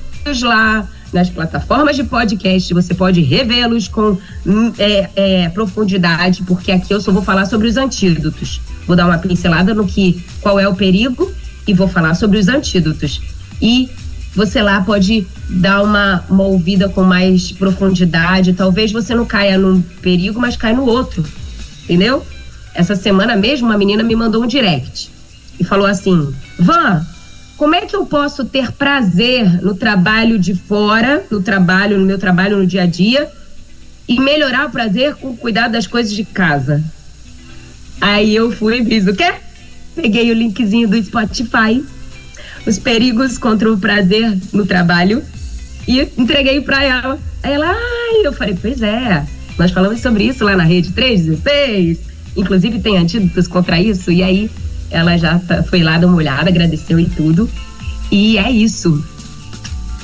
lá 0.42 0.88
nas 1.12 1.30
plataformas 1.30 1.96
de 1.96 2.04
podcast. 2.04 2.74
Você 2.74 2.94
pode 2.94 3.22
revê-los 3.22 3.88
com 3.88 4.18
hum, 4.46 4.72
é, 4.78 5.10
é, 5.16 5.50
profundidade, 5.50 6.44
porque 6.44 6.72
aqui 6.72 6.94
eu 6.94 7.02
só 7.02 7.12
vou 7.12 7.22
falar 7.22 7.46
sobre 7.46 7.68
os 7.68 7.76
antídotos. 7.76 8.62
Vou 8.88 8.96
dar 8.96 9.06
uma 9.06 9.18
pincelada 9.18 9.74
no 9.74 9.86
que 9.86 10.24
qual 10.42 10.60
é 10.60 10.68
o 10.68 10.76
perigo 10.76 11.32
e 11.68 11.74
vou 11.74 11.88
falar 11.88 12.14
sobre 12.16 12.38
os 12.38 12.48
antídotos. 12.48 13.22
E 13.62 13.90
você 14.36 14.62
lá 14.62 14.82
pode 14.82 15.27
dar 15.50 15.84
uma, 15.84 16.24
uma 16.29 16.44
ouvida 16.44 16.90
com 16.90 17.03
mais 17.03 17.51
profundidade. 17.51 18.53
Talvez 18.53 18.92
você 18.92 19.14
não 19.14 19.25
caia 19.25 19.58
num 19.58 19.82
perigo, 19.82 20.40
mas 20.40 20.55
caia 20.55 20.75
no 20.75 20.86
outro. 20.86 21.24
Entendeu? 21.84 22.25
Essa 22.74 22.96
semana 22.96 23.36
mesmo, 23.36 23.68
uma 23.68 23.77
menina 23.77 24.03
me 24.03 24.16
mandou 24.16 24.44
um 24.44 24.48
direct 24.48 25.10
e 25.60 25.64
falou 25.64 25.86
assim: 25.86 26.34
Van, 26.58 27.05
como 27.58 27.75
é 27.75 27.82
que 27.82 27.96
eu 27.96 28.05
posso 28.05 28.46
ter 28.46 28.72
prazer 28.72 29.62
no 29.62 29.75
trabalho 29.75 30.40
de 30.40 30.55
fora, 30.55 31.24
no 31.29 31.42
trabalho, 31.42 32.00
no 32.00 32.05
meu 32.05 32.18
trabalho 32.18 32.58
no 32.58 32.66
dia 32.66 32.84
a 32.84 32.86
dia, 32.88 33.29
e 34.08 34.20
melhorar 34.20 34.68
o 34.68 34.72
prazer 34.72 35.16
com 35.16 35.32
o 35.32 35.38
cuidado 35.38 35.74
das 35.74 35.86
coisas 35.86 36.14
de 36.14 36.24
casa? 36.24 36.84
Aí 38.01 38.35
eu 38.35 38.51
fui 38.51 38.79
e 38.81 38.85
fiz 38.85 39.05
o 39.05 39.14
quê? 39.14 39.31
Peguei 39.96 40.31
o 40.31 40.33
linkzinho 40.33 40.87
do 40.87 41.01
Spotify, 41.03 41.83
os 42.66 42.79
perigos 42.79 43.37
contra 43.37 43.72
o 43.72 43.77
prazer 43.77 44.37
no 44.51 44.66
trabalho, 44.66 45.24
e 45.87 46.01
entreguei 46.18 46.59
para 46.61 46.83
ela. 46.83 47.20
Aí 47.44 47.53
ela, 47.53 47.68
ai, 47.72 48.25
eu 48.25 48.33
falei, 48.33 48.57
pois 48.59 48.81
é, 48.81 49.25
nós 49.57 49.72
falamos 49.72 50.01
sobre 50.01 50.24
isso 50.24 50.44
lá 50.44 50.55
na 50.55 50.64
rede 50.64 50.92
316. 50.92 52.00
Inclusive 52.35 52.79
tem 52.79 52.98
antídotos 52.98 53.48
contra 53.48 53.79
isso, 53.79 54.11
e 54.11 54.24
aí 54.24 54.50
ela 54.90 55.18
já 55.18 55.40
foi 55.70 55.83
lá 55.83 55.98
dar 55.98 56.07
uma 56.07 56.18
olhada, 56.18 56.50
agradeceu 56.50 57.00
e 57.00 57.05
tudo. 57.05 57.50
E 58.11 58.37
é 58.37 58.50
isso. 58.50 59.03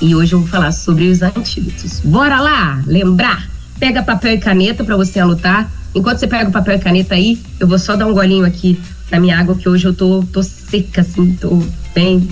E 0.02 0.14
hoje 0.14 0.34
eu 0.34 0.40
vou 0.40 0.48
falar 0.48 0.72
sobre 0.72 1.10
os 1.10 1.22
antídotos. 1.22 2.02
Bora 2.02 2.40
lá, 2.40 2.82
lembrar. 2.86 3.50
Pega 3.80 4.04
papel 4.04 4.34
e 4.34 4.38
caneta 4.38 4.84
para 4.84 4.96
você 4.96 5.20
anotar. 5.20 5.70
Enquanto 5.98 6.20
você 6.20 6.28
pega 6.28 6.48
o 6.48 6.54
papel 6.54 6.76
e 6.76 6.80
caneta 6.80 7.16
aí, 7.16 7.40
eu 7.60 7.68
vou 7.68 7.80
só 7.80 7.96
dar 7.96 8.06
um 8.06 8.14
golinho 8.14 8.46
aqui 8.46 8.80
na 9.10 9.20
minha 9.20 9.36
água, 9.36 9.56
que 9.56 9.68
hoje 9.68 9.86
eu 9.86 9.94
tô, 9.96 10.24
tô 10.32 10.44
seca, 10.44 11.02
assim, 11.02 11.34
tô 11.34 11.64
bem. 11.96 12.30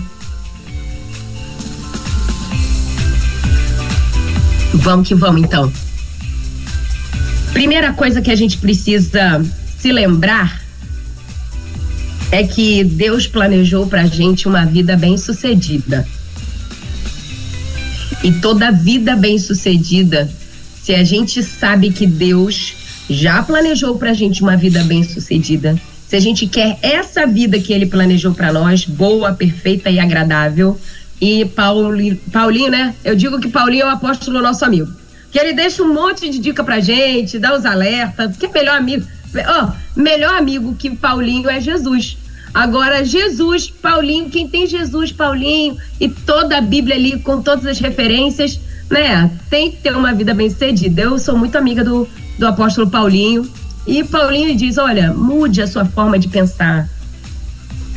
Vamos 4.71 5.07
que 5.07 5.15
vamos, 5.15 5.41
então. 5.41 5.73
Primeira 7.53 7.91
coisa 7.93 8.21
que 8.21 8.29
a 8.29 8.35
gente 8.35 8.59
precisa 8.59 9.43
se 9.79 9.91
lembrar 9.91 10.61
é 12.31 12.43
que 12.43 12.83
Deus 12.83 13.25
planejou 13.25 13.87
pra 13.87 14.05
gente 14.05 14.47
uma 14.47 14.63
vida 14.63 14.95
bem-sucedida. 14.95 16.07
E 18.23 18.31
toda 18.31 18.71
vida 18.71 19.15
bem-sucedida, 19.15 20.29
se 20.83 20.93
a 20.93 21.03
gente 21.03 21.41
sabe 21.41 21.89
que 21.89 22.05
Deus 22.05 22.84
já 23.09 23.41
planejou 23.43 23.97
pra 23.97 24.13
gente 24.13 24.41
uma 24.41 24.57
vida 24.57 24.83
bem-sucedida, 24.83 25.79
se 26.07 26.15
a 26.15 26.19
gente 26.19 26.47
quer 26.47 26.77
essa 26.81 27.25
vida 27.25 27.59
que 27.59 27.73
ele 27.73 27.85
planejou 27.85 28.33
para 28.33 28.53
nós, 28.53 28.85
boa, 28.85 29.33
perfeita 29.33 29.89
e 29.89 29.99
agradável, 29.99 30.79
e 31.19 31.45
Paulinho, 31.45 32.17
Paulinho, 32.31 32.69
né? 32.69 32.93
Eu 33.03 33.15
digo 33.15 33.39
que 33.39 33.47
Paulinho 33.47 33.83
é 33.83 33.85
o 33.87 33.91
apóstolo 33.91 34.41
nosso 34.41 34.63
amigo. 34.63 34.91
Que 35.31 35.39
ele 35.39 35.53
deixa 35.53 35.81
um 35.83 35.93
monte 35.93 36.29
de 36.29 36.39
dica 36.39 36.63
pra 36.63 36.79
gente, 36.79 37.39
dá 37.39 37.57
os 37.57 37.65
alertas, 37.65 38.37
que 38.37 38.45
é 38.45 38.49
melhor 38.49 38.77
amigo. 38.77 39.05
Oh, 39.33 39.99
melhor 39.99 40.35
amigo 40.35 40.75
que 40.75 40.95
Paulinho 40.95 41.49
é 41.49 41.59
Jesus. 41.59 42.17
Agora, 42.53 43.03
Jesus, 43.03 43.69
Paulinho, 43.69 44.29
quem 44.29 44.47
tem 44.47 44.65
Jesus, 44.65 45.11
Paulinho, 45.11 45.77
e 45.99 46.07
toda 46.07 46.57
a 46.57 46.61
Bíblia 46.61 46.95
ali 46.95 47.19
com 47.19 47.41
todas 47.41 47.65
as 47.65 47.79
referências, 47.79 48.59
né? 48.89 49.29
Tem 49.49 49.71
que 49.71 49.77
ter 49.77 49.95
uma 49.95 50.13
vida 50.13 50.33
bem 50.33 50.49
sucedida. 50.49 51.01
Eu 51.01 51.19
sou 51.19 51.37
muito 51.37 51.57
amiga 51.57 51.83
do, 51.83 52.07
do 52.37 52.47
apóstolo 52.47 52.89
Paulinho. 52.89 53.49
E 53.87 54.03
Paulinho 54.03 54.55
diz: 54.55 54.77
olha, 54.77 55.13
mude 55.13 55.61
a 55.61 55.67
sua 55.67 55.85
forma 55.85 56.17
de 56.17 56.27
pensar. 56.27 56.89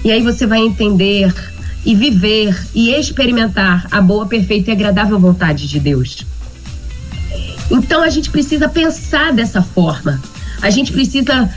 E 0.04 0.10
aí 0.10 0.22
você 0.22 0.46
vai 0.46 0.60
entender 0.60 1.34
e 1.84 1.94
viver 1.94 2.56
e 2.74 2.90
experimentar 2.90 3.86
a 3.90 4.00
boa, 4.00 4.26
perfeita 4.26 4.70
e 4.70 4.74
agradável 4.74 5.18
vontade 5.18 5.66
de 5.66 5.80
Deus. 5.80 6.26
Então 7.70 8.02
a 8.02 8.08
gente 8.08 8.30
precisa 8.30 8.68
pensar 8.68 9.32
dessa 9.32 9.62
forma. 9.62 10.20
A 10.62 10.70
gente 10.70 10.92
precisa 10.92 11.48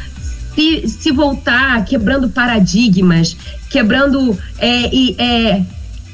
se, 0.56 0.88
se 0.88 1.12
voltar 1.12 1.84
quebrando 1.86 2.30
paradigmas, 2.30 3.36
quebrando 3.70 4.38
é, 4.58 4.96
é, 5.18 5.64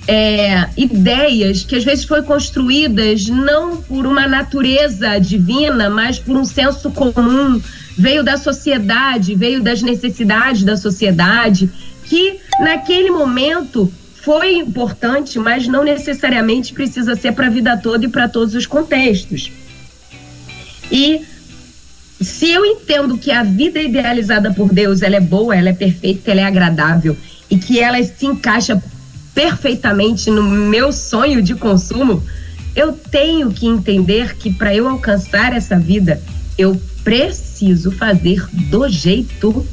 é, 0.08 0.70
ideias 0.78 1.64
que 1.64 1.76
às 1.76 1.84
vezes 1.84 2.06
foram 2.06 2.24
construídas 2.24 3.28
não 3.28 3.78
por 3.82 4.06
uma 4.06 4.26
natureza 4.28 5.20
divina, 5.20 5.90
mas 5.90 6.18
por 6.18 6.36
um 6.38 6.46
senso 6.46 6.90
comum, 6.92 7.62
veio 7.98 8.24
da 8.24 8.38
sociedade, 8.38 9.36
veio 9.36 9.62
das 9.62 9.82
necessidades 9.82 10.64
da 10.64 10.78
sociedade, 10.78 11.70
que 12.06 12.40
naquele 12.62 13.12
momento 13.12 13.92
foi 14.22 14.56
importante, 14.56 15.38
mas 15.40 15.68
não 15.68 15.84
necessariamente 15.84 16.74
precisa 16.74 17.16
ser 17.16 17.34
para 17.34 17.48
a 17.48 17.50
vida 17.50 17.76
toda 17.78 18.06
e 18.06 18.10
para 18.10 18.30
todos 18.30 18.56
os 18.56 18.66
contextos. 18.66 19.52
E 20.92 21.22
se 22.22 22.50
eu 22.50 22.66
entendo 22.66 23.18
que 23.18 23.32
a 23.32 23.44
vida 23.44 23.82
idealizada 23.82 24.54
por 24.54 24.74
Deus 24.74 25.02
ela 25.02 25.18
é 25.18 25.22
boa, 25.22 25.56
ela 25.56 25.70
é 25.70 25.74
perfeita, 25.74 26.32
ela 26.32 26.42
é 26.42 26.46
agradável 26.46 27.16
e 27.50 27.58
que 27.58 27.80
ela 27.80 28.02
se 28.04 28.26
encaixa 28.26 28.82
perfeitamente 29.38 30.32
no 30.32 30.42
meu 30.42 30.92
sonho 30.92 31.44
de 31.44 31.54
consumo, 31.54 32.24
eu 32.76 32.92
tenho 32.92 33.52
que 33.52 33.68
entender 33.68 34.36
que 34.36 34.52
para 34.52 34.74
eu 34.74 34.88
alcançar 34.88 35.54
essa 35.54 35.78
vida, 35.78 36.20
eu 36.58 36.82
preciso 37.04 37.92
fazer 37.92 38.44
do 38.52 38.90
jeito 38.90 39.64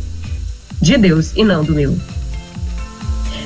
de 0.83 0.99
Deus 0.99 1.33
e 1.35 1.43
não 1.43 1.65
do 1.65 1.73
meu. 1.73 1.99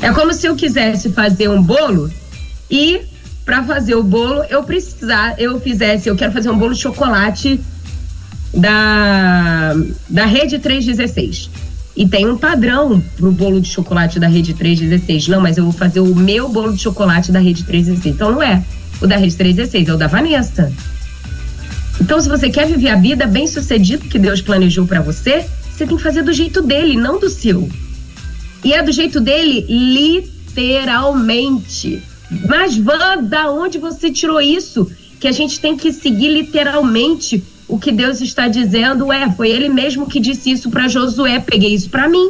É 0.02 0.12
como 0.12 0.34
se 0.34 0.48
eu 0.48 0.56
quisesse 0.56 1.10
fazer 1.10 1.48
um 1.48 1.62
bolo 1.62 2.10
e 2.68 3.02
para 3.44 3.62
fazer 3.62 3.94
o 3.94 4.02
bolo 4.02 4.42
eu 4.50 4.64
precisar, 4.64 5.40
eu 5.40 5.60
fizesse, 5.60 6.08
eu 6.08 6.16
quero 6.16 6.32
fazer 6.32 6.50
um 6.50 6.58
bolo 6.58 6.74
de 6.74 6.80
chocolate 6.80 7.60
da 8.52 9.72
da 10.08 10.26
Rede 10.26 10.58
316. 10.58 11.67
E 11.98 12.06
tem 12.06 12.26
um 12.28 12.38
padrão 12.38 13.02
pro 13.16 13.32
bolo 13.32 13.60
de 13.60 13.68
chocolate 13.68 14.20
da 14.20 14.28
Rede 14.28 14.54
316. 14.54 15.26
Não, 15.26 15.40
mas 15.40 15.58
eu 15.58 15.64
vou 15.64 15.72
fazer 15.72 15.98
o 15.98 16.14
meu 16.14 16.48
bolo 16.48 16.72
de 16.72 16.80
chocolate 16.80 17.32
da 17.32 17.40
Rede 17.40 17.64
316. 17.64 18.14
Então 18.14 18.30
não 18.30 18.40
é 18.40 18.62
o 19.02 19.06
da 19.08 19.16
Rede 19.16 19.34
316, 19.34 19.88
é 19.88 19.92
o 19.92 19.96
da 19.96 20.06
Vanessa. 20.06 20.72
Então, 22.00 22.20
se 22.20 22.28
você 22.28 22.50
quer 22.50 22.68
viver 22.68 22.90
a 22.90 22.94
vida 22.94 23.26
bem 23.26 23.48
sucedido 23.48 24.04
que 24.04 24.16
Deus 24.16 24.40
planejou 24.40 24.86
para 24.86 25.00
você, 25.00 25.44
você 25.72 25.88
tem 25.88 25.96
que 25.96 26.02
fazer 26.02 26.22
do 26.22 26.32
jeito 26.32 26.62
dele, 26.62 26.96
não 26.96 27.18
do 27.18 27.28
seu. 27.28 27.68
E 28.62 28.72
é 28.72 28.80
do 28.80 28.92
jeito 28.92 29.20
dele, 29.20 29.66
literalmente. 29.68 32.00
Mas, 32.48 32.76
Van, 32.76 33.24
da 33.24 33.50
onde 33.50 33.78
você 33.78 34.12
tirou 34.12 34.40
isso? 34.40 34.88
Que 35.18 35.26
a 35.26 35.32
gente 35.32 35.58
tem 35.58 35.76
que 35.76 35.92
seguir 35.92 36.28
literalmente 36.28 37.42
o 37.68 37.78
que 37.78 37.92
Deus 37.92 38.20
está 38.20 38.48
dizendo. 38.48 39.12
É, 39.12 39.30
foi 39.30 39.50
ele 39.50 39.68
mesmo 39.68 40.08
que 40.08 40.18
disse 40.18 40.50
isso 40.50 40.70
para 40.70 40.88
Josué. 40.88 41.38
Peguei 41.38 41.74
isso 41.74 41.90
para 41.90 42.08
mim. 42.08 42.28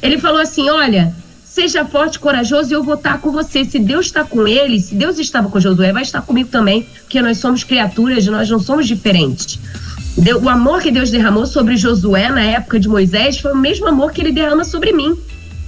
Ele 0.00 0.18
falou 0.18 0.40
assim: 0.40 0.70
olha, 0.70 1.12
seja 1.44 1.84
forte, 1.84 2.18
corajoso 2.18 2.70
e 2.70 2.74
eu 2.74 2.82
vou 2.82 2.94
estar 2.94 3.20
com 3.20 3.32
você. 3.32 3.64
Se 3.64 3.78
Deus 3.78 4.06
está 4.06 4.24
com 4.24 4.46
ele, 4.46 4.80
se 4.80 4.94
Deus 4.94 5.18
estava 5.18 5.48
com 5.50 5.60
Josué, 5.60 5.92
vai 5.92 6.02
estar 6.02 6.22
comigo 6.22 6.48
também, 6.48 6.86
porque 7.02 7.20
nós 7.20 7.38
somos 7.38 7.64
criaturas, 7.64 8.24
nós 8.26 8.48
não 8.48 8.60
somos 8.60 8.86
diferentes. 8.86 9.58
o 10.40 10.48
amor 10.48 10.80
que 10.80 10.90
Deus 10.90 11.10
derramou 11.10 11.46
sobre 11.46 11.76
Josué 11.76 12.30
na 12.30 12.42
época 12.42 12.78
de 12.78 12.88
Moisés 12.88 13.38
foi 13.38 13.52
o 13.52 13.56
mesmo 13.56 13.88
amor 13.88 14.12
que 14.12 14.20
ele 14.20 14.32
derrama 14.32 14.64
sobre 14.64 14.92
mim. 14.92 15.18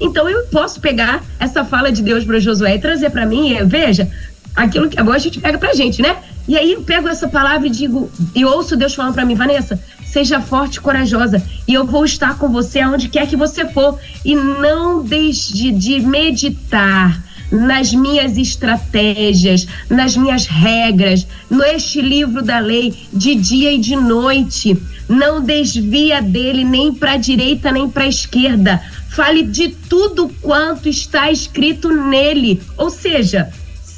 Então 0.01 0.29
eu 0.29 0.44
posso 0.46 0.81
pegar 0.81 1.22
essa 1.38 1.64
fala 1.64 1.92
de 1.92 2.03
Deus 2.03 2.25
para 2.25 2.40
Josué 2.40 2.75
e 2.75 2.81
trazer 2.81 3.11
para 3.11 3.27
mim, 3.27 3.57
veja, 3.66 4.11
aquilo 4.54 4.88
que 4.88 4.98
agora 4.98 5.16
a 5.16 5.20
gente 5.20 5.40
pega 5.40 5.58
pra 5.58 5.74
gente, 5.74 6.02
né? 6.02 6.16
E 6.46 6.56
aí 6.56 6.72
eu 6.72 6.82
pego 6.82 7.08
essa 7.08 7.28
palavra 7.28 7.66
e 7.66 7.70
digo, 7.70 8.10
e 8.34 8.44
ouço 8.44 8.76
Deus 8.76 8.94
falando 8.94 9.14
para 9.14 9.24
mim, 9.24 9.34
Vanessa, 9.34 9.80
seja 10.04 10.40
forte 10.40 10.76
e 10.76 10.80
corajosa, 10.80 11.42
e 11.66 11.74
eu 11.74 11.86
vou 11.86 12.04
estar 12.04 12.36
com 12.36 12.48
você 12.48 12.80
aonde 12.80 13.08
quer 13.08 13.26
que 13.26 13.36
você 13.36 13.64
for, 13.66 13.98
e 14.24 14.34
não 14.34 15.02
deixe 15.02 15.70
de 15.70 16.00
meditar 16.00 17.22
nas 17.52 17.92
minhas 17.92 18.38
estratégias, 18.38 19.68
nas 19.88 20.16
minhas 20.16 20.46
regras, 20.46 21.26
neste 21.50 22.00
livro 22.00 22.42
da 22.42 22.58
lei, 22.58 22.94
de 23.12 23.34
dia 23.34 23.72
e 23.72 23.78
de 23.78 23.94
noite. 23.94 24.76
Não 25.06 25.42
desvia 25.42 26.22
dele 26.22 26.64
nem 26.64 26.94
para 26.94 27.12
a 27.12 27.16
direita 27.18 27.70
nem 27.70 27.88
para 27.88 28.04
a 28.04 28.08
esquerda. 28.08 28.82
Fale 29.10 29.42
de 29.42 29.68
tudo 29.68 30.30
quanto 30.40 30.88
está 30.88 31.30
escrito 31.30 31.90
nele. 31.90 32.62
Ou 32.78 32.88
seja, 32.88 33.52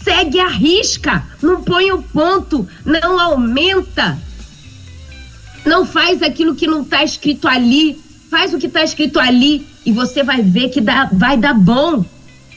segue 0.04 0.38
a 0.38 0.48
risca, 0.48 1.24
não 1.42 1.62
põe 1.62 1.90
o 1.90 2.02
ponto, 2.02 2.68
não 2.84 3.18
aumenta. 3.18 4.18
Não 5.64 5.86
faz 5.86 6.22
aquilo 6.22 6.54
que 6.54 6.66
não 6.66 6.82
está 6.82 7.02
escrito 7.02 7.48
ali. 7.48 7.98
Faz 8.30 8.52
o 8.52 8.58
que 8.58 8.66
está 8.66 8.84
escrito 8.84 9.18
ali 9.18 9.66
e 9.86 9.92
você 9.92 10.22
vai 10.22 10.42
ver 10.42 10.68
que 10.68 10.80
dá, 10.80 11.08
vai 11.10 11.38
dar 11.38 11.54
bom. 11.54 12.04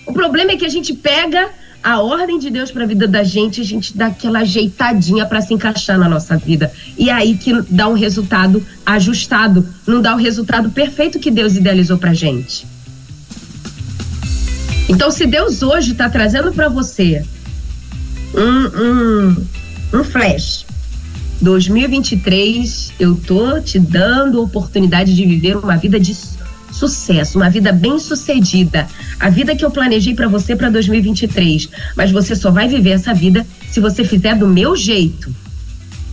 O 0.06 0.14
problema 0.14 0.52
é 0.52 0.58
que 0.58 0.66
a 0.66 0.70
gente 0.70 0.94
pega 0.94 1.50
a 1.84 2.02
ordem 2.02 2.38
de 2.38 2.50
Deus 2.50 2.72
para 2.72 2.84
a 2.84 2.88
vida 2.88 3.08
da 3.08 3.24
gente, 3.24 3.62
a 3.62 3.64
gente 3.64 3.96
dá 3.96 4.08
aquela 4.08 4.40
ajeitadinha 4.40 5.26
para 5.26 5.40
se 5.42 5.54
encaixar 5.54 5.98
na 5.98 6.10
nossa 6.10 6.36
vida. 6.36 6.72
E 6.98 7.10
é 7.10 7.14
aí 7.14 7.38
que 7.38 7.54
dá 7.70 7.88
um 7.88 7.94
resultado 7.94 8.66
ajustado, 8.86 9.66
não 9.86 10.02
dá 10.02 10.14
o 10.16 10.18
resultado 10.18 10.70
perfeito 10.72 11.20
que 11.20 11.32
Deus 11.32 11.56
idealizou 11.56 11.98
para 11.98 12.14
gente. 12.14 12.66
Então, 14.90 15.12
se 15.12 15.26
Deus 15.26 15.62
hoje 15.62 15.92
está 15.92 16.10
trazendo 16.10 16.52
para 16.52 16.70
você 16.70 17.24
um, 18.38 18.82
um, 18.84 20.00
um 20.00 20.04
flash, 20.04 20.66
2023, 21.42 22.94
eu 23.00 23.16
tô 23.16 23.60
te 23.60 23.80
dando 23.80 24.40
a 24.40 24.42
oportunidade 24.42 25.16
de 25.16 25.26
viver 25.26 25.58
uma 25.58 25.76
vida 25.76 26.00
de 26.00 26.16
sucesso, 26.72 27.38
uma 27.38 27.50
vida 27.50 27.72
bem 27.72 28.00
sucedida, 28.00 28.88
a 29.20 29.30
vida 29.30 29.56
que 29.56 29.66
eu 29.66 29.72
planejei 29.72 30.14
para 30.14 30.28
você 30.28 30.56
para 30.56 30.70
2023. 30.70 31.70
Mas 31.96 32.12
você 32.12 32.36
só 32.36 32.52
vai 32.52 32.68
viver 32.68 32.92
essa 32.92 33.14
vida 33.14 33.46
se 33.70 33.80
você 33.80 34.04
fizer 34.04 34.36
do 34.36 34.48
meu 34.48 34.76
jeito. 34.76 35.34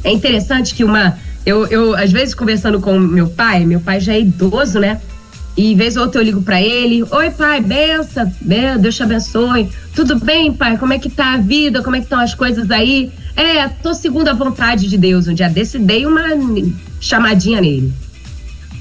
É 0.03 0.13
interessante 0.13 0.75
que 0.75 0.85
uma. 0.85 1.19
Eu, 1.45 1.67
eu, 1.67 1.95
às 1.95 2.11
vezes, 2.11 2.35
conversando 2.35 2.81
com 2.81 2.99
meu 2.99 3.29
pai, 3.29 3.67
meu 3.67 3.81
pai 3.81 4.01
já 4.01 4.15
é 4.15 4.21
idoso, 4.21 4.79
né? 4.79 5.01
E 5.57 5.75
vez 5.75 5.97
ou 5.97 6.05
outra 6.05 6.21
eu 6.21 6.25
ligo 6.25 6.43
para 6.43 6.61
ele: 6.61 7.05
Oi, 7.11 7.31
pai, 7.31 7.61
benção, 7.61 8.31
Deus 8.81 8.97
te 8.97 9.03
abençoe. 9.03 9.69
Tudo 9.95 10.19
bem, 10.19 10.53
pai? 10.53 10.77
Como 10.77 10.93
é 10.93 10.99
que 10.99 11.09
tá 11.09 11.35
a 11.35 11.39
vida? 11.39 11.83
Como 11.83 11.95
é 11.95 12.01
que 12.01 12.07
estão 12.07 12.19
as 12.19 12.35
coisas 12.35 12.71
aí? 12.71 13.13
É, 13.37 13.69
tô 13.69 13.95
segundo 13.95 14.29
a 14.29 14.33
vontade 14.33 14.89
de 14.89 14.99
Deus. 14.99 15.29
Um 15.29 15.35
dia 15.35 15.49
desse 15.49 15.79
dei 15.79 16.07
uma 16.07 16.25
chamadinha 17.01 17.61
nele. 17.61 17.93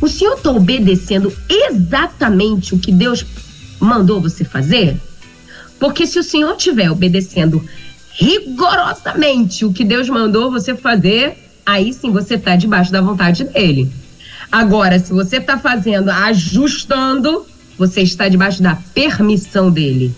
O 0.01 0.07
senhor 0.07 0.36
está 0.36 0.51
obedecendo 0.51 1.31
exatamente 1.47 2.73
o 2.73 2.79
que 2.79 2.91
Deus 2.91 3.25
mandou 3.79 4.19
você 4.19 4.43
fazer? 4.43 4.97
Porque 5.79 6.07
se 6.07 6.17
o 6.17 6.23
senhor 6.23 6.55
estiver 6.55 6.89
obedecendo 6.89 7.63
rigorosamente 8.13 9.65
o 9.65 9.73
que 9.73 9.83
Deus 9.83 10.09
mandou 10.09 10.51
você 10.51 10.75
fazer, 10.75 11.38
aí 11.65 11.93
sim 11.93 12.12
você 12.12 12.36
está 12.36 12.55
debaixo 12.55 12.91
da 12.91 13.01
vontade 13.01 13.43
dele. 13.43 13.91
Agora, 14.53 14.99
se 14.99 15.11
você 15.11 15.37
está 15.37 15.57
fazendo, 15.57 16.11
ajustando, 16.11 17.43
você 17.75 18.01
está 18.01 18.29
debaixo 18.29 18.61
da 18.61 18.75
permissão 18.93 19.71
dele. 19.71 20.13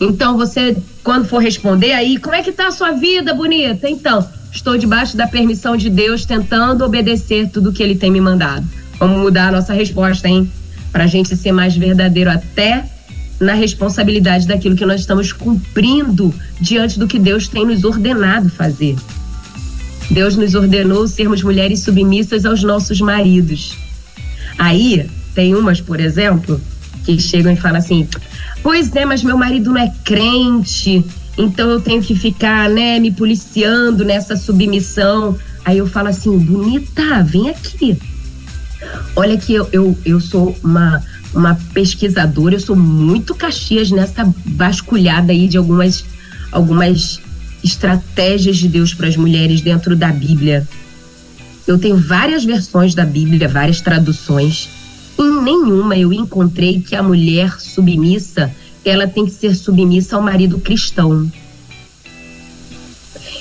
Então, 0.00 0.34
você, 0.34 0.74
quando 1.04 1.26
for 1.26 1.42
responder 1.42 1.92
aí, 1.92 2.16
como 2.16 2.34
é 2.34 2.42
que 2.42 2.48
está 2.48 2.68
a 2.68 2.70
sua 2.70 2.92
vida, 2.92 3.34
bonita? 3.34 3.86
Então, 3.86 4.26
estou 4.50 4.78
debaixo 4.78 5.14
da 5.14 5.26
permissão 5.26 5.76
de 5.76 5.90
Deus, 5.90 6.24
tentando 6.24 6.86
obedecer 6.86 7.50
tudo 7.50 7.70
que 7.70 7.82
ele 7.82 7.94
tem 7.94 8.10
me 8.10 8.18
mandado. 8.18 8.66
Vamos 8.98 9.18
mudar 9.18 9.48
a 9.48 9.52
nossa 9.52 9.74
resposta, 9.74 10.26
hein? 10.26 10.50
Para 10.90 11.04
a 11.04 11.06
gente 11.06 11.36
ser 11.36 11.52
mais 11.52 11.76
verdadeiro 11.76 12.30
até 12.30 12.82
na 13.38 13.52
responsabilidade 13.52 14.46
daquilo 14.46 14.74
que 14.74 14.86
nós 14.86 15.02
estamos 15.02 15.34
cumprindo 15.34 16.34
diante 16.58 16.98
do 16.98 17.06
que 17.06 17.18
Deus 17.18 17.46
tem 17.46 17.66
nos 17.66 17.84
ordenado 17.84 18.48
fazer. 18.48 18.96
Deus 20.10 20.36
nos 20.36 20.54
ordenou 20.54 21.06
sermos 21.08 21.42
mulheres 21.42 21.80
submissas 21.80 22.44
aos 22.44 22.62
nossos 22.62 23.00
maridos. 23.00 23.76
Aí, 24.58 25.08
tem 25.34 25.54
umas, 25.54 25.80
por 25.80 26.00
exemplo, 26.00 26.60
que 27.04 27.18
chegam 27.18 27.52
e 27.52 27.56
falam 27.56 27.78
assim: 27.78 28.08
Pois 28.62 28.94
é, 28.94 29.04
mas 29.04 29.22
meu 29.22 29.36
marido 29.36 29.70
não 29.70 29.80
é 29.80 29.92
crente, 30.04 31.04
então 31.36 31.68
eu 31.70 31.80
tenho 31.80 32.02
que 32.02 32.14
ficar, 32.14 32.68
né, 32.70 32.98
me 32.98 33.12
policiando 33.12 34.04
nessa 34.04 34.36
submissão. 34.36 35.36
Aí 35.64 35.78
eu 35.78 35.86
falo 35.86 36.08
assim: 36.08 36.38
Bonita, 36.38 37.22
vem 37.22 37.50
aqui 37.50 37.98
Olha 39.14 39.36
que 39.36 39.54
eu, 39.54 39.68
eu, 39.72 39.98
eu 40.04 40.20
sou 40.20 40.56
uma, 40.62 41.02
uma 41.32 41.54
pesquisadora, 41.72 42.54
eu 42.54 42.60
sou 42.60 42.76
muito 42.76 43.34
Caxias 43.34 43.90
nessa 43.90 44.32
vasculhada 44.44 45.32
aí 45.32 45.48
de 45.48 45.56
algumas, 45.56 46.04
algumas 46.52 47.20
estratégias 47.62 48.56
de 48.56 48.68
Deus 48.68 48.94
para 48.94 49.08
as 49.08 49.16
mulheres 49.16 49.60
dentro 49.60 49.96
da 49.96 50.12
Bíblia. 50.12 50.66
Eu 51.66 51.78
tenho 51.78 51.96
várias 51.96 52.44
versões 52.44 52.94
da 52.94 53.04
Bíblia, 53.04 53.48
várias 53.48 53.80
traduções. 53.80 54.68
Em 55.18 55.42
nenhuma 55.42 55.96
eu 55.96 56.12
encontrei 56.12 56.80
que 56.80 56.94
a 56.94 57.02
mulher 57.02 57.60
submissa, 57.60 58.52
ela 58.84 59.08
tem 59.08 59.24
que 59.24 59.32
ser 59.32 59.54
submissa 59.54 60.16
ao 60.16 60.22
marido 60.22 60.58
cristão. 60.60 61.30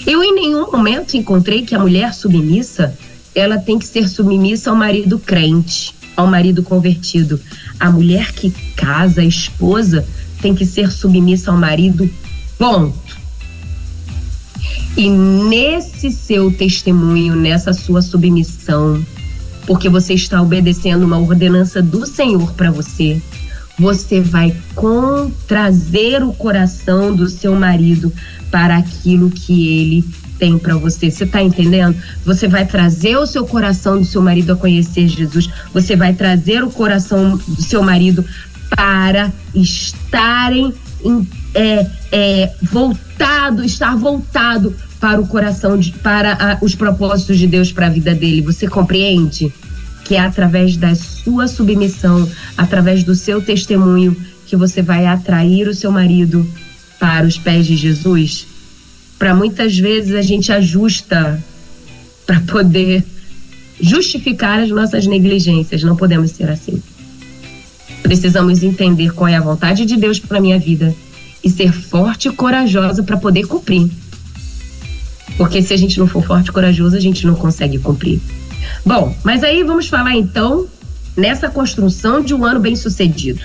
Eu 0.06 0.23
em 0.23 0.34
nenhum 0.34 0.71
momento 0.71 1.17
encontrei 1.17 1.63
que 1.63 1.75
a 1.75 1.80
mulher 1.80 2.13
submissa 2.13 2.97
ela 3.36 3.58
tem 3.58 3.78
que 3.78 3.86
ser 3.86 4.08
submissa 4.08 4.69
ao 4.69 4.75
marido 4.75 5.19
crente, 5.19 5.93
ao 6.15 6.25
marido 6.25 6.63
convertido. 6.63 7.39
A 7.78 7.91
mulher 7.91 8.32
que 8.32 8.49
casa, 8.75 9.21
a 9.21 9.25
esposa, 9.25 10.08
tem 10.41 10.56
que 10.56 10.65
ser 10.65 10.91
submissa 10.91 11.51
ao 11.51 11.58
marido, 11.58 12.10
ponto. 12.58 13.24
E 14.97 15.10
nesse 15.10 16.10
seu 16.10 16.51
testemunho, 16.51 17.36
nessa 17.36 17.73
sua 17.73 18.01
submissão, 18.01 19.03
porque 19.67 19.89
você 19.89 20.13
está 20.13 20.41
obedecendo 20.41 21.03
uma 21.03 21.19
ordenança 21.19 21.81
do 21.81 22.05
Senhor 22.05 22.53
para 22.53 22.71
você, 22.71 23.21
você 23.77 24.21
vai 24.21 24.55
trazer 25.47 26.23
o 26.23 26.31
coração 26.31 27.13
do 27.13 27.27
seu 27.27 27.55
marido 27.55 28.12
para 28.49 28.77
aquilo 28.77 29.29
que 29.29 29.67
ele 29.67 30.05
tem 30.39 30.58
para 30.58 30.77
você. 30.77 31.12
Você 31.12 31.25
está 31.25 31.41
entendendo? 31.41 31.95
Você 32.25 32.47
vai 32.47 32.65
trazer 32.65 33.17
o 33.17 33.25
seu 33.25 33.45
coração 33.45 33.99
do 33.99 34.05
seu 34.05 34.21
marido 34.21 34.53
a 34.53 34.55
conhecer 34.55 35.08
Jesus. 35.10 35.49
Você 35.73 35.95
vai 35.95 36.13
trazer 36.13 36.63
o 36.63 36.69
coração 36.69 37.38
do 37.38 37.62
seu 37.62 37.84
marido 37.84 38.23
para 38.69 39.31
estarem 39.53 40.73
em, 41.05 41.27
é, 41.53 41.87
é, 42.11 42.53
voltado, 42.61 43.63
estar 43.63 43.95
voltado 43.95 44.75
para 44.99 45.21
o 45.21 45.27
coração, 45.27 45.77
de, 45.77 45.91
para 45.91 46.33
a, 46.33 46.57
os 46.61 46.75
propósitos 46.75 47.37
de 47.37 47.47
Deus 47.47 47.71
para 47.71 47.87
a 47.87 47.89
vida 47.89 48.13
dele. 48.13 48.41
Você 48.41 48.67
compreende? 48.67 49.53
Que 50.03 50.15
é 50.15 50.19
através 50.19 50.75
da 50.77 50.93
sua 50.95 51.47
submissão, 51.47 52.29
através 52.57 53.03
do 53.03 53.15
seu 53.15 53.41
testemunho, 53.41 54.15
que 54.45 54.55
você 54.55 54.81
vai 54.81 55.05
atrair 55.05 55.67
o 55.67 55.73
seu 55.73 55.91
marido 55.91 56.47
para 56.99 57.25
os 57.25 57.37
pés 57.37 57.65
de 57.65 57.75
Jesus. 57.75 58.47
Para 59.17 59.33
muitas 59.33 59.77
vezes 59.77 60.13
a 60.13 60.21
gente 60.21 60.51
ajusta 60.51 61.41
para 62.25 62.39
poder 62.41 63.03
justificar 63.79 64.59
as 64.59 64.69
nossas 64.69 65.05
negligências. 65.05 65.83
Não 65.83 65.95
podemos 65.95 66.31
ser 66.31 66.49
assim. 66.49 66.81
Precisamos 68.03 68.63
entender 68.63 69.13
qual 69.13 69.27
é 69.27 69.36
a 69.36 69.41
vontade 69.41 69.86
de 69.86 69.97
Deus 69.97 70.19
para 70.19 70.39
minha 70.39 70.60
vida 70.60 70.95
e 71.43 71.49
ser 71.49 71.71
forte 71.71 72.27
e 72.27 72.31
corajosa 72.31 73.03
para 73.03 73.17
poder 73.17 73.45
cumprir. 73.45 73.89
Porque 75.38 75.62
se 75.62 75.73
a 75.73 75.77
gente 75.77 75.99
não 75.99 76.08
for 76.08 76.23
forte 76.23 76.49
e 76.49 76.51
corajoso, 76.51 76.95
a 76.95 76.99
gente 76.99 77.25
não 77.25 77.36
consegue 77.36 77.77
cumprir. 77.77 78.19
Bom, 78.86 79.15
mas 79.23 79.43
aí 79.43 79.63
vamos 79.63 79.88
falar 79.88 80.15
então 80.15 80.67
nessa 81.15 81.49
construção 81.49 82.21
de 82.21 82.34
um 82.34 82.43
ano 82.45 82.60
bem-sucedido. 82.60 83.41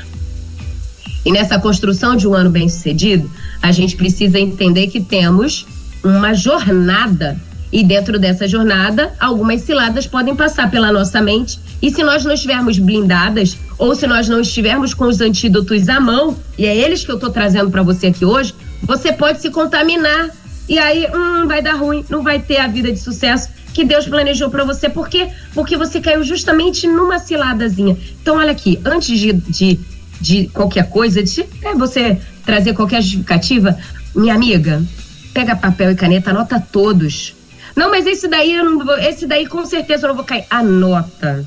E 1.24 1.30
nessa 1.30 1.58
construção 1.58 2.16
de 2.16 2.26
um 2.26 2.34
ano 2.34 2.50
bem-sucedido, 2.50 3.30
a 3.60 3.70
gente 3.72 3.96
precisa 3.96 4.38
entender 4.38 4.86
que 4.86 5.00
temos 5.00 5.66
uma 6.02 6.32
jornada 6.32 7.38
e 7.72 7.84
dentro 7.84 8.18
dessa 8.18 8.48
jornada, 8.48 9.12
algumas 9.20 9.62
ciladas 9.62 10.06
podem 10.06 10.34
passar 10.34 10.70
pela 10.70 10.92
nossa 10.92 11.20
mente. 11.22 11.58
E 11.80 11.90
se 11.90 12.02
nós 12.02 12.24
não 12.24 12.32
estivermos 12.32 12.78
blindadas, 12.78 13.56
ou 13.78 13.94
se 13.94 14.06
nós 14.06 14.28
não 14.28 14.40
estivermos 14.40 14.92
com 14.92 15.04
os 15.04 15.20
antídotos 15.20 15.88
à 15.88 16.00
mão, 16.00 16.36
e 16.58 16.66
é 16.66 16.76
eles 16.76 17.04
que 17.04 17.10
eu 17.10 17.14
estou 17.14 17.30
trazendo 17.30 17.70
para 17.70 17.82
você 17.82 18.08
aqui 18.08 18.24
hoje, 18.24 18.54
você 18.82 19.12
pode 19.12 19.40
se 19.40 19.50
contaminar. 19.50 20.30
E 20.68 20.78
aí, 20.78 21.06
hum, 21.14 21.46
vai 21.46 21.62
dar 21.62 21.74
ruim, 21.74 22.04
não 22.08 22.22
vai 22.22 22.40
ter 22.40 22.58
a 22.58 22.66
vida 22.66 22.92
de 22.92 22.98
sucesso 22.98 23.48
que 23.72 23.84
Deus 23.84 24.06
planejou 24.06 24.50
para 24.50 24.64
você. 24.64 24.88
Por 24.88 25.08
quê? 25.08 25.28
Porque 25.54 25.76
você 25.76 26.00
caiu 26.00 26.24
justamente 26.24 26.88
numa 26.88 27.18
ciladazinha. 27.20 27.96
Então, 28.20 28.36
olha 28.36 28.50
aqui, 28.50 28.80
antes 28.84 29.18
de, 29.18 29.32
de, 29.32 29.80
de 30.20 30.48
qualquer 30.48 30.88
coisa, 30.88 31.22
de 31.22 31.44
é, 31.62 31.74
você 31.74 32.20
trazer 32.44 32.74
qualquer 32.74 33.00
justificativa, 33.00 33.78
minha 34.14 34.34
amiga, 34.34 34.82
pega 35.32 35.54
papel 35.54 35.92
e 35.92 35.94
caneta, 35.94 36.30
anota 36.30 36.60
todos 36.60 37.39
não, 37.76 37.90
mas 37.90 38.06
esse 38.06 38.28
daí, 38.28 38.54
esse 39.06 39.26
daí 39.26 39.46
com 39.46 39.64
certeza 39.64 40.04
eu 40.04 40.08
não 40.08 40.16
vou 40.16 40.24
cair. 40.24 40.44
Anota. 40.50 41.46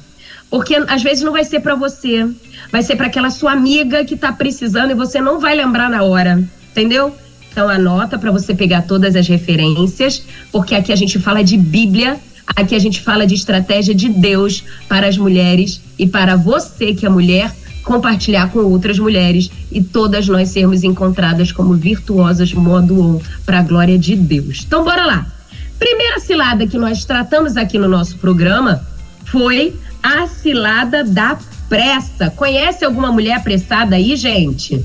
Porque 0.50 0.76
às 0.76 1.02
vezes 1.02 1.24
não 1.24 1.32
vai 1.32 1.44
ser 1.44 1.62
para 1.62 1.76
você, 1.76 2.30
vai 2.72 2.84
ser 2.84 2.96
para 2.96 3.08
aquela 3.08 3.30
sua 3.32 3.52
amiga 3.52 4.06
que 4.06 4.16
tá 4.16 4.32
precisando 4.32 4.92
e 4.92 4.96
você 4.96 5.20
não 5.20 5.40
vai 5.40 5.56
lembrar 5.56 5.90
na 5.90 6.04
hora, 6.04 6.44
entendeu? 6.72 7.16
Então 7.52 7.68
anota 7.68 8.18
para 8.20 8.32
você 8.32 8.54
pegar 8.54 8.84
todas 8.84 9.16
as 9.16 9.28
referências, 9.28 10.24
porque 10.52 10.76
aqui 10.76 10.92
a 10.92 10.96
gente 10.96 11.18
fala 11.18 11.44
de 11.44 11.58
Bíblia, 11.58 12.20
aqui 12.48 12.76
a 12.76 12.80
gente 12.80 13.02
fala 13.02 13.26
de 13.26 13.34
estratégia 13.34 13.96
de 13.96 14.10
Deus 14.10 14.64
para 14.88 15.08
as 15.08 15.18
mulheres 15.18 15.82
e 15.98 16.06
para 16.06 16.36
você 16.36 16.94
que 16.94 17.06
é 17.06 17.10
mulher 17.10 17.52
compartilhar 17.84 18.50
com 18.50 18.60
outras 18.60 18.98
mulheres 18.98 19.52
e 19.72 19.84
todas 19.84 20.28
nós 20.28 20.50
sermos 20.50 20.84
encontradas 20.84 21.52
como 21.52 21.74
virtuosas 21.74 22.54
modo 22.54 23.02
on 23.02 23.20
para 23.46 23.60
a 23.60 23.64
glória 23.64 23.98
de 23.98 24.16
Deus. 24.16 24.64
Então 24.66 24.84
bora 24.84 25.06
lá. 25.06 25.33
Primeira 25.80 26.20
cilada 26.20 26.68
que 26.68 26.78
nós 26.78 27.06
tratamos 27.06 27.58
aqui 27.58 27.78
no 27.78 27.88
nosso 27.88 28.18
programa 28.18 28.86
foi 29.26 29.76
a 30.02 30.28
cilada 30.28 31.04
da 31.04 31.38
pressa. 31.68 32.30
Conhece 32.30 32.86
alguma 32.86 33.12
mulher 33.12 33.38
apressada 33.38 33.96
aí, 33.96 34.16
gente? 34.16 34.84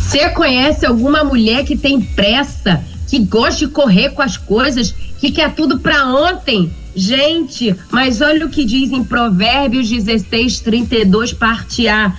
Você 0.00 0.28
conhece 0.30 0.86
alguma 0.86 1.22
mulher 1.22 1.64
que 1.64 1.76
tem 1.76 2.00
pressa, 2.00 2.82
que 3.06 3.18
gosta 3.18 3.66
de 3.66 3.72
correr 3.72 4.10
com 4.10 4.22
as 4.22 4.36
coisas, 4.36 4.94
que 5.20 5.30
quer 5.30 5.54
tudo 5.54 5.78
para 5.78 6.06
ontem? 6.06 6.72
Gente, 6.94 7.76
mas 7.90 8.20
olha 8.22 8.46
o 8.46 8.48
que 8.48 8.64
diz 8.64 8.90
em 8.90 9.04
Provérbios 9.04 9.90
16, 9.90 10.60
32, 10.60 11.34
parte 11.34 11.86
A. 11.86 12.16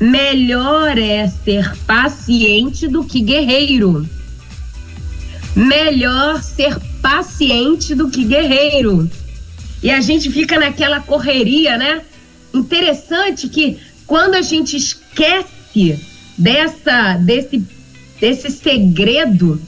Melhor 0.00 0.96
é 0.96 1.26
ser 1.26 1.76
paciente 1.86 2.86
do 2.86 3.04
que 3.04 3.20
guerreiro 3.20 4.08
melhor 5.54 6.42
ser 6.42 6.78
paciente 7.00 7.94
do 7.94 8.10
que 8.10 8.24
guerreiro. 8.24 9.10
E 9.82 9.90
a 9.90 10.00
gente 10.00 10.30
fica 10.30 10.58
naquela 10.58 11.00
correria, 11.00 11.76
né? 11.76 12.02
Interessante 12.54 13.48
que 13.48 13.78
quando 14.06 14.34
a 14.34 14.42
gente 14.42 14.76
esquece 14.76 15.98
dessa 16.38 17.16
desse 17.16 17.62
desse 18.20 18.50
segredo 18.50 19.60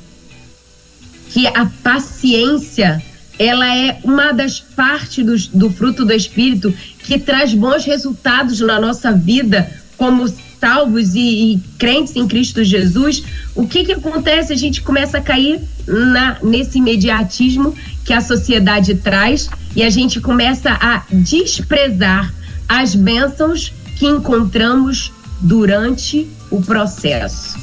que 1.30 1.46
a 1.48 1.66
paciência 1.82 3.02
ela 3.36 3.76
é 3.76 3.98
uma 4.04 4.32
das 4.32 4.60
partes 4.60 5.24
do, 5.24 5.58
do 5.58 5.70
fruto 5.70 6.04
do 6.04 6.12
espírito 6.12 6.72
que 7.00 7.18
traz 7.18 7.52
bons 7.52 7.84
resultados 7.84 8.60
na 8.60 8.80
nossa 8.80 9.10
vida 9.12 9.68
como 9.96 10.32
salvos 10.64 11.14
e, 11.14 11.20
e, 11.20 11.60
crentes 11.78 12.16
em 12.16 12.26
Cristo 12.26 12.64
Jesus, 12.64 13.22
o 13.54 13.66
que 13.66 13.84
que 13.84 13.92
acontece? 13.92 14.50
A 14.50 14.56
gente 14.56 14.80
começa 14.80 15.18
a 15.18 15.20
cair 15.20 15.60
na, 15.86 16.38
nesse 16.42 16.78
imediatismo 16.78 17.74
que 18.02 18.14
a 18.14 18.22
sociedade 18.22 18.94
traz 18.94 19.50
e 19.76 19.82
a 19.82 19.90
gente 19.90 20.22
começa 20.22 20.70
a 20.70 21.02
desprezar 21.12 22.32
as 22.66 22.94
bênçãos 22.94 23.74
que 23.98 24.06
encontramos 24.06 25.12
durante 25.38 26.26
o 26.50 26.62
processo. 26.62 27.58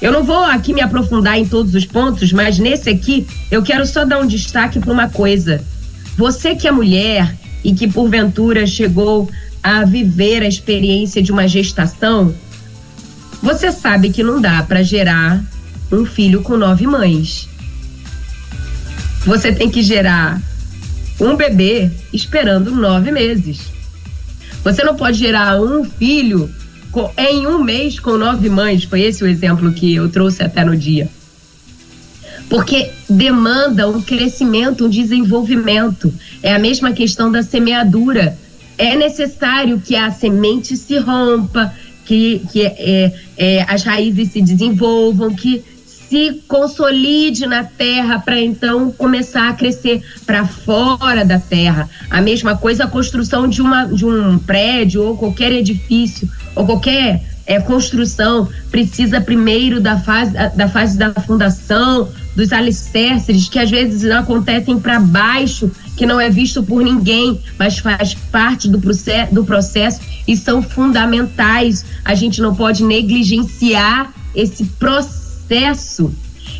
Eu 0.00 0.12
não 0.12 0.22
vou 0.22 0.44
aqui 0.44 0.72
me 0.72 0.80
aprofundar 0.80 1.36
em 1.36 1.44
todos 1.44 1.74
os 1.74 1.84
pontos, 1.84 2.32
mas 2.32 2.56
nesse 2.56 2.88
aqui 2.88 3.26
eu 3.50 3.64
quero 3.64 3.84
só 3.84 4.04
dar 4.04 4.20
um 4.20 4.28
destaque 4.28 4.78
para 4.78 4.92
uma 4.92 5.08
coisa. 5.08 5.60
Você 6.16 6.54
que 6.54 6.68
é 6.68 6.70
mulher 6.70 7.36
e 7.64 7.74
que 7.74 7.88
porventura 7.88 8.64
chegou 8.64 9.28
a 9.62 9.84
viver 9.84 10.42
a 10.42 10.48
experiência 10.48 11.22
de 11.22 11.30
uma 11.30 11.46
gestação, 11.46 12.34
você 13.42 13.70
sabe 13.70 14.10
que 14.10 14.22
não 14.22 14.40
dá 14.40 14.62
para 14.62 14.82
gerar 14.82 15.42
um 15.90 16.04
filho 16.04 16.42
com 16.42 16.56
nove 16.56 16.86
mães. 16.86 17.48
Você 19.24 19.52
tem 19.52 19.70
que 19.70 19.82
gerar 19.82 20.40
um 21.20 21.36
bebê 21.36 21.90
esperando 22.12 22.70
nove 22.70 23.12
meses. 23.12 23.60
Você 24.64 24.82
não 24.82 24.96
pode 24.96 25.18
gerar 25.18 25.60
um 25.60 25.84
filho 25.84 26.50
em 27.16 27.46
um 27.46 27.62
mês 27.62 27.98
com 27.98 28.16
nove 28.16 28.48
mães. 28.48 28.84
Foi 28.84 29.00
esse 29.02 29.22
o 29.22 29.26
exemplo 29.26 29.72
que 29.72 29.94
eu 29.94 30.08
trouxe 30.08 30.42
até 30.42 30.64
no 30.64 30.76
dia. 30.76 31.08
Porque 32.48 32.90
demanda 33.08 33.88
um 33.88 34.02
crescimento, 34.02 34.86
um 34.86 34.88
desenvolvimento. 34.88 36.12
É 36.42 36.54
a 36.54 36.58
mesma 36.58 36.92
questão 36.92 37.30
da 37.30 37.42
semeadura 37.42 38.36
é 38.78 38.96
necessário 38.96 39.80
que 39.80 39.94
a 39.94 40.10
semente 40.10 40.76
se 40.76 40.98
rompa, 40.98 41.72
que, 42.04 42.42
que 42.50 42.62
é, 42.62 43.12
é, 43.36 43.66
as 43.68 43.82
raízes 43.82 44.32
se 44.32 44.42
desenvolvam, 44.42 45.34
que 45.34 45.62
se 46.12 46.42
consolide 46.46 47.46
na 47.46 47.64
terra 47.64 48.18
para 48.18 48.38
então 48.38 48.90
começar 48.90 49.48
a 49.48 49.54
crescer 49.54 50.02
para 50.26 50.46
fora 50.46 51.24
da 51.24 51.38
terra. 51.38 51.88
A 52.10 52.20
mesma 52.20 52.54
coisa 52.54 52.84
a 52.84 52.86
construção 52.86 53.48
de, 53.48 53.62
uma, 53.62 53.86
de 53.86 54.04
um 54.04 54.38
prédio 54.38 55.02
ou 55.02 55.16
qualquer 55.16 55.52
edifício 55.52 56.28
ou 56.54 56.66
qualquer 56.66 57.22
é, 57.46 57.58
construção 57.60 58.46
precisa 58.70 59.20
primeiro 59.20 59.80
da 59.80 59.98
fase 59.98 60.32
da 60.54 60.68
fase 60.68 60.98
da 60.98 61.14
fundação, 61.14 62.08
dos 62.36 62.52
alicerces 62.52 63.48
que 63.48 63.58
às 63.58 63.70
vezes 63.70 64.04
acontecem 64.10 64.78
para 64.78 65.00
baixo, 65.00 65.70
que 65.96 66.06
não 66.06 66.20
é 66.20 66.30
visto 66.30 66.62
por 66.62 66.82
ninguém, 66.82 67.40
mas 67.58 67.78
faz 67.78 68.14
parte 68.14 68.68
do 68.68 68.80
processo, 68.80 69.34
do 69.34 69.44
processo 69.44 70.00
e 70.26 70.36
são 70.36 70.62
fundamentais. 70.62 71.84
A 72.04 72.14
gente 72.14 72.40
não 72.40 72.54
pode 72.54 72.82
negligenciar 72.84 74.12
esse 74.34 74.64
processo. 74.64 76.12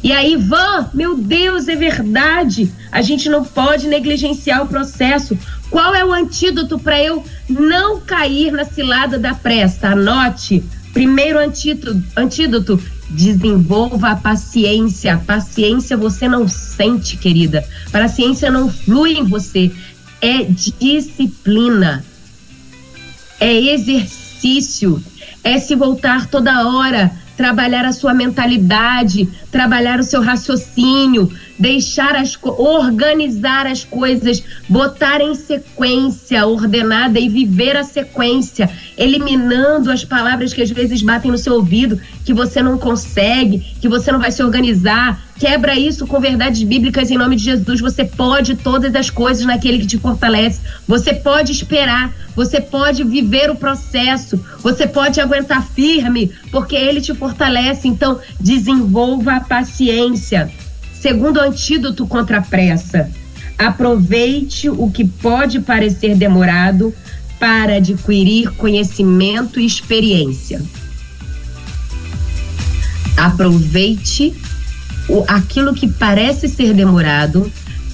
E 0.03 0.13
aí, 0.13 0.37
Van, 0.37 0.91
meu 0.93 1.17
Deus, 1.17 1.69
é 1.69 1.77
verdade. 1.77 2.73
A 2.91 3.03
gente 3.03 3.29
não 3.29 3.45
pode 3.45 3.87
negligenciar 3.87 4.63
o 4.63 4.67
processo. 4.67 5.39
Qual 5.71 5.95
é 5.95 6.05
o 6.05 6.13
antídoto 6.13 6.79
para 6.79 7.03
eu 7.03 7.25
não 7.49 8.01
cair 8.01 8.53
na 8.53 8.65
cilada 8.65 9.19
da 9.19 9.35
pressa? 9.35 9.89
Anote. 9.89 10.63
Primeiro 10.93 11.39
antídoto, 11.39 12.03
antídoto 12.15 12.79
Desenvolva 13.09 14.11
a 14.11 14.17
paciência. 14.17 15.23
Paciência 15.27 15.97
você 15.97 16.29
não 16.29 16.49
sente, 16.49 17.17
querida. 17.17 17.67
Paciência 17.91 18.51
não 18.51 18.71
flui 18.71 19.19
em 19.19 19.25
você. 19.25 19.71
É 20.21 20.45
disciplina. 20.45 22.05
É 23.39 23.53
exercício. 23.53 25.03
É 25.45 25.59
se 25.59 25.75
voltar 25.75 26.27
toda 26.27 26.69
hora 26.69 27.11
trabalhar 27.37 27.85
a 27.85 27.93
sua 27.93 28.15
mentalidade, 28.15 29.29
trabalhar 29.51 29.99
o 29.99 30.03
seu 30.03 30.21
raciocínio, 30.21 31.31
deixar 31.59 32.17
as 32.17 32.39
organizar 32.43 33.67
as 33.67 33.85
coisas, 33.85 34.43
botar 34.69 35.21
em 35.21 35.35
sequência 35.35 36.47
ordenada 36.47 37.21
e 37.21 37.29
viver 37.29 37.77
a 37.77 37.85
sequência, 37.85 38.69
eliminando 38.97 39.91
as 39.91 40.05
palavras 40.05 40.53
que 40.53 40.63
às 40.63 40.71
vezes 40.71 41.03
batem 41.03 41.31
no 41.31 41.39
seu 41.39 41.55
ouvido, 41.55 42.01
que 42.25 42.35
você 42.35 42.63
não 42.63 42.79
consegue, 42.79 43.59
que 43.81 43.89
você 43.89 44.11
não 44.11 44.19
vai 44.19 44.33
se 44.33 44.43
organizar. 44.43 45.23
Quebra 45.43 45.77
isso 45.77 46.07
com 46.07 46.21
verdades 46.21 46.63
bíblicas 46.63 47.11
em 47.11 47.19
nome 47.19 47.35
de 47.35 47.43
Jesus. 47.43 47.81
Você 47.81 48.05
pode 48.05 48.55
todas 48.55 48.95
as 48.95 49.11
coisas 49.11 49.45
naquele 49.45 49.81
que 49.81 49.89
te 49.89 49.99
fortalece. 49.99 50.61
Você 50.87 51.13
pode 51.13 51.51
esperar, 51.51 52.15
você 52.37 52.61
pode 52.61 53.03
viver 53.03 53.51
o 53.51 53.57
processo, 53.57 54.39
você 54.63 54.87
pode 54.87 55.21
aguentar 55.21 55.67
firme, 55.67 56.31
porque 56.53 56.77
ele 56.77 57.01
te 57.01 57.13
fortalece. 57.13 57.89
Então, 57.89 58.21
desenvolva 58.39 59.33
a 59.33 59.41
paciência. 59.41 60.49
Segundo 60.95 61.41
antídoto 61.41 62.07
contra 62.07 62.39
a 62.39 62.43
pressa, 62.43 63.11
aproveite 63.59 64.71
o 64.71 64.93
que 64.93 65.05
pode 65.05 65.59
parecer 65.59 66.15
demorado 66.15 66.95
para 67.41 67.79
adquirir 67.79 68.53
conhecimento 68.53 69.59
e 69.59 69.67
experiência. 69.67 70.63
Aproveite 73.17 74.33
o, 75.09 75.25
aquilo 75.27 75.75
que 75.75 75.89
parece 75.89 76.49
ser 76.49 76.75
demorado 76.75 77.51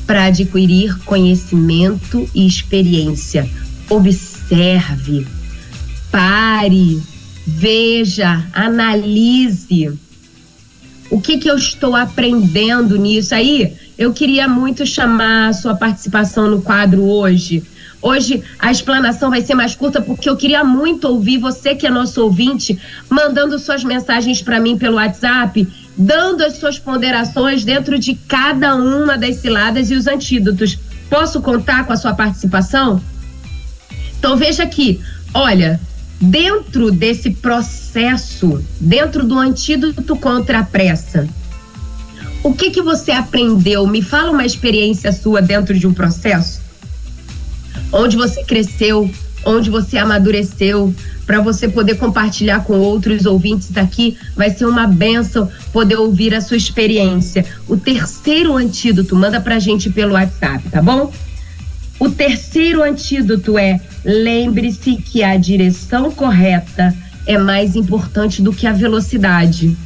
para 0.07 0.25
adquirir 0.25 0.99
conhecimento 1.05 2.29
e 2.35 2.47
experiência. 2.47 3.49
Observe, 3.90 5.27
pare, 6.11 7.03
veja, 7.47 8.47
analise 8.53 9.99
o 11.11 11.21
que, 11.21 11.38
que 11.38 11.51
eu 11.51 11.57
estou 11.57 11.97
aprendendo 11.97 12.97
nisso? 12.97 13.35
Aí, 13.35 13.75
eu 13.97 14.12
queria 14.12 14.47
muito 14.47 14.85
chamar 14.85 15.49
a 15.49 15.53
sua 15.53 15.75
participação 15.75 16.51
no 16.51 16.61
quadro 16.61 17.03
hoje. 17.03 17.62
Hoje 18.01 18.42
a 18.59 18.71
explanação 18.71 19.31
vai 19.31 19.40
ser 19.40 19.55
mais 19.55 19.75
curta 19.75 20.01
porque 20.01 20.29
eu 20.29 20.37
queria 20.37 20.62
muito 20.62 21.09
ouvir 21.09 21.38
você 21.38 21.75
que 21.75 21.87
é 21.87 21.90
nosso 21.90 22.23
ouvinte, 22.23 22.79
mandando 23.09 23.59
suas 23.59 23.83
mensagens 23.83 24.40
para 24.40 24.61
mim 24.61 24.79
pelo 24.79 24.97
WhatsApp, 24.97 25.66
dando 25.98 26.42
as 26.44 26.54
suas 26.58 26.78
ponderações 26.78 27.64
dentro 27.64 27.98
de 27.98 28.14
cada 28.14 28.76
uma 28.76 29.18
das 29.18 29.37
ciladas 29.37 29.90
e 29.90 29.94
os 29.94 30.06
antídotos. 30.06 30.78
Posso 31.11 31.40
contar 31.40 31.87
com 31.87 31.92
a 31.92 31.96
sua 31.96 32.14
participação? 32.14 33.02
Então 34.18 34.37
veja 34.37 34.62
aqui, 34.62 35.00
olha, 35.34 35.80
dentro 36.20 36.92
desse 36.92 37.30
processo, 37.30 38.64
dentro 38.80 39.24
do 39.24 39.37
antídoto 39.37 40.14
contra 40.16 40.61
a 40.61 40.64
pressa, 40.64 41.28
o 42.42 42.54
que 42.54 42.70
que 42.70 42.80
você 42.80 43.11
aprendeu? 43.11 43.87
Me 43.87 44.00
fala 44.00 44.30
uma 44.30 44.46
experiência 44.46 45.12
sua 45.12 45.42
dentro 45.42 45.76
de 45.76 45.87
um 45.87 45.92
processo 45.92 46.68
onde 47.92 48.16
você 48.16 48.44
cresceu, 48.44 49.11
onde 49.44 49.70
você 49.70 49.98
amadureceu, 49.98 50.94
para 51.28 51.42
você 51.42 51.68
poder 51.68 51.96
compartilhar 51.96 52.64
com 52.64 52.78
outros 52.78 53.26
ouvintes 53.26 53.76
aqui. 53.76 54.16
Vai 54.34 54.48
ser 54.48 54.64
uma 54.64 54.86
benção 54.86 55.46
poder 55.70 55.96
ouvir 55.96 56.34
a 56.34 56.40
sua 56.40 56.56
experiência. 56.56 57.44
O 57.68 57.76
terceiro 57.76 58.56
antídoto, 58.56 59.14
manda 59.14 59.38
pra 59.38 59.58
gente 59.58 59.90
pelo 59.90 60.14
WhatsApp, 60.14 60.70
tá 60.70 60.80
bom? 60.80 61.12
O 62.00 62.08
terceiro 62.08 62.82
antídoto 62.82 63.58
é 63.58 63.78
lembre-se 64.02 64.96
que 64.96 65.22
a 65.22 65.36
direção 65.36 66.10
correta 66.10 66.96
é 67.26 67.36
mais 67.36 67.76
importante 67.76 68.40
do 68.40 68.50
que 68.50 68.66
a 68.66 68.72
velocidade. 68.72 69.76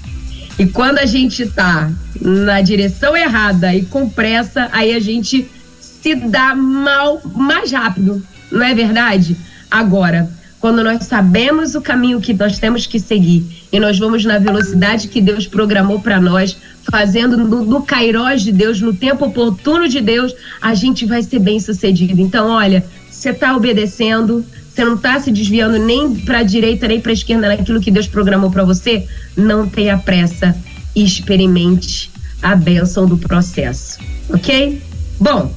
E 0.57 0.67
quando 0.67 0.99
a 0.99 1.07
gente 1.07 1.45
tá 1.47 1.91
na 2.21 2.61
direção 2.61 3.17
errada 3.17 3.75
e 3.75 3.85
com 3.85 4.09
pressa, 4.09 4.69
aí 4.71 4.95
a 4.95 5.01
gente 5.01 5.51
se 5.81 6.15
dá 6.15 6.55
mal 6.55 7.21
mais 7.35 7.73
rápido, 7.73 8.25
não 8.49 8.63
é 8.63 8.73
verdade? 8.73 9.37
Agora, 9.69 10.31
quando 10.63 10.85
nós 10.85 11.07
sabemos 11.07 11.75
o 11.75 11.81
caminho 11.81 12.21
que 12.21 12.33
nós 12.33 12.57
temos 12.57 12.87
que 12.87 13.01
seguir 13.01 13.45
e 13.73 13.81
nós 13.81 13.99
vamos 13.99 14.25
na 14.25 14.39
velocidade 14.39 15.09
que 15.09 15.21
Deus 15.21 15.45
programou 15.45 15.99
para 15.99 16.21
nós, 16.21 16.57
fazendo 16.89 17.37
no, 17.37 17.65
no 17.65 17.83
Cairós 17.83 18.43
de 18.43 18.53
Deus, 18.53 18.81
no 18.81 18.95
tempo 18.95 19.27
oportuno 19.27 19.89
de 19.89 20.01
Deus, 20.01 20.33
a 20.61 20.73
gente 20.73 21.05
vai 21.05 21.21
ser 21.21 21.41
bem 21.41 21.59
sucedido. 21.59 22.21
Então, 22.21 22.47
olha, 22.47 22.85
você 23.11 23.31
está 23.31 23.57
obedecendo, 23.57 24.47
você 24.73 24.85
não 24.85 24.95
está 24.95 25.19
se 25.19 25.33
desviando 25.33 25.79
nem 25.79 26.15
para 26.15 26.39
a 26.39 26.43
direita 26.45 26.87
nem 26.87 27.01
para 27.01 27.11
a 27.11 27.15
esquerda 27.15 27.49
naquilo 27.49 27.81
que 27.81 27.91
Deus 27.91 28.07
programou 28.07 28.49
para 28.49 28.63
você, 28.63 29.05
não 29.37 29.69
tenha 29.69 29.99
pressa 29.99 30.57
e 30.95 31.03
experimente 31.05 32.09
a 32.41 32.55
bênção 32.55 33.05
do 33.05 33.19
processo, 33.19 33.99
ok? 34.29 34.81
Bom, 35.19 35.53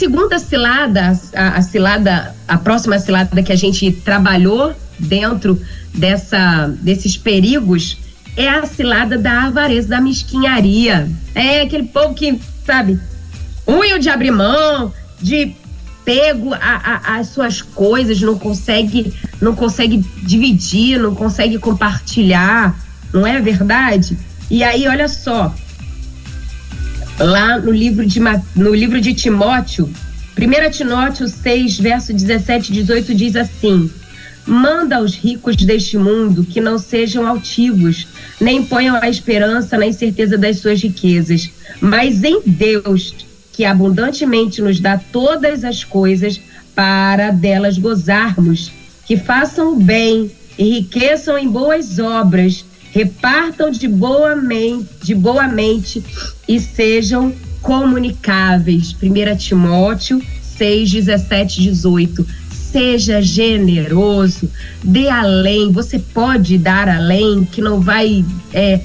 segunda 0.00 0.38
cilada, 0.38 1.12
a, 1.34 1.48
a 1.58 1.62
cilada, 1.62 2.34
a 2.48 2.56
próxima 2.56 2.98
cilada 2.98 3.42
que 3.42 3.52
a 3.52 3.56
gente 3.56 3.92
trabalhou 3.92 4.74
dentro 4.98 5.60
dessa, 5.94 6.68
desses 6.80 7.18
perigos 7.18 7.98
é 8.34 8.48
a 8.48 8.64
cilada 8.64 9.18
da 9.18 9.42
avareza, 9.42 9.88
da 9.88 10.00
mesquinharia. 10.00 11.06
É 11.34 11.60
aquele 11.60 11.82
povo 11.82 12.14
que, 12.14 12.40
sabe, 12.64 12.98
unha 13.68 13.98
de 13.98 14.08
abrir 14.08 14.30
mão, 14.30 14.90
de 15.20 15.54
pego 16.02 16.54
a, 16.54 16.58
a, 16.58 17.18
as 17.18 17.28
suas 17.28 17.60
coisas, 17.60 18.22
não 18.22 18.38
consegue, 18.38 19.12
não 19.38 19.54
consegue 19.54 19.98
dividir, 20.22 20.98
não 20.98 21.14
consegue 21.14 21.58
compartilhar, 21.58 22.74
não 23.12 23.26
é 23.26 23.38
verdade? 23.38 24.16
E 24.50 24.64
aí, 24.64 24.88
olha 24.88 25.08
só, 25.08 25.54
lá 27.20 27.58
no 27.58 27.70
livro 27.70 28.06
de, 28.06 28.18
no 28.56 28.74
livro 28.74 29.00
de 29.00 29.12
Timóteo, 29.12 29.88
1 30.38 30.70
Timóteo 30.70 31.28
6, 31.28 31.78
verso 31.78 32.12
17 32.12 32.70
e 32.70 32.74
18 32.76 33.14
diz 33.14 33.36
assim: 33.36 33.90
Manda 34.46 34.96
aos 34.96 35.14
ricos 35.14 35.54
deste 35.56 35.98
mundo 35.98 36.44
que 36.44 36.60
não 36.60 36.78
sejam 36.78 37.26
altivos, 37.26 38.08
nem 38.40 38.64
ponham 38.64 38.96
a 38.96 39.08
esperança 39.08 39.76
na 39.76 39.86
incerteza 39.86 40.38
das 40.38 40.58
suas 40.58 40.82
riquezas, 40.82 41.50
mas 41.80 42.24
em 42.24 42.40
Deus, 42.46 43.14
que 43.52 43.64
abundantemente 43.66 44.62
nos 44.62 44.80
dá 44.80 44.98
todas 44.98 45.62
as 45.62 45.84
coisas 45.84 46.40
para 46.74 47.30
delas 47.30 47.76
gozarmos, 47.76 48.72
que 49.06 49.18
façam 49.18 49.74
o 49.74 49.76
bem, 49.76 50.30
enriqueçam 50.58 51.36
em 51.36 51.48
boas 51.48 51.98
obras, 51.98 52.64
repartam 52.92 53.70
de 53.70 53.88
boa 53.88 54.36
mente, 54.36 54.88
de 55.02 55.14
boa 55.14 55.46
mente 55.48 56.02
e 56.46 56.58
sejam 56.60 57.32
comunicáveis. 57.62 58.94
1 59.02 59.36
Timóteo 59.36 60.20
6, 60.60 60.90
17, 60.90 61.62
18. 61.62 62.26
Seja 62.52 63.22
generoso, 63.22 64.50
dê 64.84 65.08
além. 65.08 65.72
Você 65.72 65.98
pode 65.98 66.58
dar 66.58 66.86
além, 66.88 67.44
que 67.50 67.62
não 67.62 67.80
vai, 67.80 68.24
é, 68.52 68.80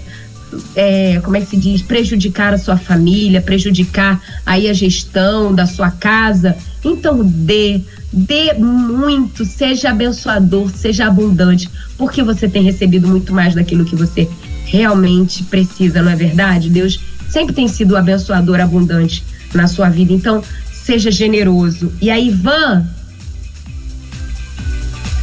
é, 0.75 1.21
como 1.21 1.35
é 1.35 1.41
que 1.41 1.47
se 1.47 1.57
diz, 1.57 1.81
prejudicar 1.81 2.53
a 2.53 2.57
sua 2.57 2.77
família, 2.77 3.41
prejudicar 3.41 4.21
aí 4.45 4.69
a 4.69 4.73
gestão 4.73 5.53
da 5.53 5.67
sua 5.67 5.91
casa. 5.91 6.55
Então 6.83 7.23
dê, 7.23 7.81
dê 8.15 8.53
muito, 8.53 9.43
seja 9.43 9.89
abençoador, 9.89 10.71
seja 10.71 11.05
abundante, 11.05 11.69
porque 11.97 12.23
você 12.23 12.47
tem 12.47 12.63
recebido 12.63 13.07
muito 13.07 13.33
mais 13.33 13.53
daquilo 13.53 13.83
que 13.83 13.95
você 13.95 14.29
realmente 14.63 15.43
precisa, 15.43 16.01
não 16.01 16.11
é 16.11 16.15
verdade? 16.15 16.69
Deus 16.69 16.99
sempre 17.29 17.53
tem 17.53 17.67
sido 17.67 17.97
abençoador, 17.97 18.61
abundante 18.61 19.21
na 19.53 19.67
sua 19.67 19.89
vida. 19.89 20.13
Então, 20.13 20.41
seja 20.71 21.11
generoso. 21.11 21.91
E 22.01 22.09
aí, 22.09 22.29
Ivan, 22.29 22.87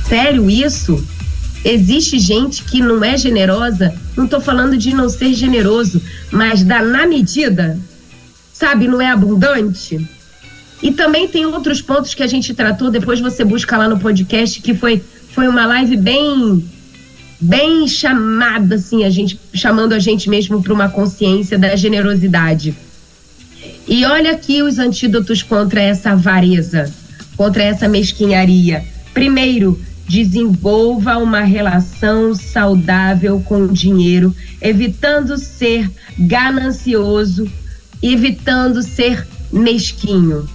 sério 0.07 0.51
isso? 0.51 1.03
Existe 1.65 2.19
gente 2.19 2.63
que 2.65 2.83
não 2.83 3.03
é 3.03 3.17
generosa? 3.17 3.95
Não 4.15 4.27
estou 4.27 4.41
falando 4.41 4.77
de 4.77 4.93
não 4.93 5.09
ser 5.09 5.33
generoso, 5.33 6.03
mas 6.31 6.63
dá 6.63 6.83
na 6.83 7.07
medida, 7.07 7.79
sabe? 8.53 8.87
Não 8.87 9.01
é 9.01 9.11
abundante? 9.11 10.07
E 10.83 10.91
também 10.91 11.29
tem 11.29 11.47
outros 11.47 11.81
pontos 11.81 12.13
que 12.13 12.23
a 12.23 12.27
gente 12.27 12.53
tratou, 12.53 12.91
depois 12.91 13.21
você 13.21 13.45
busca 13.45 13.77
lá 13.77 13.89
no 13.89 14.01
podcast, 14.01 14.61
que 14.61 14.75
foi, 14.75 15.03
foi 15.31 15.47
uma 15.47 15.65
live 15.65 15.97
bem 15.97 16.65
bem 17.41 17.89
chamada 17.89 18.77
assim, 18.77 19.05
a 19.05 19.11
gente 19.11 19.39
chamando 19.53 19.95
a 19.95 19.99
gente 19.99 20.31
mesmo 20.31 20.63
para 20.63 20.73
uma 20.73 20.89
consciência 20.89 21.59
da 21.59 21.75
generosidade. 21.75 22.75
E 23.87 24.05
olha 24.05 24.31
aqui 24.31 24.63
os 24.63 24.79
antídotos 24.79 25.43
contra 25.43 25.81
essa 25.81 26.13
avareza, 26.13 26.93
contra 27.37 27.65
essa 27.65 27.89
mesquinharia. 27.89 28.85
Primeiro, 29.13 29.81
desenvolva 30.09 31.19
uma 31.19 31.41
relação 31.41 32.33
saudável 32.33 33.43
com 33.45 33.65
o 33.65 33.73
dinheiro, 33.73 34.35
evitando 34.61 35.37
ser 35.37 35.91
ganancioso, 36.17 37.51
evitando 38.01 38.83
ser 38.83 39.27
mesquinho 39.53 40.49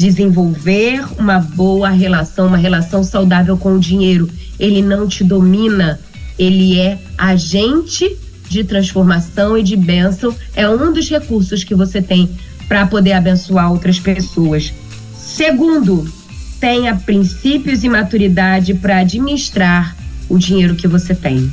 desenvolver 0.00 1.04
uma 1.18 1.38
boa 1.38 1.90
relação, 1.90 2.46
uma 2.46 2.56
relação 2.56 3.04
saudável 3.04 3.58
com 3.58 3.74
o 3.74 3.78
dinheiro. 3.78 4.30
Ele 4.58 4.80
não 4.80 5.06
te 5.06 5.22
domina, 5.22 6.00
ele 6.38 6.80
é 6.80 6.98
agente 7.18 8.16
de 8.48 8.64
transformação 8.64 9.58
e 9.58 9.62
de 9.62 9.76
bênção, 9.76 10.34
é 10.56 10.66
um 10.66 10.90
dos 10.90 11.10
recursos 11.10 11.62
que 11.64 11.74
você 11.74 12.00
tem 12.00 12.30
para 12.66 12.86
poder 12.86 13.12
abençoar 13.12 13.70
outras 13.70 14.00
pessoas. 14.00 14.72
Segundo, 15.14 16.10
tenha 16.58 16.96
princípios 16.96 17.84
e 17.84 17.88
maturidade 17.90 18.72
para 18.72 19.00
administrar 19.00 19.94
o 20.30 20.38
dinheiro 20.38 20.76
que 20.76 20.88
você 20.88 21.14
tem, 21.14 21.52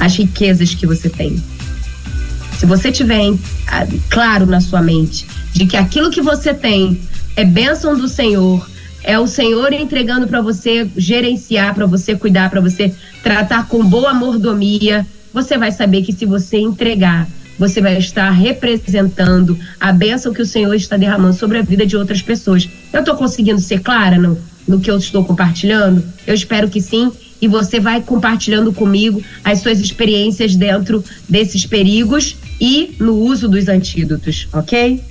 as 0.00 0.16
riquezas 0.16 0.74
que 0.74 0.84
você 0.84 1.08
tem. 1.08 1.40
Se 2.58 2.66
você 2.66 2.90
tiver 2.90 3.34
ah, 3.68 3.86
claro 4.10 4.46
na 4.46 4.60
sua 4.60 4.82
mente 4.82 5.26
de 5.52 5.64
que 5.64 5.76
aquilo 5.76 6.10
que 6.10 6.20
você 6.20 6.52
tem 6.52 7.00
é 7.36 7.44
bênção 7.44 7.96
do 7.96 8.08
Senhor, 8.08 8.66
é 9.04 9.18
o 9.18 9.26
Senhor 9.26 9.72
entregando 9.72 10.26
para 10.26 10.40
você 10.40 10.88
gerenciar, 10.96 11.74
para 11.74 11.86
você 11.86 12.16
cuidar, 12.16 12.50
para 12.50 12.62
você 12.62 12.92
tratar 13.22 13.68
com 13.68 13.84
boa 13.84 14.14
mordomia, 14.14 15.06
você 15.32 15.58
vai 15.58 15.70
saber 15.70 16.02
que 16.02 16.12
se 16.12 16.24
você 16.24 16.56
entregar, 16.58 17.28
você 17.58 17.80
vai 17.80 17.98
estar 17.98 18.30
representando 18.30 19.56
a 19.78 19.92
bênção 19.92 20.32
que 20.32 20.42
o 20.42 20.46
Senhor 20.46 20.74
está 20.74 20.96
derramando 20.96 21.34
sobre 21.34 21.58
a 21.58 21.62
vida 21.62 21.86
de 21.86 21.96
outras 21.96 22.22
pessoas. 22.22 22.68
Eu 22.92 23.00
estou 23.00 23.14
conseguindo 23.14 23.60
ser 23.60 23.80
clara 23.80 24.18
no, 24.18 24.38
no 24.66 24.80
que 24.80 24.90
eu 24.90 24.96
estou 24.96 25.24
compartilhando? 25.24 26.02
Eu 26.26 26.34
espero 26.34 26.68
que 26.68 26.80
sim 26.80 27.12
e 27.40 27.46
você 27.46 27.78
vai 27.78 28.00
compartilhando 28.00 28.72
comigo 28.72 29.22
as 29.44 29.60
suas 29.60 29.78
experiências 29.78 30.56
dentro 30.56 31.04
desses 31.28 31.66
perigos 31.66 32.36
e 32.60 32.94
no 32.98 33.14
uso 33.14 33.46
dos 33.46 33.68
antídotos, 33.68 34.48
ok? 34.52 35.02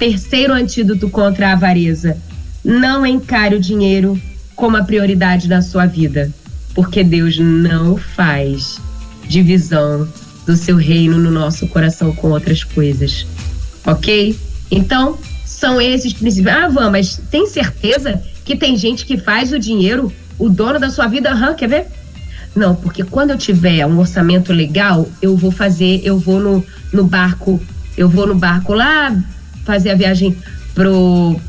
Terceiro 0.00 0.54
antídoto 0.54 1.10
contra 1.10 1.50
a 1.50 1.52
avareza: 1.52 2.16
não 2.64 3.04
encare 3.04 3.54
o 3.54 3.60
dinheiro 3.60 4.18
como 4.56 4.78
a 4.78 4.82
prioridade 4.82 5.46
da 5.46 5.60
sua 5.60 5.84
vida, 5.84 6.32
porque 6.74 7.04
Deus 7.04 7.38
não 7.38 7.98
faz 7.98 8.80
divisão 9.28 10.08
do 10.46 10.56
seu 10.56 10.76
reino 10.76 11.18
no 11.18 11.30
nosso 11.30 11.66
coração 11.68 12.14
com 12.14 12.30
outras 12.30 12.64
coisas, 12.64 13.26
ok? 13.86 14.34
Então, 14.70 15.18
são 15.44 15.78
esses 15.78 16.14
princípios. 16.14 16.54
Ah, 16.56 16.68
Van, 16.68 16.90
mas 16.90 17.20
tem 17.30 17.46
certeza 17.46 18.22
que 18.42 18.56
tem 18.56 18.78
gente 18.78 19.04
que 19.04 19.18
faz 19.18 19.52
o 19.52 19.58
dinheiro 19.58 20.10
o 20.38 20.48
dono 20.48 20.80
da 20.80 20.88
sua 20.88 21.08
vida, 21.08 21.30
aham, 21.30 21.52
quer 21.52 21.68
ver? 21.68 21.86
Não, 22.56 22.74
porque 22.74 23.04
quando 23.04 23.30
eu 23.32 23.38
tiver 23.38 23.84
um 23.84 23.98
orçamento 23.98 24.50
legal, 24.50 25.06
eu 25.20 25.36
vou 25.36 25.50
fazer, 25.50 26.00
eu 26.02 26.18
vou 26.18 26.40
no, 26.40 26.64
no 26.90 27.04
barco, 27.04 27.60
eu 27.98 28.08
vou 28.08 28.26
no 28.26 28.34
barco 28.34 28.72
lá 28.72 29.14
fazer 29.64 29.90
a 29.90 29.94
viagem 29.94 30.36
pro 30.74 31.40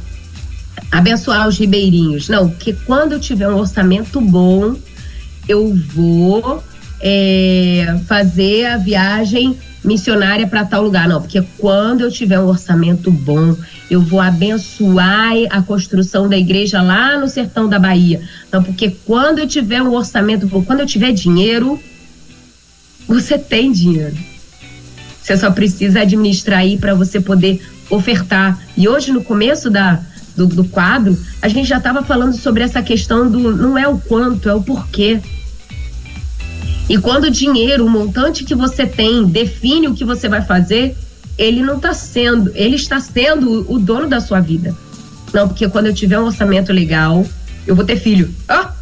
abençoar 0.92 1.48
os 1.48 1.58
ribeirinhos. 1.58 2.28
Não, 2.28 2.50
porque 2.50 2.74
quando 2.86 3.14
eu 3.14 3.20
tiver 3.20 3.48
um 3.48 3.58
orçamento 3.58 4.20
bom, 4.20 4.76
eu 5.48 5.74
vou 5.74 6.64
é, 7.00 7.98
fazer 8.08 8.66
a 8.66 8.78
viagem 8.78 9.58
missionária 9.84 10.46
para 10.46 10.66
tal 10.66 10.84
lugar. 10.84 11.08
Não, 11.08 11.22
porque 11.22 11.42
quando 11.58 12.02
eu 12.02 12.12
tiver 12.12 12.40
um 12.40 12.48
orçamento 12.48 13.10
bom, 13.10 13.56
eu 13.90 14.02
vou 14.02 14.20
abençoar 14.20 15.34
a 15.50 15.62
construção 15.62 16.30
da 16.30 16.38
igreja 16.38 16.82
lá 16.82 17.18
no 17.18 17.28
sertão 17.28 17.68
da 17.68 17.80
Bahia. 17.80 18.22
Não, 18.52 18.64
porque 18.64 18.96
quando 19.06 19.40
eu 19.40 19.48
tiver 19.48 19.82
um 19.82 19.94
orçamento 19.94 20.46
bom, 20.46 20.64
quando 20.64 20.82
eu 20.82 20.86
tiver 20.86 21.12
dinheiro, 21.12 21.80
você 23.08 23.38
tem 23.38 23.72
dinheiro. 23.72 24.16
Você 25.22 25.38
só 25.38 25.52
precisa 25.52 26.02
administrar 26.02 26.60
aí 26.60 26.78
para 26.78 26.94
você 26.94 27.20
poder 27.20 27.62
ofertar. 27.92 28.58
E 28.76 28.88
hoje, 28.88 29.12
no 29.12 29.24
começo 29.24 29.70
da, 29.70 30.00
do, 30.36 30.48
do 30.48 30.66
quadro, 30.66 31.18
a 31.42 31.48
gente 31.48 31.68
já 31.68 31.78
estava 31.78 32.02
falando 32.02 32.34
sobre 32.36 32.64
essa 32.64 32.82
questão 32.82 33.30
do 33.30 33.56
não 33.56 33.78
é 33.78 33.88
o 33.88 34.00
quanto, 34.00 34.50
é 34.50 34.56
o 34.56 34.62
porquê. 34.62 35.20
E 36.90 36.98
quando 36.98 37.26
o 37.26 37.32
dinheiro, 37.32 37.86
o 37.86 37.90
montante 37.90 38.44
que 38.44 38.56
você 38.56 38.86
tem, 38.86 39.26
define 39.26 39.88
o 39.88 39.94
que 39.94 40.04
você 40.04 40.28
vai 40.28 40.42
fazer, 40.42 40.98
ele 41.38 41.62
não 41.62 41.78
está 41.78 41.94
sendo, 41.94 42.52
ele 42.56 42.76
está 42.76 43.00
sendo 43.00 43.72
o 43.72 43.78
dono 43.78 44.08
da 44.08 44.20
sua 44.20 44.40
vida. 44.40 44.76
Não, 45.34 45.48
porque 45.48 45.70
quando 45.70 45.88
eu 45.88 45.94
tiver 45.94 46.20
um 46.20 46.26
orçamento 46.26 46.74
legal, 46.74 47.26
eu 47.66 47.76
vou 47.76 47.86
ter 47.86 47.98
filho. 47.98 48.34
Ah! 48.48 48.74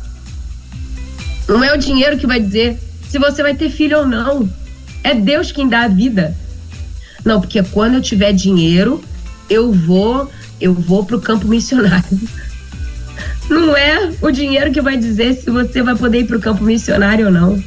Não 1.47 1.63
é 1.63 1.73
o 1.73 1.77
dinheiro 1.77 2.17
que 2.17 2.27
vai 2.27 2.39
dizer 2.39 2.79
se 3.07 3.17
você 3.17 3.41
vai 3.41 3.55
ter 3.55 3.69
filho 3.69 3.99
ou 3.99 4.07
não. 4.07 4.49
É 5.03 5.13
Deus 5.13 5.51
quem 5.51 5.67
dá 5.67 5.81
a 5.81 5.87
vida. 5.87 6.35
Não, 7.23 7.39
porque 7.39 7.61
quando 7.63 7.95
eu 7.95 8.01
tiver 8.01 8.33
dinheiro, 8.33 9.03
eu 9.49 9.71
vou, 9.71 10.29
eu 10.59 10.73
vou 10.73 11.05
pro 11.05 11.19
campo 11.19 11.47
missionário. 11.47 12.05
Não 13.49 13.75
é 13.75 14.11
o 14.21 14.29
dinheiro 14.29 14.71
que 14.71 14.79
vai 14.79 14.95
dizer 14.95 15.33
se 15.33 15.49
você 15.49 15.81
vai 15.81 15.95
poder 15.95 16.19
ir 16.19 16.25
pro 16.25 16.39
campo 16.39 16.63
missionário 16.63 17.25
ou 17.25 17.31
não. 17.31 17.61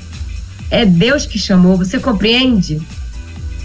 É 0.70 0.86
Deus 0.86 1.26
que 1.26 1.38
chamou, 1.38 1.76
você 1.76 1.98
compreende? 1.98 2.80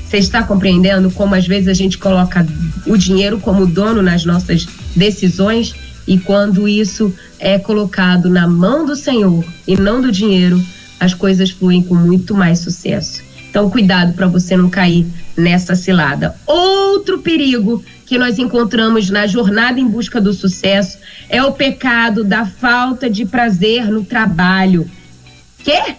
Você 0.04 0.18
está 0.18 0.42
compreendendo 0.42 1.12
como 1.12 1.36
às 1.36 1.46
vezes 1.46 1.68
a 1.68 1.74
gente 1.74 1.98
coloca 1.98 2.46
o 2.88 2.98
dinheiro 2.98 3.40
como 3.40 3.68
dono 3.68 4.02
nas 4.02 4.26
nossas 4.26 4.68
decisões 4.96 5.76
e 6.08 6.18
quando 6.18 6.68
isso 6.68 7.14
é 7.38 7.60
colocado 7.60 8.30
na 8.30 8.48
mão 8.48 8.86
do 8.86 8.96
Senhor 8.96 9.46
e 9.68 9.76
não 9.76 10.02
do 10.02 10.12
dinheiro, 10.12 10.60
as 11.00 11.14
coisas 11.14 11.52
fluem 11.52 11.84
com 11.84 11.94
muito 11.94 12.34
mais 12.34 12.60
sucesso. 12.60 13.22
Então, 13.50 13.70
cuidado 13.70 14.14
para 14.14 14.28
você 14.28 14.56
não 14.56 14.70
cair 14.70 15.06
nessa 15.36 15.76
cilada. 15.76 16.36
Outro 16.46 17.20
perigo 17.20 17.84
que 18.06 18.18
nós 18.18 18.40
encontramos 18.40 19.10
na 19.10 19.28
jornada 19.28 19.80
em 19.80 19.88
busca 19.88 20.22
do 20.22 20.34
sucesso 20.34 20.98
é 21.30 21.44
o 21.44 21.52
pecado 21.52 22.24
da 22.24 22.46
falta 22.46 23.10
de 23.10 23.26
prazer 23.26 23.86
no 23.92 24.04
trabalho. 24.04 24.90
Quê? 25.64 25.96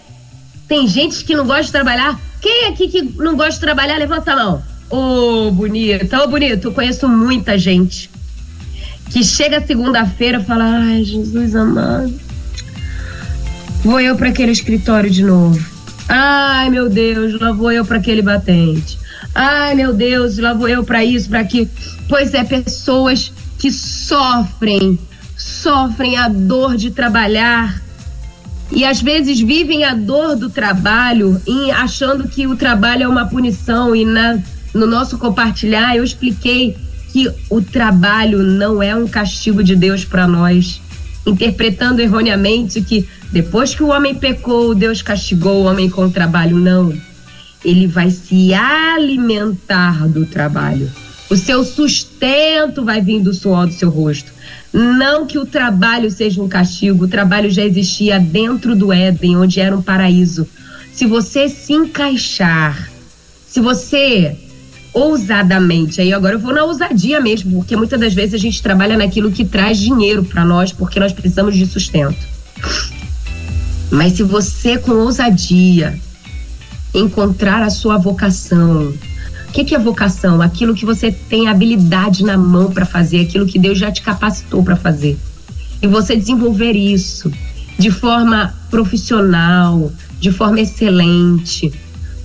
Tem 0.67 0.87
gente 0.87 1.23
que 1.23 1.35
não 1.35 1.45
gosta 1.45 1.63
de 1.63 1.71
trabalhar. 1.71 2.19
Quem 2.41 2.67
aqui 2.67 2.87
que 2.87 3.01
não 3.01 3.35
gosta 3.35 3.53
de 3.53 3.59
trabalhar, 3.59 3.97
levanta 3.97 4.33
a 4.33 4.35
mão. 4.35 4.63
Ô, 4.89 5.47
oh, 5.47 5.51
bonito, 5.51 6.15
ô, 6.15 6.23
oh, 6.23 6.27
bonito. 6.27 6.67
Eu 6.67 6.71
conheço 6.71 7.07
muita 7.07 7.57
gente 7.57 8.09
que 9.11 9.23
chega 9.23 9.65
segunda-feira 9.65 10.39
e 10.39 10.43
fala: 10.43 10.63
Ai, 10.63 11.03
Jesus 11.03 11.55
amado, 11.55 12.13
vou 13.83 13.99
eu 13.99 14.15
para 14.15 14.29
aquele 14.29 14.51
escritório 14.51 15.09
de 15.09 15.23
novo. 15.23 15.78
Ai, 16.09 16.71
meu 16.71 16.89
Deus, 16.89 17.39
lá 17.39 17.51
vou 17.51 17.71
eu 17.71 17.85
para 17.85 17.97
aquele 17.97 18.23
batente. 18.23 18.97
Ai, 19.35 19.75
meu 19.75 19.93
Deus, 19.93 20.39
lá 20.39 20.53
vou 20.53 20.67
eu 20.67 20.83
para 20.83 21.05
isso, 21.05 21.29
para 21.29 21.41
aquilo. 21.41 21.69
Pois 22.07 22.33
é, 22.33 22.43
pessoas 22.43 23.31
que 23.59 23.71
sofrem, 23.71 24.97
sofrem 25.37 26.17
a 26.17 26.27
dor 26.27 26.75
de 26.75 26.89
trabalhar 26.89 27.79
e 28.71 28.83
às 28.83 29.01
vezes 29.01 29.39
vivem 29.39 29.83
a 29.83 29.93
dor 29.93 30.35
do 30.35 30.49
trabalho 30.49 31.39
em, 31.45 31.71
achando 31.71 32.27
que 32.27 32.47
o 32.47 32.55
trabalho 32.55 33.03
é 33.03 33.07
uma 33.07 33.27
punição 33.27 33.95
e 33.95 34.03
na, 34.03 34.39
no 34.73 34.87
nosso 34.87 35.17
compartilhar 35.17 35.95
eu 35.95 36.03
expliquei 36.03 36.75
que 37.11 37.31
o 37.49 37.61
trabalho 37.61 38.43
não 38.43 38.81
é 38.81 38.95
um 38.95 39.07
castigo 39.07 39.63
de 39.63 39.75
Deus 39.75 40.05
para 40.05 40.27
nós, 40.27 40.81
interpretando 41.25 41.99
erroneamente 41.99 42.81
que 42.81 43.07
depois 43.31 43.75
que 43.75 43.83
o 43.83 43.89
homem 43.89 44.15
pecou, 44.15 44.73
Deus 44.73 45.01
castigou 45.01 45.61
o 45.61 45.65
homem 45.65 45.89
com 45.89 46.05
o 46.05 46.11
trabalho. 46.11 46.57
Não. 46.57 46.93
Ele 47.63 47.87
vai 47.87 48.09
se 48.09 48.53
alimentar 48.53 50.07
do 50.07 50.25
trabalho. 50.25 50.89
O 51.29 51.35
seu 51.35 51.63
sustento 51.63 52.83
vai 52.83 53.01
vir 53.01 53.21
do 53.21 53.33
suor 53.33 53.67
do 53.67 53.73
seu 53.73 53.89
rosto. 53.89 54.31
Não 54.73 55.27
que 55.27 55.37
o 55.37 55.45
trabalho 55.45 56.09
seja 56.09 56.41
um 56.41 56.47
castigo, 56.47 57.05
o 57.05 57.07
trabalho 57.07 57.49
já 57.49 57.63
existia 57.63 58.19
dentro 58.19 58.75
do 58.75 58.91
Éden, 58.91 59.37
onde 59.37 59.59
era 59.59 59.75
um 59.75 59.81
paraíso. 59.81 60.47
Se 60.93 61.05
você 61.05 61.47
se 61.47 61.73
encaixar, 61.73 62.89
se 63.47 63.59
você 63.59 64.35
ousadamente, 64.99 66.01
aí 66.01 66.11
agora 66.11 66.35
eu 66.35 66.39
vou 66.39 66.53
na 66.53 66.63
ousadia 66.63 67.19
mesmo, 67.21 67.59
porque 67.59 67.75
muitas 67.75 67.99
das 67.99 68.13
vezes 68.13 68.33
a 68.33 68.37
gente 68.37 68.61
trabalha 68.61 68.97
naquilo 68.97 69.31
que 69.31 69.45
traz 69.45 69.77
dinheiro 69.77 70.23
para 70.23 70.43
nós, 70.43 70.73
porque 70.73 70.99
nós 70.99 71.13
precisamos 71.13 71.55
de 71.55 71.65
sustento. 71.65 72.17
Mas 73.89 74.13
se 74.13 74.23
você 74.23 74.77
com 74.77 74.91
ousadia 74.91 75.99
encontrar 76.93 77.61
a 77.63 77.69
sua 77.69 77.97
vocação, 77.97 78.93
o 79.47 79.51
que, 79.51 79.63
que, 79.63 79.73
é 79.73 79.79
vocação? 79.79 80.41
Aquilo 80.41 80.75
que 80.75 80.85
você 80.85 81.11
tem 81.11 81.47
habilidade 81.47 82.23
na 82.23 82.37
mão 82.37 82.71
para 82.71 82.85
fazer, 82.85 83.21
aquilo 83.21 83.47
que 83.47 83.57
Deus 83.57 83.79
já 83.79 83.91
te 83.91 84.01
capacitou 84.01 84.63
para 84.63 84.75
fazer. 84.75 85.17
E 85.81 85.87
você 85.87 86.15
desenvolver 86.15 86.73
isso 86.73 87.31
de 87.79 87.89
forma 87.89 88.53
profissional, 88.69 89.91
de 90.19 90.31
forma 90.31 90.59
excelente, 90.59 91.71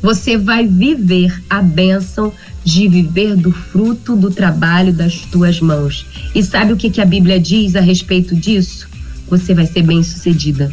você 0.02 0.36
vai 0.36 0.66
viver 0.66 1.42
a 1.48 1.62
bênção 1.62 2.30
de 2.64 2.88
viver 2.88 3.36
do 3.36 3.52
fruto 3.52 4.16
do 4.16 4.30
trabalho 4.30 4.92
das 4.92 5.20
tuas 5.20 5.60
mãos. 5.60 6.06
E 6.34 6.42
sabe 6.42 6.72
o 6.72 6.76
que, 6.76 6.90
que 6.90 7.00
a 7.00 7.06
Bíblia 7.06 7.38
diz 7.38 7.76
a 7.76 7.80
respeito 7.80 8.34
disso? 8.34 8.88
Você 9.28 9.54
vai 9.54 9.66
ser 9.66 9.82
bem-sucedida. 9.82 10.72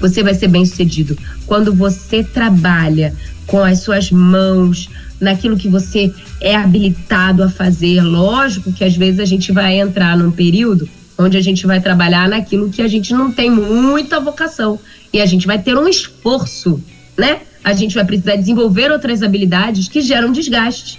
Você 0.00 0.22
vai 0.22 0.34
ser 0.34 0.48
bem-sucedido 0.48 1.16
quando 1.46 1.74
você 1.74 2.24
trabalha 2.24 3.14
com 3.46 3.62
as 3.62 3.80
suas 3.80 4.10
mãos, 4.10 4.88
naquilo 5.20 5.56
que 5.56 5.68
você 5.68 6.12
é 6.40 6.56
habilitado 6.56 7.42
a 7.42 7.50
fazer. 7.50 8.00
Lógico 8.00 8.72
que 8.72 8.82
às 8.82 8.96
vezes 8.96 9.20
a 9.20 9.24
gente 9.24 9.52
vai 9.52 9.78
entrar 9.78 10.16
num 10.16 10.30
período 10.30 10.88
onde 11.18 11.36
a 11.36 11.40
gente 11.42 11.66
vai 11.66 11.80
trabalhar 11.80 12.28
naquilo 12.28 12.70
que 12.70 12.80
a 12.80 12.88
gente 12.88 13.12
não 13.12 13.30
tem 13.30 13.50
muita 13.50 14.18
vocação. 14.18 14.78
E 15.12 15.20
a 15.20 15.26
gente 15.26 15.46
vai 15.46 15.58
ter 15.58 15.76
um 15.76 15.86
esforço, 15.86 16.82
né? 17.16 17.40
A 17.62 17.74
gente 17.74 17.94
vai 17.94 18.04
precisar 18.06 18.36
desenvolver 18.36 18.90
outras 18.90 19.22
habilidades 19.22 19.86
que 19.86 20.00
geram 20.00 20.32
desgaste. 20.32 20.98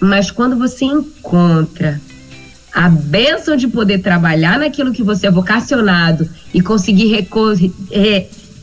Mas 0.00 0.30
quando 0.30 0.56
você 0.56 0.84
encontra 0.84 2.00
a 2.72 2.88
bênção 2.88 3.56
de 3.56 3.68
poder 3.68 3.98
trabalhar 3.98 4.58
naquilo 4.58 4.92
que 4.92 5.02
você 5.02 5.26
é 5.26 5.30
vocacionado 5.30 6.28
e 6.54 6.60
conseguir 6.60 7.28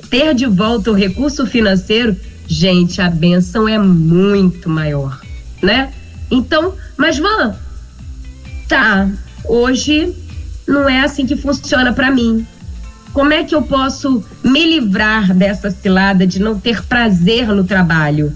ter 0.10 0.34
de 0.34 0.46
volta 0.46 0.92
o 0.92 0.94
recurso 0.94 1.46
financeiro, 1.46 2.16
gente, 2.48 3.02
a 3.02 3.10
bênção 3.10 3.68
é 3.68 3.78
muito 3.78 4.70
maior, 4.70 5.22
né? 5.62 5.92
Então, 6.32 6.74
mas 6.96 7.20
Van, 7.20 7.56
tá, 8.68 9.10
hoje 9.46 10.16
não 10.68 10.90
é 10.90 11.02
assim 11.02 11.26
que 11.26 11.36
funciona 11.36 11.94
para 11.94 12.10
mim. 12.10 12.46
Como 13.14 13.34
é 13.34 13.44
que 13.44 13.56
eu 13.56 13.62
posso 13.62 14.24
me 14.44 14.64
livrar 14.66 15.34
dessa 15.34 15.72
cilada 15.72 16.26
de 16.26 16.40
não 16.40 16.60
ter 16.60 16.84
prazer 16.84 17.48
no 17.48 17.64
trabalho? 17.64 18.32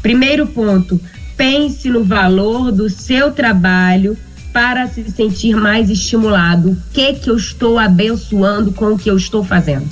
Primeiro 0.00 0.46
ponto, 0.46 1.00
pense 1.36 1.88
no 1.88 2.04
valor 2.04 2.70
do 2.72 2.88
seu 2.88 3.30
trabalho 3.30 4.16
para 4.52 4.86
se 4.86 5.10
sentir 5.10 5.56
mais 5.56 5.88
estimulado. 5.88 6.70
O 6.70 6.76
que 6.92 7.14
que 7.14 7.30
eu 7.30 7.36
estou 7.36 7.78
abençoando 7.78 8.72
com 8.72 8.92
o 8.92 8.98
que 8.98 9.10
eu 9.10 9.16
estou 9.16 9.42
fazendo? 9.42 9.88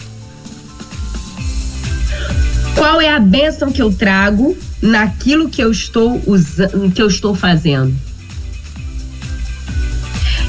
Qual 2.74 3.01
é 3.01 3.09
a 3.09 3.18
bênção 3.18 3.70
que 3.70 3.82
eu 3.82 3.93
trago 3.93 4.57
naquilo 4.80 5.49
que 5.49 5.62
eu 5.62 5.70
estou 5.70 6.20
usando, 6.26 6.91
que 6.93 7.03
eu 7.03 7.09
estou 7.09 7.34
fazendo? 7.34 7.95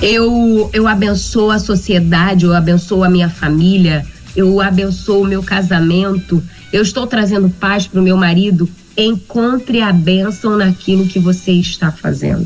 Eu, 0.02 0.70
eu 0.74 0.88
abençoo 0.88 1.52
a 1.52 1.60
sociedade, 1.60 2.46
eu 2.46 2.54
abençoo 2.54 3.04
a 3.04 3.10
minha 3.10 3.30
família, 3.30 4.06
eu 4.36 4.60
abençoo 4.60 5.24
o 5.24 5.28
meu 5.28 5.44
casamento, 5.44 6.42
eu 6.74 6.82
estou 6.82 7.06
trazendo 7.06 7.50
paz 7.50 7.86
para 7.86 8.00
o 8.00 8.04
meu 8.04 8.18
marido. 8.18 8.68
Encontre 8.98 9.82
a 9.82 9.92
bênção 9.92 10.58
naquilo 10.58 11.08
que 11.08 11.20
você 11.20 11.52
está 11.52 11.92
fazendo. 11.92 12.46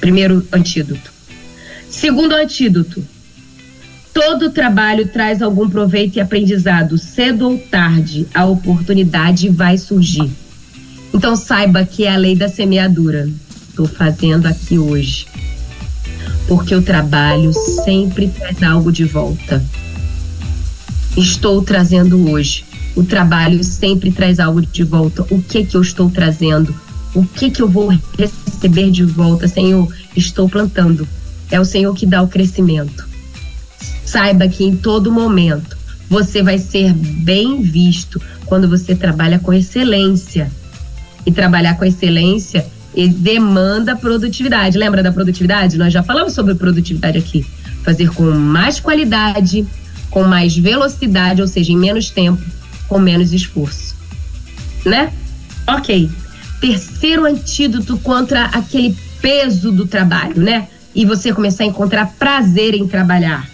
Primeiro 0.00 0.46
antídoto. 0.52 1.12
Segundo 1.88 2.34
antídoto. 2.34 3.04
Todo 4.12 4.50
trabalho 4.50 5.08
traz 5.08 5.40
algum 5.40 5.68
proveito 5.68 6.16
e 6.16 6.20
aprendizado. 6.20 6.98
Cedo 6.98 7.48
ou 7.48 7.58
tarde, 7.58 8.26
a 8.34 8.44
oportunidade 8.44 9.48
vai 9.48 9.78
surgir. 9.78 10.30
Então 11.14 11.34
saiba 11.34 11.84
que 11.84 12.04
é 12.04 12.12
a 12.12 12.16
lei 12.16 12.36
da 12.36 12.48
semeadura. 12.48 13.28
Estou 13.70 13.86
fazendo 13.86 14.46
aqui 14.46 14.78
hoje 14.78 15.26
porque 16.46 16.74
o 16.74 16.82
trabalho 16.82 17.52
sempre 17.52 18.28
traz 18.28 18.62
algo 18.62 18.92
de 18.92 19.04
volta. 19.04 19.64
Estou 21.16 21.62
trazendo 21.62 22.30
hoje. 22.30 22.64
O 22.94 23.02
trabalho 23.02 23.62
sempre 23.64 24.10
traz 24.10 24.38
algo 24.38 24.60
de 24.60 24.84
volta. 24.84 25.22
O 25.30 25.40
que 25.40 25.64
que 25.64 25.76
eu 25.76 25.82
estou 25.82 26.10
trazendo? 26.10 26.74
O 27.14 27.24
que 27.24 27.50
que 27.50 27.62
eu 27.62 27.68
vou 27.68 27.88
receber 28.18 28.90
de 28.90 29.04
volta, 29.04 29.48
Senhor? 29.48 29.92
Estou 30.16 30.48
plantando. 30.48 31.06
É 31.50 31.60
o 31.60 31.64
Senhor 31.64 31.94
que 31.94 32.06
dá 32.06 32.22
o 32.22 32.28
crescimento. 32.28 33.06
Saiba 34.04 34.48
que 34.48 34.64
em 34.64 34.76
todo 34.76 35.12
momento 35.12 35.76
você 36.08 36.42
vai 36.42 36.58
ser 36.58 36.92
bem 36.92 37.62
visto 37.62 38.20
quando 38.44 38.68
você 38.68 38.94
trabalha 38.94 39.38
com 39.38 39.52
excelência. 39.52 40.50
E 41.24 41.30
trabalhar 41.30 41.78
com 41.78 41.84
excelência 41.84 42.66
demanda 42.94 43.96
produtividade. 43.96 44.76
Lembra 44.76 45.02
da 45.02 45.12
produtividade? 45.12 45.78
Nós 45.78 45.92
já 45.92 46.02
falamos 46.02 46.34
sobre 46.34 46.54
produtividade 46.54 47.16
aqui. 47.16 47.46
Fazer 47.82 48.10
com 48.10 48.30
mais 48.30 48.78
qualidade, 48.80 49.66
com 50.10 50.24
mais 50.24 50.56
velocidade, 50.56 51.40
ou 51.40 51.48
seja, 51.48 51.72
em 51.72 51.76
menos 51.76 52.10
tempo, 52.10 52.42
com 52.92 52.98
menos 52.98 53.32
esforço. 53.32 53.94
Né? 54.84 55.10
Ok. 55.66 56.10
Terceiro 56.60 57.24
antídoto 57.24 57.96
contra 57.98 58.44
aquele 58.44 58.94
peso 59.22 59.72
do 59.72 59.86
trabalho, 59.86 60.42
né? 60.42 60.68
E 60.94 61.06
você 61.06 61.32
começar 61.32 61.64
a 61.64 61.68
encontrar 61.68 62.12
prazer 62.18 62.74
em 62.74 62.86
trabalhar. 62.86 63.48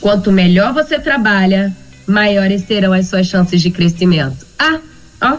Quanto 0.00 0.30
melhor 0.30 0.72
você 0.72 1.00
trabalha, 1.00 1.76
maiores 2.06 2.62
serão 2.62 2.92
as 2.92 3.08
suas 3.08 3.26
chances 3.26 3.60
de 3.60 3.72
crescimento. 3.72 4.46
Ah, 4.56 4.78
ó, 5.20 5.38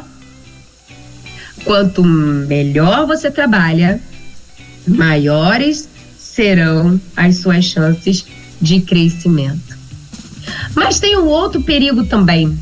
Quanto 1.64 2.04
melhor 2.04 3.08
você 3.08 3.32
trabalha, 3.32 4.02
maiores 4.86 5.88
serão 6.20 7.00
as 7.16 7.38
suas 7.38 7.64
chances 7.64 8.26
de 8.62 8.82
crescimento. 8.82 9.78
Mas 10.76 11.00
tem 11.00 11.18
um 11.18 11.28
outro 11.28 11.62
perigo 11.62 12.04
também. 12.04 12.58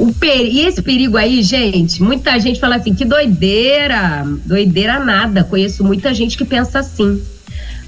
O 0.00 0.14
per... 0.14 0.46
E 0.46 0.62
esse 0.62 0.80
perigo 0.80 1.18
aí, 1.18 1.42
gente, 1.42 2.02
muita 2.02 2.40
gente 2.40 2.58
fala 2.58 2.76
assim: 2.76 2.94
que 2.94 3.04
doideira, 3.04 4.26
doideira 4.46 4.98
nada. 4.98 5.44
Conheço 5.44 5.84
muita 5.84 6.14
gente 6.14 6.38
que 6.38 6.44
pensa 6.46 6.78
assim. 6.78 7.22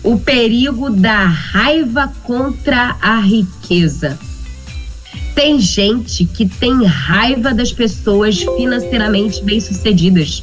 O 0.05 0.19
perigo 0.19 0.91
da 0.91 1.25
raiva 1.25 2.13
contra 2.23 2.97
a 3.01 3.19
riqueza. 3.19 4.19
Tem 5.35 5.59
gente 5.59 6.27
que 6.27 6.47
tem 6.47 6.85
raiva 6.85 7.55
das 7.55 7.73
pessoas 7.73 8.43
financeiramente 8.43 9.43
bem-sucedidas. 9.43 10.43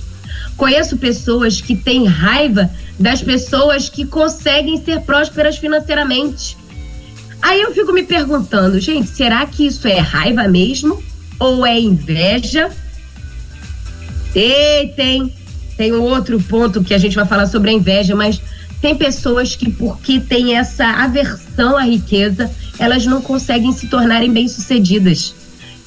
Conheço 0.58 0.98
pessoas 0.98 1.62
que 1.62 1.76
têm 1.76 2.08
raiva 2.08 2.68
das 2.98 3.22
pessoas 3.22 3.90
que 3.90 4.06
conseguem 4.06 4.84
ser 4.84 5.02
prósperas 5.02 5.58
financeiramente. 5.58 6.58
Aí 7.40 7.62
eu 7.62 7.72
fico 7.76 7.94
me 7.94 8.02
perguntando, 8.02 8.80
gente, 8.80 9.12
será 9.12 9.46
que 9.46 9.68
isso 9.68 9.88
é 9.88 10.00
raiva 10.00 10.48
mesmo? 10.48 11.08
Ou 11.40 11.66
é 11.66 11.80
inveja? 11.80 12.70
E 14.36 14.88
tem, 14.96 15.34
tem 15.78 15.94
um 15.94 16.02
outro 16.02 16.40
ponto 16.42 16.84
que 16.84 16.94
a 16.94 16.98
gente 16.98 17.16
vai 17.16 17.26
falar 17.26 17.48
sobre 17.48 17.72
a 17.72 17.74
inveja, 17.74 18.16
mas 18.16 18.42
tem 18.82 18.96
pessoas 18.96 19.56
que, 19.56 19.72
porque 19.72 20.20
tem 20.20 20.56
essa 20.56 20.86
aversão 20.86 21.78
à 21.78 21.84
riqueza, 21.84 22.50
elas 22.78 23.06
não 23.06 23.22
conseguem 23.22 23.72
se 23.72 23.88
tornarem 23.88 24.32
bem-sucedidas. 24.32 25.34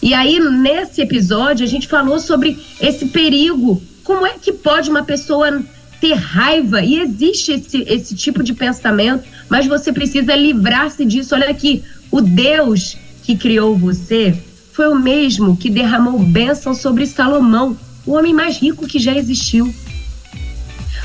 E 0.02 0.12
aí, 0.14 0.38
nesse 0.40 1.00
episódio, 1.00 1.64
a 1.64 1.68
gente 1.68 1.86
falou 1.86 2.18
sobre 2.18 2.58
esse 2.80 3.06
perigo. 3.06 3.80
Como 4.02 4.26
é 4.26 4.34
que 4.40 4.52
pode 4.52 4.90
uma 4.90 5.04
pessoa 5.04 5.62
ter 6.00 6.14
raiva? 6.14 6.82
E 6.82 6.98
existe 6.98 7.52
esse, 7.52 7.82
esse 7.86 8.14
tipo 8.16 8.42
de 8.42 8.52
pensamento, 8.52 9.24
mas 9.48 9.66
você 9.66 9.92
precisa 9.92 10.34
livrar-se 10.34 11.04
disso. 11.04 11.34
Olha 11.34 11.48
aqui, 11.48 11.84
o 12.10 12.20
Deus 12.20 12.96
que 13.22 13.36
criou 13.36 13.76
você 13.76 14.36
foi 14.72 14.88
o 14.88 14.94
mesmo 14.94 15.56
que 15.56 15.68
derramou 15.68 16.18
bênção 16.18 16.74
sobre 16.74 17.06
Salomão, 17.06 17.76
o 18.06 18.12
homem 18.12 18.32
mais 18.32 18.56
rico 18.56 18.86
que 18.86 18.98
já 18.98 19.14
existiu. 19.14 19.72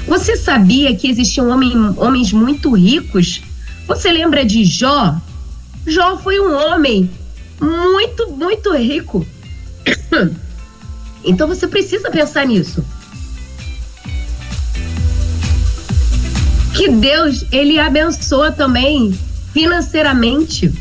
Você 0.08 0.38
sabia 0.38 0.96
que 0.96 1.10
existiam 1.10 1.50
homem, 1.50 1.74
homens 1.98 2.32
muito 2.32 2.72
ricos? 2.74 3.42
Você 3.86 4.10
lembra 4.10 4.46
de 4.46 4.64
Jó? 4.64 5.16
Jó 5.86 6.18
foi 6.18 6.40
um 6.40 6.56
homem 6.56 7.10
muito, 7.62 8.32
muito 8.32 8.74
rico. 8.76 9.26
Então 11.26 11.46
você 11.46 11.68
precisa 11.68 12.10
pensar 12.10 12.46
nisso. 12.46 12.86
Que 16.74 16.90
Deus, 16.90 17.44
ele 17.52 17.78
abençoa 17.78 18.50
também 18.50 19.12
financeiramente. 19.52 20.72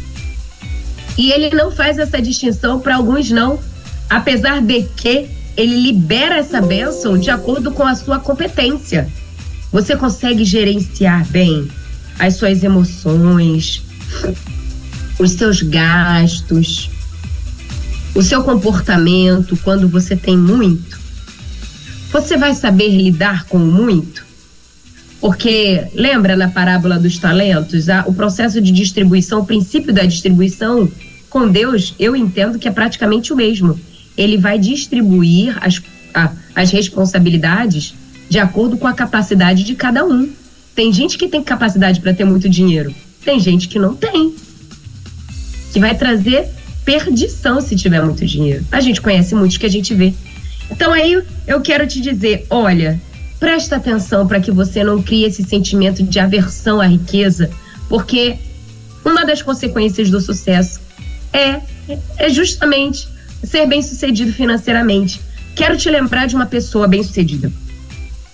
E 1.16 1.30
ele 1.32 1.50
não 1.50 1.70
faz 1.70 1.98
essa 1.98 2.20
distinção 2.20 2.80
para 2.80 2.96
alguns 2.96 3.30
não, 3.30 3.58
apesar 4.08 4.60
de 4.60 4.82
que 4.82 5.28
ele 5.56 5.80
libera 5.80 6.36
essa 6.36 6.60
bênção 6.60 7.16
de 7.16 7.30
acordo 7.30 7.70
com 7.70 7.84
a 7.84 7.94
sua 7.94 8.18
competência. 8.18 9.08
Você 9.72 9.96
consegue 9.96 10.44
gerenciar 10.44 11.26
bem 11.28 11.68
as 12.18 12.34
suas 12.34 12.62
emoções, 12.62 13.82
os 15.18 15.32
seus 15.32 15.62
gastos, 15.62 16.90
o 18.14 18.22
seu 18.22 18.42
comportamento 18.42 19.56
quando 19.58 19.88
você 19.88 20.14
tem 20.14 20.36
muito? 20.36 20.98
Você 22.12 22.36
vai 22.36 22.54
saber 22.54 22.88
lidar 22.88 23.44
com 23.44 23.58
muito? 23.58 24.25
Porque 25.20 25.86
lembra 25.94 26.36
na 26.36 26.48
parábola 26.48 26.98
dos 26.98 27.18
talentos, 27.18 27.88
a, 27.88 28.04
o 28.06 28.14
processo 28.14 28.60
de 28.60 28.70
distribuição, 28.70 29.40
o 29.40 29.46
princípio 29.46 29.92
da 29.92 30.04
distribuição 30.04 30.88
com 31.30 31.48
Deus, 31.48 31.94
eu 31.98 32.14
entendo 32.14 32.58
que 32.58 32.68
é 32.68 32.70
praticamente 32.70 33.32
o 33.32 33.36
mesmo. 33.36 33.78
Ele 34.16 34.36
vai 34.36 34.58
distribuir 34.58 35.56
as, 35.60 35.82
a, 36.14 36.32
as 36.54 36.70
responsabilidades 36.70 37.94
de 38.28 38.38
acordo 38.38 38.76
com 38.76 38.86
a 38.86 38.92
capacidade 38.92 39.64
de 39.64 39.74
cada 39.74 40.04
um. 40.04 40.30
Tem 40.74 40.92
gente 40.92 41.16
que 41.16 41.28
tem 41.28 41.42
capacidade 41.42 42.00
para 42.00 42.12
ter 42.12 42.24
muito 42.24 42.48
dinheiro, 42.48 42.94
tem 43.24 43.40
gente 43.40 43.68
que 43.68 43.78
não 43.78 43.94
tem 43.94 44.34
que 45.76 45.80
vai 45.80 45.94
trazer 45.94 46.48
perdição 46.86 47.60
se 47.60 47.76
tiver 47.76 48.02
muito 48.02 48.24
dinheiro. 48.24 48.64
A 48.72 48.80
gente 48.80 48.98
conhece 48.98 49.34
muitos 49.34 49.58
que 49.58 49.66
a 49.66 49.68
gente 49.68 49.92
vê. 49.92 50.14
Então 50.70 50.90
aí 50.90 51.22
eu 51.46 51.60
quero 51.60 51.86
te 51.86 52.00
dizer, 52.00 52.46
olha, 52.48 52.98
presta 53.38 53.76
atenção 53.76 54.26
para 54.26 54.40
que 54.40 54.50
você 54.50 54.82
não 54.82 55.02
crie 55.02 55.24
esse 55.24 55.42
sentimento 55.42 56.02
de 56.02 56.18
aversão 56.18 56.80
à 56.80 56.86
riqueza, 56.86 57.50
porque 57.88 58.38
uma 59.04 59.24
das 59.24 59.42
consequências 59.42 60.10
do 60.10 60.20
sucesso 60.20 60.80
é, 61.32 61.60
é 62.16 62.28
justamente 62.28 63.08
ser 63.44 63.66
bem-sucedido 63.66 64.32
financeiramente. 64.32 65.20
Quero 65.54 65.76
te 65.76 65.88
lembrar 65.88 66.26
de 66.26 66.34
uma 66.34 66.46
pessoa 66.46 66.88
bem-sucedida. 66.88 67.52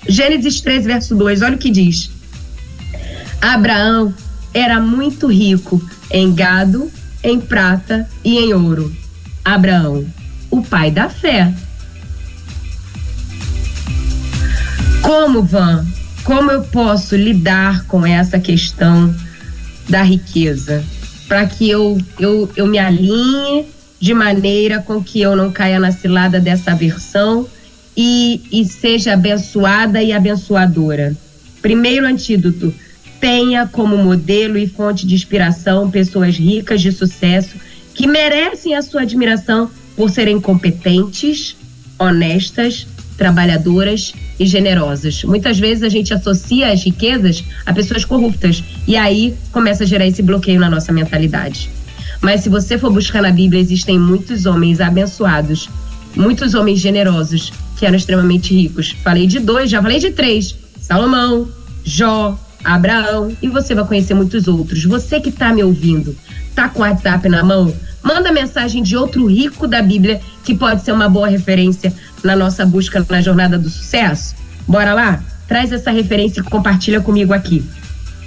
Gênesis 0.09 0.61
3, 0.61 0.85
verso 0.85 1.15
2, 1.15 1.43
olha 1.43 1.57
o 1.57 1.59
que 1.59 1.71
diz. 1.71 2.11
Abraão 3.41 4.15
era 4.55 4.81
muito 4.81 5.27
rico 5.27 5.83
em 6.11 6.35
gado, 6.35 6.91
em 7.23 7.41
prata 7.41 8.09
e 8.25 8.39
em 8.39 8.55
ouro. 8.55 8.95
Abraão, 9.45 10.07
o 10.51 10.63
pai 10.63 10.91
da 10.91 11.09
fé. 11.09 11.53
Como, 15.03 15.43
Van, 15.43 15.85
como 16.23 16.51
eu 16.51 16.63
posso 16.63 17.17
lidar 17.17 17.85
com 17.87 18.07
essa 18.07 18.39
questão 18.39 19.15
da 19.89 20.03
riqueza? 20.03 20.85
Para 21.27 21.47
que 21.47 21.69
eu, 21.69 21.99
eu, 22.19 22.51
eu 22.57 22.67
me 22.67 22.79
alinhe 22.79 23.67
de 24.01 24.15
maneira 24.15 24.81
com 24.81 25.03
que 25.03 25.21
eu 25.21 25.35
não 25.35 25.51
caia 25.51 25.81
na 25.81 25.91
cilada 25.91 26.39
dessa 26.39 26.75
versão 26.75 27.47
e, 27.97 28.41
e 28.51 28.65
seja 28.65 29.15
abençoada 29.15 30.03
e 30.03 30.13
abençoadora. 30.13 31.17
Primeiro 31.61 32.07
antídoto: 32.07 32.73
tenha 33.21 33.67
como 33.67 33.97
modelo 33.97 34.57
e 34.57 34.67
fonte 34.67 35.07
de 35.07 35.15
inspiração 35.15 35.91
pessoas 35.91 36.37
ricas 36.37 36.81
de 36.81 36.93
sucesso 36.93 37.57
que 37.95 38.07
merecem 38.07 38.75
a 38.75 38.83
sua 38.83 39.03
admiração 39.03 39.71
por 39.97 40.11
serem 40.11 40.41
competentes, 40.41 41.57
honestas, 41.99 42.87
trabalhadoras 43.17 44.13
e 44.43 44.47
generosas. 44.47 45.25
Muitas 45.25 45.59
vezes 45.59 45.83
a 45.83 45.89
gente 45.89 46.13
associa 46.13 46.73
as 46.73 46.83
riquezas 46.83 47.45
a 47.65 47.73
pessoas 47.73 48.05
corruptas 48.05 48.63
e 48.87 48.97
aí 48.97 49.35
começa 49.51 49.85
a 49.85 49.87
gerar 49.87 50.07
esse 50.07 50.23
bloqueio 50.23 50.61
na 50.61 50.69
nossa 50.69 50.93
mentalidade. 50.93 51.71
Mas 52.21 52.43
se 52.43 52.49
você 52.49 52.79
for 52.79 52.93
buscar 52.93 53.23
na 53.23 53.31
Bíblia, 53.31 53.61
existem 53.61 53.99
muitos 53.99 54.47
homens 54.47 54.81
abençoados, 54.81 55.69
muitos 56.15 56.55
homens 56.55 56.79
generosos 56.79 57.53
que 57.77 57.87
eram 57.87 57.97
extremamente 57.97 58.55
ricos. 58.55 58.95
Falei 59.03 59.27
de 59.27 59.41
dois, 59.41 59.71
já 59.71 59.83
falei 59.83 59.99
de 59.99 60.11
três: 60.11 60.55
Salomão, 60.81 61.49
Jó, 61.85 62.39
Abraão 62.65 63.37
e 63.43 63.49
você 63.49 63.75
vai 63.75 63.85
conhecer 63.85 64.15
muitos 64.15 64.47
outros. 64.47 64.85
Você 64.85 65.21
que 65.21 65.31
está 65.31 65.53
me 65.53 65.63
ouvindo, 65.65 66.17
tá 66.55 66.69
com 66.69 66.81
o 66.81 66.83
WhatsApp 66.83 67.29
na 67.29 67.43
mão? 67.43 67.75
Manda 68.03 68.33
mensagem 68.33 68.83
de 68.83 68.97
outro 68.97 69.27
rico 69.27 69.67
da 69.67 69.81
Bíblia 69.81 70.21
que 70.45 70.55
pode 70.55 70.83
ser 70.83 70.93
uma 70.93 71.09
boa 71.09 71.29
referência 71.29 71.93
na 72.23 72.35
nossa 72.35 72.67
busca 72.67 73.05
na 73.09 73.21
jornada 73.21 73.59
do 73.59 73.71
sucesso. 73.71 74.35
Bora 74.67 74.93
lá? 74.93 75.23
Traz 75.47 75.73
essa 75.73 75.91
referência 75.91 76.41
e 76.41 76.45
compartilha 76.45 77.01
comigo 77.01 77.33
aqui. 77.33 77.65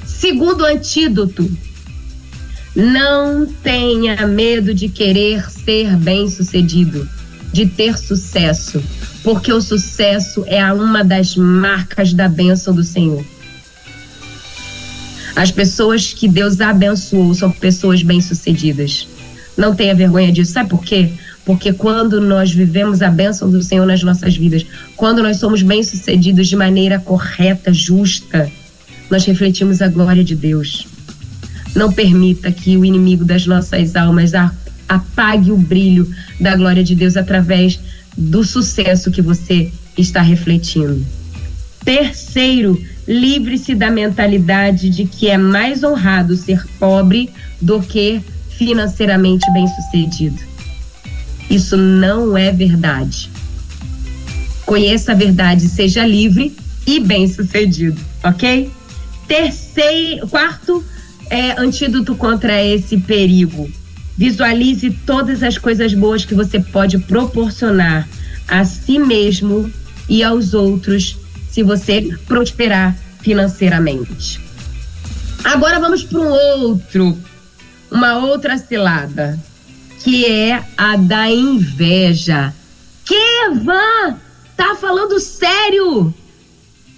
Segundo 0.05 0.65
antídoto, 0.65 1.49
não 2.75 3.45
tenha 3.45 4.27
medo 4.27 4.73
de 4.73 4.89
querer 4.89 5.49
ser 5.49 5.95
bem-sucedido, 5.97 7.07
de 7.51 7.65
ter 7.65 7.97
sucesso, 7.97 8.83
porque 9.23 9.51
o 9.51 9.61
sucesso 9.61 10.43
é 10.47 10.63
uma 10.71 11.03
das 11.03 11.35
marcas 11.35 12.13
da 12.13 12.27
bênção 12.27 12.73
do 12.73 12.83
Senhor. 12.83 13.25
As 15.35 15.51
pessoas 15.51 16.13
que 16.13 16.27
Deus 16.27 16.61
abençoou 16.61 17.33
são 17.33 17.51
pessoas 17.51 18.01
bem-sucedidas. 18.01 19.07
Não 19.57 19.75
tenha 19.75 19.95
vergonha 19.95 20.31
disso. 20.31 20.51
Sabe 20.51 20.69
por 20.69 20.83
quê? 20.83 21.11
Porque 21.45 21.71
quando 21.71 22.19
nós 22.19 22.51
vivemos 22.51 23.01
a 23.01 23.09
bênção 23.09 23.49
do 23.49 23.61
Senhor 23.61 23.85
nas 23.85 24.01
nossas 24.01 24.35
vidas, 24.35 24.65
quando 24.95 25.21
nós 25.21 25.37
somos 25.37 25.61
bem-sucedidos 25.61 26.47
de 26.47 26.55
maneira 26.55 26.99
correta, 26.99 27.71
justa, 27.71 28.51
nós 29.09 29.23
refletimos 29.25 29.81
a 29.81 29.87
glória 29.87 30.23
de 30.23 30.35
Deus. 30.35 30.87
Não 31.75 31.91
permita 31.91 32.51
que 32.51 32.75
o 32.77 32.83
inimigo 32.83 33.23
das 33.23 33.45
nossas 33.45 33.95
almas 33.95 34.31
apague 34.89 35.51
o 35.51 35.57
brilho 35.57 36.09
da 36.39 36.55
glória 36.55 36.83
de 36.83 36.95
Deus 36.95 37.15
através 37.15 37.79
do 38.17 38.43
sucesso 38.43 39.11
que 39.11 39.21
você 39.21 39.71
está 39.97 40.21
refletindo. 40.21 41.05
Terceiro, 41.83 42.81
livre-se 43.07 43.75
da 43.75 43.91
mentalidade 43.91 44.89
de 44.89 45.05
que 45.05 45.29
é 45.29 45.37
mais 45.37 45.83
honrado 45.83 46.35
ser 46.35 46.65
pobre 46.79 47.29
do 47.61 47.81
que 47.81 48.21
financeiramente 48.57 49.45
bem-sucedido. 49.51 50.39
Isso 51.49 51.77
não 51.77 52.37
é 52.37 52.51
verdade. 52.51 53.29
Conheça 54.65 55.11
a 55.11 55.15
verdade, 55.15 55.67
seja 55.67 56.05
livre 56.05 56.55
e 56.87 56.99
bem-sucedido, 56.99 57.99
ok? 58.23 58.71
Terceiro, 59.27 60.27
quarto 60.27 60.83
é, 61.29 61.59
antídoto 61.59 62.15
contra 62.15 62.63
esse 62.63 62.97
perigo. 62.97 63.69
Visualize 64.17 64.89
todas 65.05 65.43
as 65.43 65.57
coisas 65.57 65.93
boas 65.93 66.25
que 66.25 66.33
você 66.33 66.59
pode 66.59 66.97
proporcionar 66.99 68.07
a 68.47 68.63
si 68.63 68.97
mesmo 68.97 69.71
e 70.07 70.23
aos 70.23 70.53
outros 70.53 71.17
se 71.49 71.63
você 71.63 72.17
prosperar 72.27 72.95
financeiramente. 73.21 74.39
Agora 75.43 75.79
vamos 75.79 76.03
para 76.03 76.19
um 76.19 76.29
outro, 76.29 77.17
uma 77.95 78.17
outra 78.17 78.57
cilada, 78.57 79.39
que 80.03 80.25
é 80.25 80.61
a 80.77 80.97
da 80.97 81.29
inveja. 81.29 82.53
Que, 83.05 83.49
Van? 83.63 84.17
Tá 84.55 84.75
falando 84.75 85.19
sério? 85.19 86.13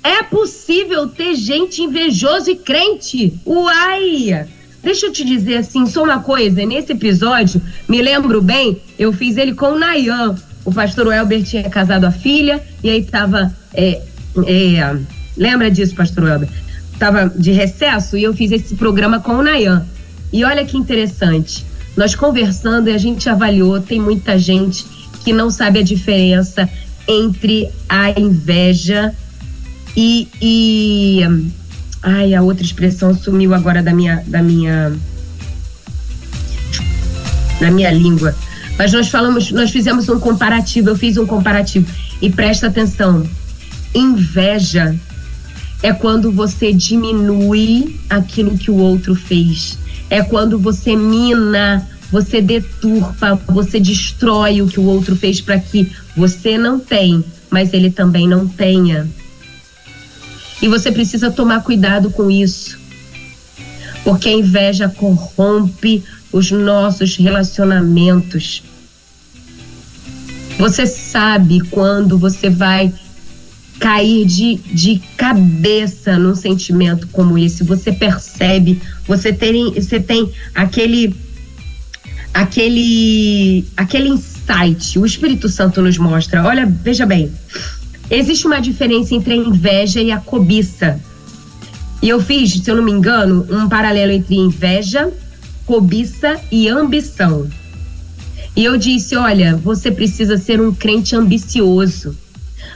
É 0.04 0.24
possível 0.24 1.08
ter 1.08 1.36
gente 1.36 1.84
invejoso 1.84 2.50
e 2.50 2.56
crente? 2.56 3.40
Uai! 3.46 4.48
Deixa 4.82 5.08
eu 5.08 5.12
te 5.12 5.24
dizer 5.24 5.58
assim, 5.58 5.86
só 5.86 6.04
uma 6.04 6.20
coisa, 6.20 6.66
nesse 6.66 6.94
episódio, 6.94 7.62
me 7.88 8.02
lembro 8.02 8.42
bem, 8.42 8.82
eu 8.98 9.12
fiz 9.12 9.38
ele 9.38 9.54
com 9.54 9.74
o 9.74 9.80
Nayan. 9.80 10.36
O 10.64 10.74
pastor 10.74 11.14
Elber 11.14 11.44
tinha 11.44 11.70
casado 11.70 12.06
a 12.06 12.12
filha, 12.12 12.64
e 12.84 12.90
aí 12.90 13.04
tava 13.04 13.56
é, 13.74 14.02
é, 14.46 14.98
lembra 15.36 15.70
disso, 15.70 15.96
pastor 15.96 16.28
Elber? 16.28 16.50
Estava 16.94 17.30
de 17.30 17.52
recesso 17.52 18.18
e 18.18 18.24
eu 18.24 18.34
fiz 18.34 18.52
esse 18.52 18.76
programa 18.76 19.20
com 19.20 19.34
o 19.34 19.44
Nayan. 19.44 19.86
E 20.32 20.44
olha 20.44 20.66
que 20.66 20.78
interessante. 20.78 21.66
Nós 21.96 22.14
conversando 22.16 22.90
e 22.90 22.94
a 22.94 22.98
gente 22.98 23.28
avaliou, 23.30 23.82
tem 23.82 24.00
muita 24.00 24.38
gente 24.38 24.86
que 25.24 25.34
não 25.34 25.50
sabe 25.50 25.80
a 25.80 25.84
diferença 25.84 26.70
entre 27.08 27.70
a 27.90 28.20
inveja 28.20 29.14
e, 29.96 30.28
e 30.42 31.22
ai, 32.04 32.34
a 32.34 32.42
outra 32.42 32.64
expressão 32.64 33.16
sumiu 33.16 33.54
agora 33.54 33.82
da 33.82 33.94
minha 33.94 34.24
da 34.28 34.44
minha 34.44 34.94
da 37.60 37.72
minha 37.72 37.92
língua. 37.92 38.36
Mas 38.78 38.94
nós 38.94 39.08
falamos, 39.08 39.52
nós 39.52 39.72
fizemos 39.72 40.08
um 40.08 40.20
comparativo, 40.20 40.90
eu 40.90 40.96
fiz 40.96 41.18
um 41.18 41.26
comparativo. 41.26 41.88
E 42.22 42.30
presta 42.30 42.68
atenção, 42.68 43.28
Inveja 43.94 44.96
é 45.82 45.92
quando 45.92 46.32
você 46.32 46.72
diminui 46.72 48.00
aquilo 48.10 48.58
que 48.58 48.70
o 48.70 48.76
outro 48.76 49.16
fez. 49.16 49.78
É 50.10 50.22
quando 50.22 50.58
você 50.58 50.96
mina, 50.96 51.88
você 52.12 52.42
deturpa, 52.42 53.36
você 53.48 53.80
destrói 53.80 54.62
o 54.62 54.68
que 54.68 54.80
o 54.80 54.86
outro 54.86 55.16
fez 55.16 55.42
para 55.42 55.60
que 55.60 55.92
você 56.16 56.58
não 56.58 56.80
tem, 56.80 57.24
mas 57.50 57.74
ele 57.74 57.92
também 57.92 58.28
não 58.28 58.48
tenha. 58.48 59.08
E 60.62 60.68
você 60.68 60.92
precisa 60.92 61.30
tomar 61.30 61.64
cuidado 61.64 62.10
com 62.10 62.32
isso. 62.32 62.80
Porque 64.04 64.30
a 64.30 64.34
inveja 64.34 64.90
corrompe 64.90 66.04
os 66.32 66.50
nossos 66.52 67.16
relacionamentos. 67.18 68.64
Você 70.58 70.88
sabe 70.88 71.60
quando 71.70 72.18
você 72.18 72.50
vai 72.50 72.92
cair 73.80 74.26
de, 74.26 74.56
de 74.56 75.02
cabeça 75.16 76.18
num 76.18 76.36
sentimento 76.36 77.08
como 77.08 77.38
esse. 77.38 77.64
Você 77.64 77.92
percebe, 77.92 78.82
você 79.08 79.32
tem, 79.32 79.74
você 79.74 80.00
tem 80.00 80.32
aquele 80.54 81.16
aquele 82.34 83.66
aquele 83.76 84.10
insight. 84.10 85.00
O 85.00 85.06
Espírito 85.06 85.50
Santo 85.50 85.82
nos 85.82 85.98
mostra. 85.98 86.44
Olha, 86.44 86.66
veja 86.66 87.06
bem. 87.06 87.32
Existe 88.10 88.48
uma 88.48 88.60
diferença 88.60 89.14
entre 89.14 89.34
a 89.34 89.38
inveja 89.38 90.02
e 90.02 90.12
a 90.12 90.18
cobiça. 90.18 91.00
E 92.02 92.10
eu 92.10 92.22
fiz, 92.22 92.54
se 92.54 92.70
eu 92.70 92.76
não 92.76 92.84
me 92.84 92.92
engano, 92.92 93.46
um 93.50 93.68
paralelo 93.68 94.12
entre 94.12 94.36
inveja, 94.36 95.12
cobiça 95.66 96.40
e 96.52 96.68
ambição. 96.68 97.50
E 98.56 98.64
eu 98.64 98.78
disse: 98.78 99.16
olha, 99.16 99.56
você 99.58 99.92
precisa 99.92 100.38
ser 100.38 100.62
um 100.62 100.74
crente 100.74 101.16
ambicioso 101.16 102.16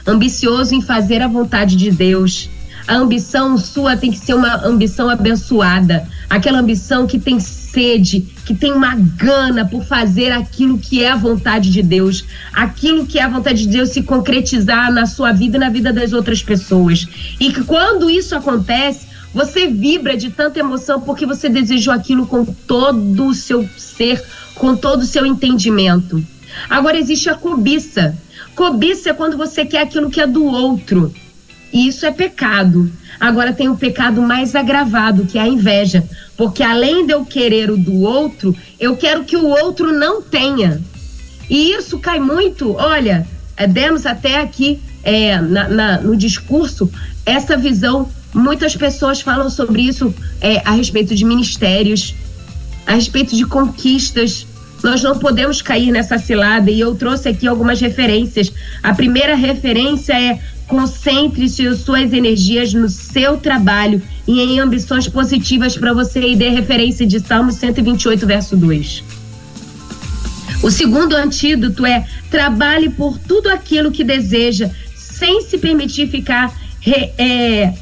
ambicioso 0.06 0.74
em 0.74 0.82
fazer 0.82 1.22
a 1.22 1.28
vontade 1.28 1.76
de 1.76 1.90
Deus. 1.90 2.48
A 2.86 2.96
ambição 2.96 3.56
sua 3.56 3.96
tem 3.96 4.10
que 4.10 4.18
ser 4.18 4.34
uma 4.34 4.66
ambição 4.66 5.08
abençoada, 5.08 6.08
aquela 6.28 6.58
ambição 6.58 7.06
que 7.06 7.18
tem 7.18 7.38
sede, 7.38 8.26
que 8.44 8.54
tem 8.54 8.72
uma 8.72 8.96
gana 8.96 9.64
por 9.64 9.84
fazer 9.84 10.32
aquilo 10.32 10.76
que 10.78 11.02
é 11.02 11.12
a 11.12 11.16
vontade 11.16 11.70
de 11.70 11.80
Deus, 11.80 12.24
aquilo 12.52 13.06
que 13.06 13.20
é 13.20 13.22
a 13.22 13.28
vontade 13.28 13.62
de 13.62 13.68
Deus 13.68 13.90
se 13.90 14.02
concretizar 14.02 14.92
na 14.92 15.06
sua 15.06 15.30
vida 15.30 15.56
e 15.56 15.60
na 15.60 15.70
vida 15.70 15.92
das 15.92 16.12
outras 16.12 16.42
pessoas. 16.42 17.06
E 17.38 17.52
que 17.52 17.62
quando 17.62 18.10
isso 18.10 18.34
acontece, 18.34 19.06
Você 19.34 19.66
vibra 19.66 20.16
de 20.16 20.30
tanta 20.30 20.60
emoção 20.60 21.00
porque 21.00 21.24
você 21.24 21.48
desejou 21.48 21.92
aquilo 21.92 22.26
com 22.26 22.44
todo 22.44 23.26
o 23.26 23.34
seu 23.34 23.68
ser, 23.78 24.22
com 24.54 24.76
todo 24.76 25.02
o 25.02 25.06
seu 25.06 25.24
entendimento. 25.24 26.22
Agora 26.68 26.98
existe 26.98 27.30
a 27.30 27.34
cobiça. 27.34 28.16
Cobiça 28.54 29.10
é 29.10 29.14
quando 29.14 29.36
você 29.36 29.64
quer 29.64 29.82
aquilo 29.82 30.10
que 30.10 30.20
é 30.20 30.26
do 30.26 30.44
outro. 30.44 31.12
E 31.72 31.88
isso 31.88 32.04
é 32.04 32.12
pecado. 32.12 32.92
Agora 33.18 33.52
tem 33.52 33.68
o 33.68 33.76
pecado 33.76 34.20
mais 34.20 34.54
agravado, 34.54 35.24
que 35.24 35.38
é 35.38 35.42
a 35.42 35.48
inveja. 35.48 36.04
Porque 36.36 36.62
além 36.62 37.06
de 37.06 37.12
eu 37.12 37.24
querer 37.24 37.70
o 37.70 37.76
do 37.76 38.00
outro, 38.00 38.54
eu 38.78 38.96
quero 38.96 39.24
que 39.24 39.36
o 39.36 39.46
outro 39.46 39.92
não 39.92 40.20
tenha. 40.20 40.82
E 41.48 41.72
isso 41.72 41.98
cai 41.98 42.20
muito, 42.20 42.74
olha, 42.74 43.26
é, 43.56 43.66
demos 43.66 44.06
até 44.06 44.40
aqui 44.40 44.80
é, 45.02 45.40
na, 45.40 45.68
na, 45.68 46.00
no 46.00 46.16
discurso 46.16 46.90
essa 47.24 47.56
visão. 47.56 48.08
Muitas 48.34 48.74
pessoas 48.74 49.20
falam 49.20 49.50
sobre 49.50 49.82
isso 49.82 50.14
é, 50.40 50.58
a 50.64 50.72
respeito 50.72 51.14
de 51.14 51.24
ministérios, 51.24 52.14
a 52.86 52.94
respeito 52.94 53.36
de 53.36 53.44
conquistas. 53.44 54.46
Nós 54.82 55.02
não 55.02 55.18
podemos 55.18 55.62
cair 55.62 55.92
nessa 55.92 56.18
cilada 56.18 56.70
e 56.70 56.80
eu 56.80 56.94
trouxe 56.94 57.28
aqui 57.28 57.46
algumas 57.46 57.80
referências. 57.80 58.52
A 58.82 58.92
primeira 58.92 59.34
referência 59.34 60.12
é 60.12 60.40
concentre 60.66 61.48
suas 61.48 62.12
energias 62.12 62.72
no 62.72 62.88
seu 62.88 63.36
trabalho 63.36 64.02
e 64.26 64.40
em 64.40 64.58
ambições 64.58 65.06
positivas 65.06 65.76
para 65.76 65.92
você 65.92 66.20
e 66.28 66.36
dê 66.36 66.48
referência 66.48 67.06
de 67.06 67.20
Salmo 67.20 67.52
128, 67.52 68.26
verso 68.26 68.56
2. 68.56 69.04
O 70.62 70.70
segundo 70.70 71.14
antídoto 71.14 71.84
é 71.84 72.06
trabalhe 72.30 72.88
por 72.88 73.18
tudo 73.18 73.50
aquilo 73.50 73.90
que 73.90 74.04
deseja, 74.04 74.70
sem 74.94 75.42
se 75.42 75.58
permitir 75.58 76.08
ficar 76.08 76.52
re, 76.80 77.10
é, 77.18 77.74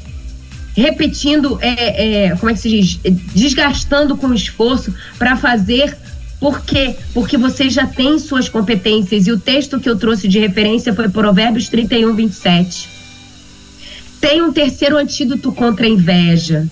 repetindo, 0.75 1.59
é, 1.61 2.25
é, 2.25 2.35
como 2.35 2.49
é 2.49 2.53
que 2.53 2.59
se 2.59 2.69
diz? 2.69 2.99
Desgastando 3.33 4.17
com 4.17 4.33
esforço 4.33 4.93
para 5.17 5.35
fazer. 5.35 5.95
Por 6.41 6.61
quê? 6.61 6.95
Porque 7.13 7.37
você 7.37 7.69
já 7.69 7.85
tem 7.85 8.17
suas 8.17 8.49
competências. 8.49 9.27
E 9.27 9.31
o 9.31 9.39
texto 9.39 9.79
que 9.79 9.87
eu 9.87 9.95
trouxe 9.95 10.27
de 10.27 10.39
referência 10.39 10.91
foi 10.91 11.07
Provérbios 11.07 11.69
31, 11.69 12.15
27. 12.15 12.89
Tem 14.19 14.41
um 14.41 14.51
terceiro 14.51 14.97
antídoto 14.97 15.51
contra 15.51 15.85
a 15.85 15.89
inveja. 15.89 16.67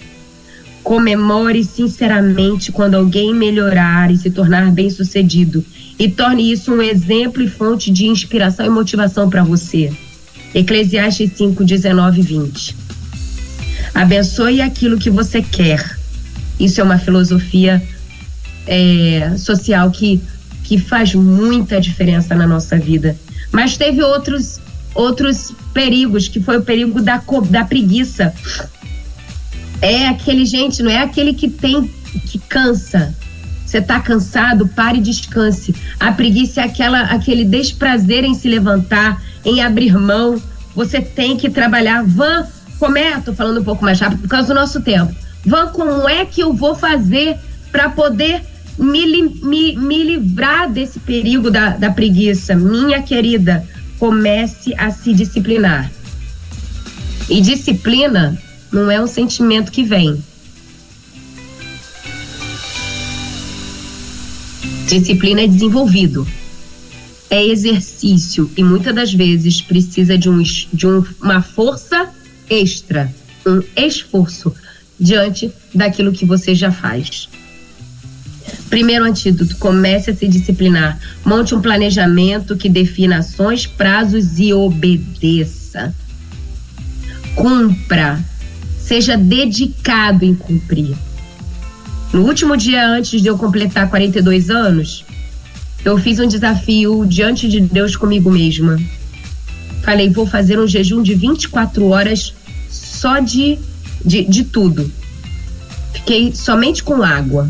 Comemore 0.82 1.64
sinceramente 1.64 2.72
quando 2.72 2.96
alguém 2.96 3.32
melhorar 3.32 4.10
e 4.12 4.18
se 4.18 4.32
tornar 4.32 4.72
bem-sucedido 4.72 5.64
e 6.00 6.10
torne 6.10 6.52
isso 6.52 6.74
um 6.74 6.82
exemplo 6.82 7.44
e 7.44 7.48
fonte 7.48 7.92
de 7.92 8.08
inspiração 8.08 8.66
e 8.66 8.70
motivação 8.70 9.30
para 9.30 9.44
você. 9.44 9.94
Eclesiastes 10.56 11.32
5, 11.36 11.64
19 11.64 12.22
e 12.22 12.24
20. 12.24 12.76
Abençoe 13.94 14.62
aquilo 14.62 14.98
que 14.98 15.12
você 15.12 15.44
quer. 15.44 16.00
Isso 16.60 16.82
é 16.82 16.84
uma 16.84 16.98
filosofia 16.98 17.84
é, 18.70 19.36
social 19.36 19.90
que, 19.90 20.22
que 20.64 20.78
faz 20.78 21.16
muita 21.16 21.82
diferença 21.82 22.36
na 22.36 22.46
nossa 22.46 22.78
vida. 22.78 23.18
Mas 23.52 23.76
teve 23.76 24.04
outros, 24.04 24.62
outros 24.94 25.52
perigos, 25.74 26.28
que 26.28 26.40
foi 26.40 26.58
o 26.58 26.62
perigo 26.62 27.02
da, 27.02 27.22
da 27.50 27.66
preguiça. 27.66 28.32
É 29.82 30.08
aquele, 30.08 30.46
gente, 30.46 30.84
não 30.84 30.92
é 30.92 31.00
aquele 31.00 31.34
que 31.34 31.50
tem, 31.50 31.90
que 32.28 32.38
cansa, 32.38 33.16
você 33.66 33.80
está 33.80 34.00
cansado, 34.00 34.68
pare 34.68 35.00
e 35.00 35.02
descanse. 35.02 35.76
A 36.00 36.12
preguiça 36.12 36.62
é 36.62 36.66
aquela, 36.66 37.02
aquele 37.02 37.46
desprazer 37.46 38.24
em 38.24 38.36
se 38.36 38.48
levantar, 38.48 39.22
em 39.44 39.62
abrir 39.62 39.96
mão. 39.98 40.42
Você 40.76 41.02
tem 41.02 41.38
que 41.38 41.50
trabalhar. 41.50 42.04
Van, 42.04 42.46
como 42.78 42.98
é? 42.98 43.20
Tô 43.20 43.34
falando 43.34 43.62
um 43.62 43.64
pouco 43.64 43.84
mais 43.84 44.00
rápido 44.00 44.22
por 44.22 44.28
causa 44.28 44.48
do 44.48 44.54
nosso 44.56 44.82
tempo. 44.82 45.14
Van, 45.46 45.68
como 45.68 46.08
é 46.10 46.26
que 46.26 46.42
eu 46.42 46.54
vou 46.54 46.76
fazer 46.76 47.38
para 47.72 47.90
poder 47.90 48.42
me, 48.80 49.06
me, 49.24 49.76
me 49.76 50.04
livrar 50.04 50.72
desse 50.72 51.00
perigo 51.00 51.52
da, 51.52 51.70
da 51.72 51.92
preguiça? 51.92 52.56
Minha 52.56 53.02
querida, 53.02 53.68
comece 53.98 54.74
a 54.78 54.90
se 54.90 55.14
disciplinar. 55.14 55.92
E 57.30 57.42
disciplina 57.42 58.42
não 58.72 58.90
é 58.90 59.02
um 59.02 59.08
sentimento 59.08 59.72
que 59.72 59.84
vem 59.84 60.24
Disciplina 64.90 65.42
é 65.42 65.48
desenvolvido, 65.48 66.28
é 67.30 67.46
exercício 67.46 68.50
e 68.58 68.64
muitas 68.64 68.96
das 68.96 69.14
vezes 69.14 69.62
precisa 69.62 70.18
de, 70.18 70.28
um, 70.28 70.42
de 70.42 70.88
um, 70.88 71.06
uma 71.22 71.44
força 71.44 72.10
extra, 72.50 73.14
um 73.46 73.62
esforço 73.76 74.52
diante 75.00 75.52
daquilo 75.76 76.12
que 76.12 76.26
você 76.26 76.56
já 76.56 76.72
faz. 76.72 77.29
Primeiro 78.70 79.06
antídoto: 79.06 79.56
comece 79.58 80.12
a 80.12 80.16
se 80.16 80.28
disciplinar. 80.28 81.00
Monte 81.26 81.56
um 81.56 81.62
planejamento 81.62 82.56
que 82.56 82.70
defina 82.70 83.20
ações, 83.20 83.66
prazos 83.66 84.40
e 84.40 84.54
obedeça. 84.54 85.94
Cumpra. 87.36 88.20
Seja 88.80 89.16
dedicado 89.16 90.26
em 90.26 90.34
cumprir. 90.34 90.96
No 92.12 92.26
último 92.26 92.58
dia 92.58 92.88
antes 92.88 93.22
de 93.22 93.28
eu 93.28 93.38
completar 93.38 93.88
42 93.88 94.50
anos, 94.50 95.06
eu 95.86 95.98
fiz 95.98 96.20
um 96.20 96.28
desafio 96.28 97.06
diante 97.06 97.48
de 97.48 97.62
Deus 97.62 97.96
comigo 97.96 98.32
mesma. 98.32 98.80
Falei, 99.84 100.10
vou 100.10 100.26
fazer 100.26 100.60
um 100.60 100.68
jejum 100.68 101.02
de 101.02 101.14
24 101.14 101.86
horas 101.88 102.34
só 102.70 103.20
de, 103.20 103.58
de, 104.04 104.26
de 104.26 104.44
tudo. 104.44 104.92
Fiquei 105.94 106.34
somente 106.36 106.84
com 106.84 107.02
água. 107.02 107.50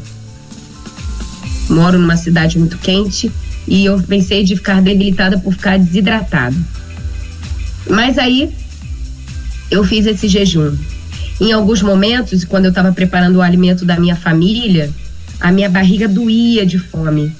Moro 1.69 1.99
numa 1.99 2.17
cidade 2.17 2.57
muito 2.57 2.77
quente 2.77 3.31
e 3.67 3.85
eu 3.85 4.01
pensei 4.01 4.43
de 4.43 4.55
ficar 4.55 4.81
debilitada 4.81 5.37
por 5.37 5.53
ficar 5.53 5.77
desidratada. 5.77 6.55
Mas 7.89 8.17
aí 8.17 8.51
eu 9.69 9.83
fiz 9.83 10.05
esse 10.05 10.27
jejum. 10.27 10.75
Em 11.39 11.51
alguns 11.51 11.81
momentos, 11.81 12.43
quando 12.43 12.65
eu 12.65 12.69
estava 12.69 12.91
preparando 12.91 13.37
o 13.37 13.41
alimento 13.41 13.85
da 13.85 13.99
minha 13.99 14.15
família, 14.15 14.89
a 15.39 15.51
minha 15.51 15.69
barriga 15.69 16.07
doía 16.07 16.65
de 16.65 16.77
fome. 16.77 17.33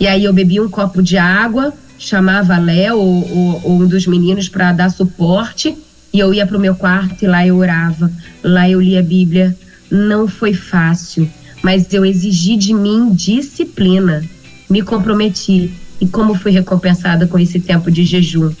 E 0.00 0.06
aí 0.06 0.24
eu 0.24 0.32
bebia 0.32 0.62
um 0.62 0.68
copo 0.68 1.02
de 1.02 1.16
água, 1.16 1.72
chamava 1.98 2.58
Léo 2.58 2.96
ou, 2.96 3.30
ou, 3.30 3.60
ou 3.64 3.82
um 3.82 3.86
dos 3.86 4.06
meninos 4.06 4.48
para 4.48 4.72
dar 4.72 4.90
suporte 4.90 5.76
e 6.12 6.18
eu 6.18 6.32
ia 6.34 6.46
para 6.46 6.56
o 6.56 6.60
meu 6.60 6.74
quarto 6.74 7.24
e 7.24 7.26
lá 7.26 7.46
eu 7.46 7.56
orava, 7.56 8.10
lá 8.42 8.68
eu 8.68 8.80
lia 8.80 9.00
a 9.00 9.02
Bíblia. 9.02 9.56
Não 9.90 10.26
foi 10.26 10.54
fácil, 10.54 11.30
mas 11.64 11.92
eu 11.92 12.04
exigi 12.04 12.56
de 12.56 12.72
mim 12.72 13.12
disciplina, 13.12 14.22
me 14.70 14.82
comprometi 14.82 15.72
e 16.00 16.06
como 16.06 16.34
fui 16.34 16.52
recompensada 16.52 17.26
com 17.26 17.38
esse 17.38 17.58
tempo 17.58 17.90
de 17.90 18.04
jejum 18.04 18.52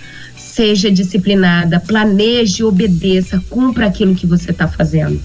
seja 0.54 0.88
disciplinada, 0.88 1.80
planeje, 1.80 2.62
obedeça, 2.62 3.42
cumpra 3.50 3.86
aquilo 3.86 4.14
que 4.14 4.26
você 4.26 4.52
está 4.52 4.68
fazendo. 4.68 5.20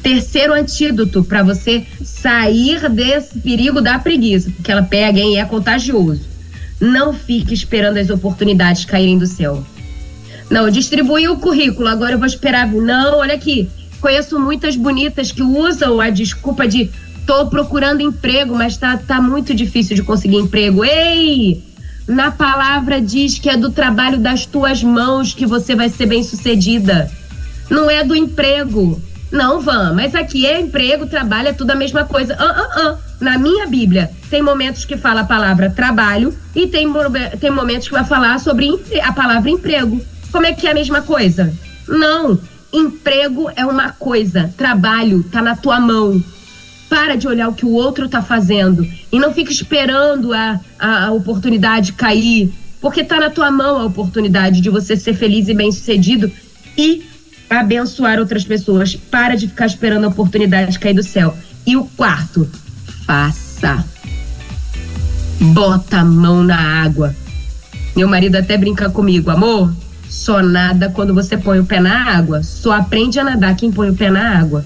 Terceiro 0.00 0.52
antídoto 0.52 1.24
para 1.24 1.42
você 1.42 1.84
sair 2.04 2.88
desse 2.88 3.40
perigo 3.40 3.80
da 3.80 3.98
preguiça, 3.98 4.50
porque 4.50 4.70
ela 4.70 4.82
pega 4.82 5.18
e 5.18 5.36
é 5.36 5.44
contagioso. 5.44 6.22
Não 6.80 7.12
fique 7.12 7.52
esperando 7.52 7.96
as 7.96 8.08
oportunidades 8.08 8.84
caírem 8.84 9.18
do 9.18 9.26
céu. 9.26 9.64
Não, 10.48 10.70
distribui 10.70 11.26
o 11.28 11.36
currículo, 11.36 11.88
agora 11.88 12.12
eu 12.12 12.18
vou 12.18 12.26
esperar. 12.26 12.70
Não, 12.70 13.18
olha 13.18 13.34
aqui. 13.34 13.68
Conheço 14.02 14.36
muitas 14.40 14.74
bonitas 14.74 15.30
que 15.30 15.42
usam 15.42 16.00
a 16.00 16.10
desculpa 16.10 16.66
de 16.66 16.90
tô 17.24 17.46
procurando 17.46 18.00
emprego, 18.00 18.52
mas 18.52 18.76
tá, 18.76 18.96
tá 18.98 19.22
muito 19.22 19.54
difícil 19.54 19.94
de 19.94 20.02
conseguir 20.02 20.38
emprego. 20.38 20.84
Ei! 20.84 21.62
Na 22.08 22.32
palavra 22.32 23.00
diz 23.00 23.38
que 23.38 23.48
é 23.48 23.56
do 23.56 23.70
trabalho 23.70 24.18
das 24.18 24.44
tuas 24.44 24.82
mãos 24.82 25.32
que 25.32 25.46
você 25.46 25.76
vai 25.76 25.88
ser 25.88 26.06
bem 26.06 26.24
sucedida. 26.24 27.08
Não 27.70 27.88
é 27.88 28.02
do 28.02 28.16
emprego. 28.16 29.00
Não, 29.30 29.60
Van, 29.60 29.94
mas 29.94 30.16
aqui 30.16 30.44
é 30.46 30.60
emprego, 30.60 31.06
trabalho, 31.06 31.48
é 31.48 31.52
tudo 31.52 31.70
a 31.70 31.76
mesma 31.76 32.04
coisa. 32.04 32.36
Ah, 32.36 32.54
ah, 32.56 32.70
ah. 32.74 32.98
Na 33.20 33.38
minha 33.38 33.68
Bíblia, 33.68 34.10
tem 34.28 34.42
momentos 34.42 34.84
que 34.84 34.96
fala 34.96 35.20
a 35.20 35.24
palavra 35.24 35.70
trabalho 35.70 36.36
e 36.56 36.66
tem, 36.66 36.88
tem 37.38 37.50
momentos 37.52 37.86
que 37.86 37.94
vai 37.94 38.04
falar 38.04 38.40
sobre 38.40 38.68
a 39.00 39.12
palavra 39.12 39.48
emprego. 39.48 40.04
Como 40.32 40.44
é 40.44 40.52
que 40.52 40.66
é 40.66 40.72
a 40.72 40.74
mesma 40.74 41.02
coisa? 41.02 41.54
Não. 41.86 42.38
Emprego 42.72 43.50
é 43.54 43.66
uma 43.66 43.90
coisa, 43.90 44.52
trabalho 44.56 45.22
tá 45.24 45.42
na 45.42 45.54
tua 45.54 45.78
mão. 45.78 46.22
Para 46.88 47.16
de 47.16 47.28
olhar 47.28 47.48
o 47.48 47.54
que 47.54 47.66
o 47.66 47.72
outro 47.72 48.06
está 48.06 48.22
fazendo 48.22 48.86
e 49.10 49.18
não 49.18 49.32
fica 49.32 49.52
esperando 49.52 50.32
a, 50.32 50.60
a, 50.78 51.06
a 51.06 51.12
oportunidade 51.12 51.92
cair, 51.92 52.52
porque 52.80 53.00
está 53.00 53.20
na 53.20 53.30
tua 53.30 53.50
mão 53.50 53.78
a 53.78 53.84
oportunidade 53.84 54.60
de 54.60 54.70
você 54.70 54.96
ser 54.96 55.14
feliz 55.14 55.48
e 55.48 55.54
bem-sucedido 55.54 56.30
e 56.76 57.02
abençoar 57.48 58.18
outras 58.18 58.44
pessoas. 58.44 58.94
Para 58.96 59.36
de 59.36 59.48
ficar 59.48 59.66
esperando 59.66 60.04
a 60.04 60.08
oportunidade 60.08 60.78
cair 60.78 60.94
do 60.94 61.02
céu. 61.02 61.36
E 61.66 61.76
o 61.76 61.84
quarto, 61.84 62.48
faça. 63.06 63.84
Bota 65.40 65.98
a 65.98 66.04
mão 66.04 66.42
na 66.42 66.56
água. 66.82 67.14
Meu 67.94 68.08
marido 68.08 68.36
até 68.36 68.56
brinca 68.56 68.88
comigo, 68.88 69.30
amor, 69.30 69.72
Só 70.22 70.40
nada 70.40 70.88
quando 70.88 71.12
você 71.12 71.36
põe 71.36 71.58
o 71.58 71.64
pé 71.64 71.80
na 71.80 72.16
água. 72.16 72.44
Só 72.44 72.70
aprende 72.70 73.18
a 73.18 73.24
nadar 73.24 73.56
quem 73.56 73.72
põe 73.72 73.90
o 73.90 73.94
pé 73.94 74.08
na 74.08 74.38
água. 74.38 74.64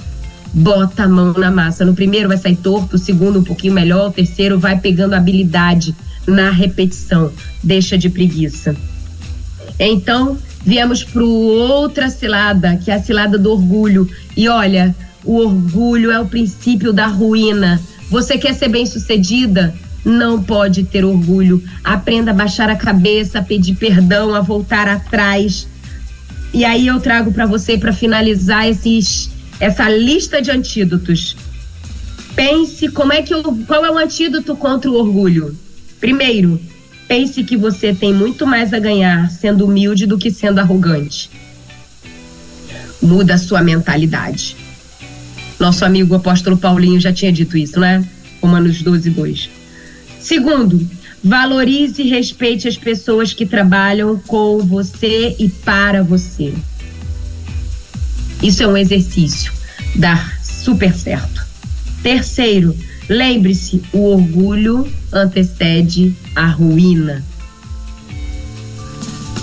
Bota 0.52 1.04
a 1.04 1.08
mão 1.08 1.32
na 1.32 1.50
massa. 1.50 1.82
No 1.82 1.94
primeiro 1.94 2.28
vai 2.28 2.36
sair 2.36 2.56
torto, 2.56 2.96
o 2.96 2.98
segundo 2.98 3.38
um 3.38 3.42
pouquinho 3.42 3.72
melhor, 3.72 4.10
o 4.10 4.12
terceiro 4.12 4.58
vai 4.58 4.78
pegando 4.78 5.14
habilidade 5.14 5.96
na 6.26 6.50
repetição. 6.50 7.32
Deixa 7.64 7.96
de 7.96 8.10
preguiça. 8.10 8.76
Então, 9.78 10.36
viemos 10.62 11.02
para 11.02 11.24
outra 11.24 12.10
cilada, 12.10 12.76
que 12.76 12.90
é 12.90 12.94
a 12.94 13.02
cilada 13.02 13.38
do 13.38 13.50
orgulho. 13.50 14.06
E 14.36 14.50
olha, 14.50 14.94
o 15.24 15.38
orgulho 15.38 16.10
é 16.10 16.20
o 16.20 16.26
princípio 16.26 16.92
da 16.92 17.06
ruína. 17.06 17.80
Você 18.10 18.36
quer 18.36 18.52
ser 18.52 18.68
bem-sucedida? 18.68 19.72
Não 20.06 20.40
pode 20.40 20.84
ter 20.84 21.04
orgulho. 21.04 21.60
Aprenda 21.82 22.30
a 22.30 22.34
baixar 22.34 22.70
a 22.70 22.76
cabeça, 22.76 23.40
a 23.40 23.42
pedir 23.42 23.74
perdão, 23.74 24.36
a 24.36 24.40
voltar 24.40 24.86
atrás. 24.86 25.66
E 26.54 26.64
aí 26.64 26.86
eu 26.86 27.00
trago 27.00 27.32
para 27.32 27.44
você 27.44 27.76
para 27.76 27.92
finalizar 27.92 28.68
esses 28.68 29.28
essa 29.58 29.88
lista 29.90 30.40
de 30.40 30.52
antídotos. 30.52 31.36
Pense 32.36 32.88
como 32.88 33.12
é 33.12 33.20
que 33.20 33.34
eu, 33.34 33.42
qual 33.66 33.84
é 33.84 33.90
o 33.90 33.98
antídoto 33.98 34.54
contra 34.54 34.88
o 34.88 34.94
orgulho? 34.94 35.56
Primeiro, 35.98 36.60
pense 37.08 37.42
que 37.42 37.56
você 37.56 37.92
tem 37.92 38.14
muito 38.14 38.46
mais 38.46 38.72
a 38.72 38.78
ganhar 38.78 39.28
sendo 39.28 39.64
humilde 39.64 40.06
do 40.06 40.18
que 40.18 40.30
sendo 40.30 40.60
arrogante. 40.60 41.30
Muda 43.02 43.34
a 43.34 43.38
sua 43.38 43.60
mentalidade. 43.60 44.56
Nosso 45.58 45.84
amigo 45.84 46.14
apóstolo 46.14 46.56
Paulinho 46.56 47.00
já 47.00 47.12
tinha 47.12 47.32
dito 47.32 47.56
isso, 47.56 47.80
né? 47.80 48.06
Romanos 48.40 48.82
12, 48.82 49.10
2. 49.10 49.55
Segundo, 50.26 50.84
valorize 51.22 52.02
e 52.02 52.08
respeite 52.08 52.66
as 52.66 52.76
pessoas 52.76 53.32
que 53.32 53.46
trabalham 53.46 54.18
com 54.26 54.58
você 54.58 55.36
e 55.38 55.48
para 55.48 56.02
você. 56.02 56.52
Isso 58.42 58.60
é 58.60 58.66
um 58.66 58.76
exercício. 58.76 59.52
Dá 59.94 60.32
super 60.42 60.92
certo. 60.92 61.46
Terceiro, 62.02 62.76
lembre-se: 63.08 63.80
o 63.92 64.00
orgulho 64.00 64.92
antecede 65.12 66.12
a 66.34 66.48
ruína. 66.48 67.24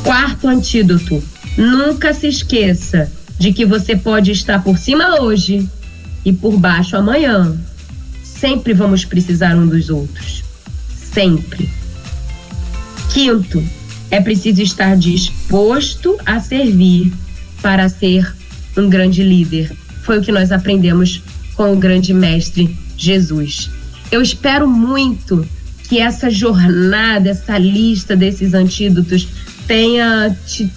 Quarto 0.04 0.50
antídoto: 0.50 1.24
nunca 1.58 2.14
se 2.14 2.28
esqueça 2.28 3.10
de 3.40 3.54
que 3.54 3.66
você 3.66 3.96
pode 3.96 4.32
estar 4.32 4.62
por 4.62 4.78
cima 4.78 5.22
hoje 5.22 5.66
e 6.26 6.34
por 6.34 6.58
baixo 6.58 6.98
amanhã. 6.98 7.58
Sempre 8.22 8.74
vamos 8.74 9.06
precisar 9.06 9.56
um 9.56 9.66
dos 9.66 9.90
outros. 9.90 10.43
Sempre. 11.14 11.70
Quinto, 13.12 13.64
é 14.10 14.20
preciso 14.20 14.62
estar 14.62 14.98
disposto 14.98 16.18
a 16.26 16.40
servir 16.40 17.14
para 17.62 17.88
ser 17.88 18.36
um 18.76 18.90
grande 18.90 19.24
líder. 19.24 19.72
Foi 20.02 20.20
o 20.20 20.22
que 20.22 20.32
nós 20.32 20.52
aprendemos 20.52 21.22
com 21.56 21.72
o 21.72 21.78
grande 21.78 22.14
mestre 22.14 22.76
Jesus. 22.98 23.70
Eu 24.12 24.22
espero 24.22 24.68
muito 24.68 25.48
que 25.88 26.00
essa 26.00 26.30
jornada, 26.30 27.30
essa 27.30 27.58
lista 27.58 28.16
desses 28.16 28.54
antídotos 28.54 29.28
tenha 29.68 30.36
te 30.46 30.72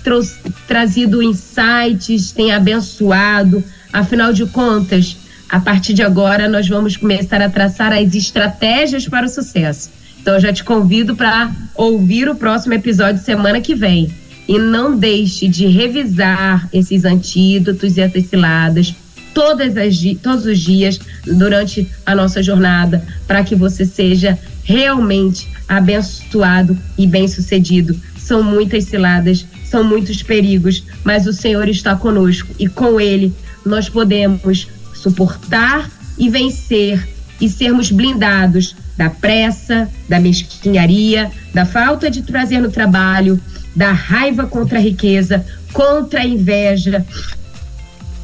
trazido 0.66 1.22
insights, 1.22 2.32
tenha 2.32 2.56
abençoado. 2.56 3.64
Afinal 3.92 4.32
de 4.32 4.44
contas, 4.46 5.16
a 5.48 5.60
partir 5.60 5.94
de 5.94 6.02
agora 6.02 6.48
nós 6.48 6.68
vamos 6.68 6.96
começar 6.96 7.40
a 7.40 7.48
traçar 7.48 7.92
as 7.92 8.14
estratégias 8.14 9.08
para 9.08 9.26
o 9.26 9.28
sucesso. 9.28 9.95
Então 10.26 10.34
eu 10.34 10.40
já 10.40 10.52
te 10.52 10.64
convido 10.64 11.14
para 11.14 11.52
ouvir 11.72 12.28
o 12.28 12.34
próximo 12.34 12.74
episódio 12.74 13.22
semana 13.22 13.60
que 13.60 13.76
vem. 13.76 14.12
E 14.48 14.58
não 14.58 14.98
deixe 14.98 15.46
de 15.46 15.68
revisar 15.68 16.68
esses 16.72 17.04
antídotos 17.04 17.96
e 17.96 18.00
essas 18.00 18.26
ciladas 18.26 18.92
todas 19.32 19.76
as, 19.76 19.96
todos 20.20 20.44
os 20.44 20.58
dias 20.58 20.98
durante 21.24 21.88
a 22.04 22.12
nossa 22.12 22.42
jornada, 22.42 23.06
para 23.24 23.44
que 23.44 23.54
você 23.54 23.84
seja 23.84 24.36
realmente 24.64 25.48
abençoado 25.68 26.76
e 26.98 27.06
bem-sucedido. 27.06 27.96
São 28.18 28.42
muitas 28.42 28.82
ciladas, 28.82 29.46
são 29.64 29.84
muitos 29.84 30.24
perigos, 30.24 30.82
mas 31.04 31.28
o 31.28 31.32
Senhor 31.32 31.68
está 31.68 31.94
conosco 31.94 32.52
e 32.58 32.66
com 32.66 33.00
Ele 33.00 33.32
nós 33.64 33.88
podemos 33.88 34.66
suportar 34.92 35.88
e 36.18 36.28
vencer 36.28 37.08
e 37.40 37.48
sermos 37.48 37.92
blindados 37.92 38.74
da 38.96 39.10
pressa, 39.10 39.88
da 40.08 40.18
mesquinharia, 40.18 41.30
da 41.52 41.66
falta 41.66 42.10
de 42.10 42.22
prazer 42.22 42.60
no 42.60 42.70
trabalho, 42.70 43.40
da 43.74 43.92
raiva 43.92 44.46
contra 44.46 44.78
a 44.78 44.82
riqueza, 44.82 45.44
contra 45.72 46.20
a 46.20 46.26
inveja, 46.26 47.04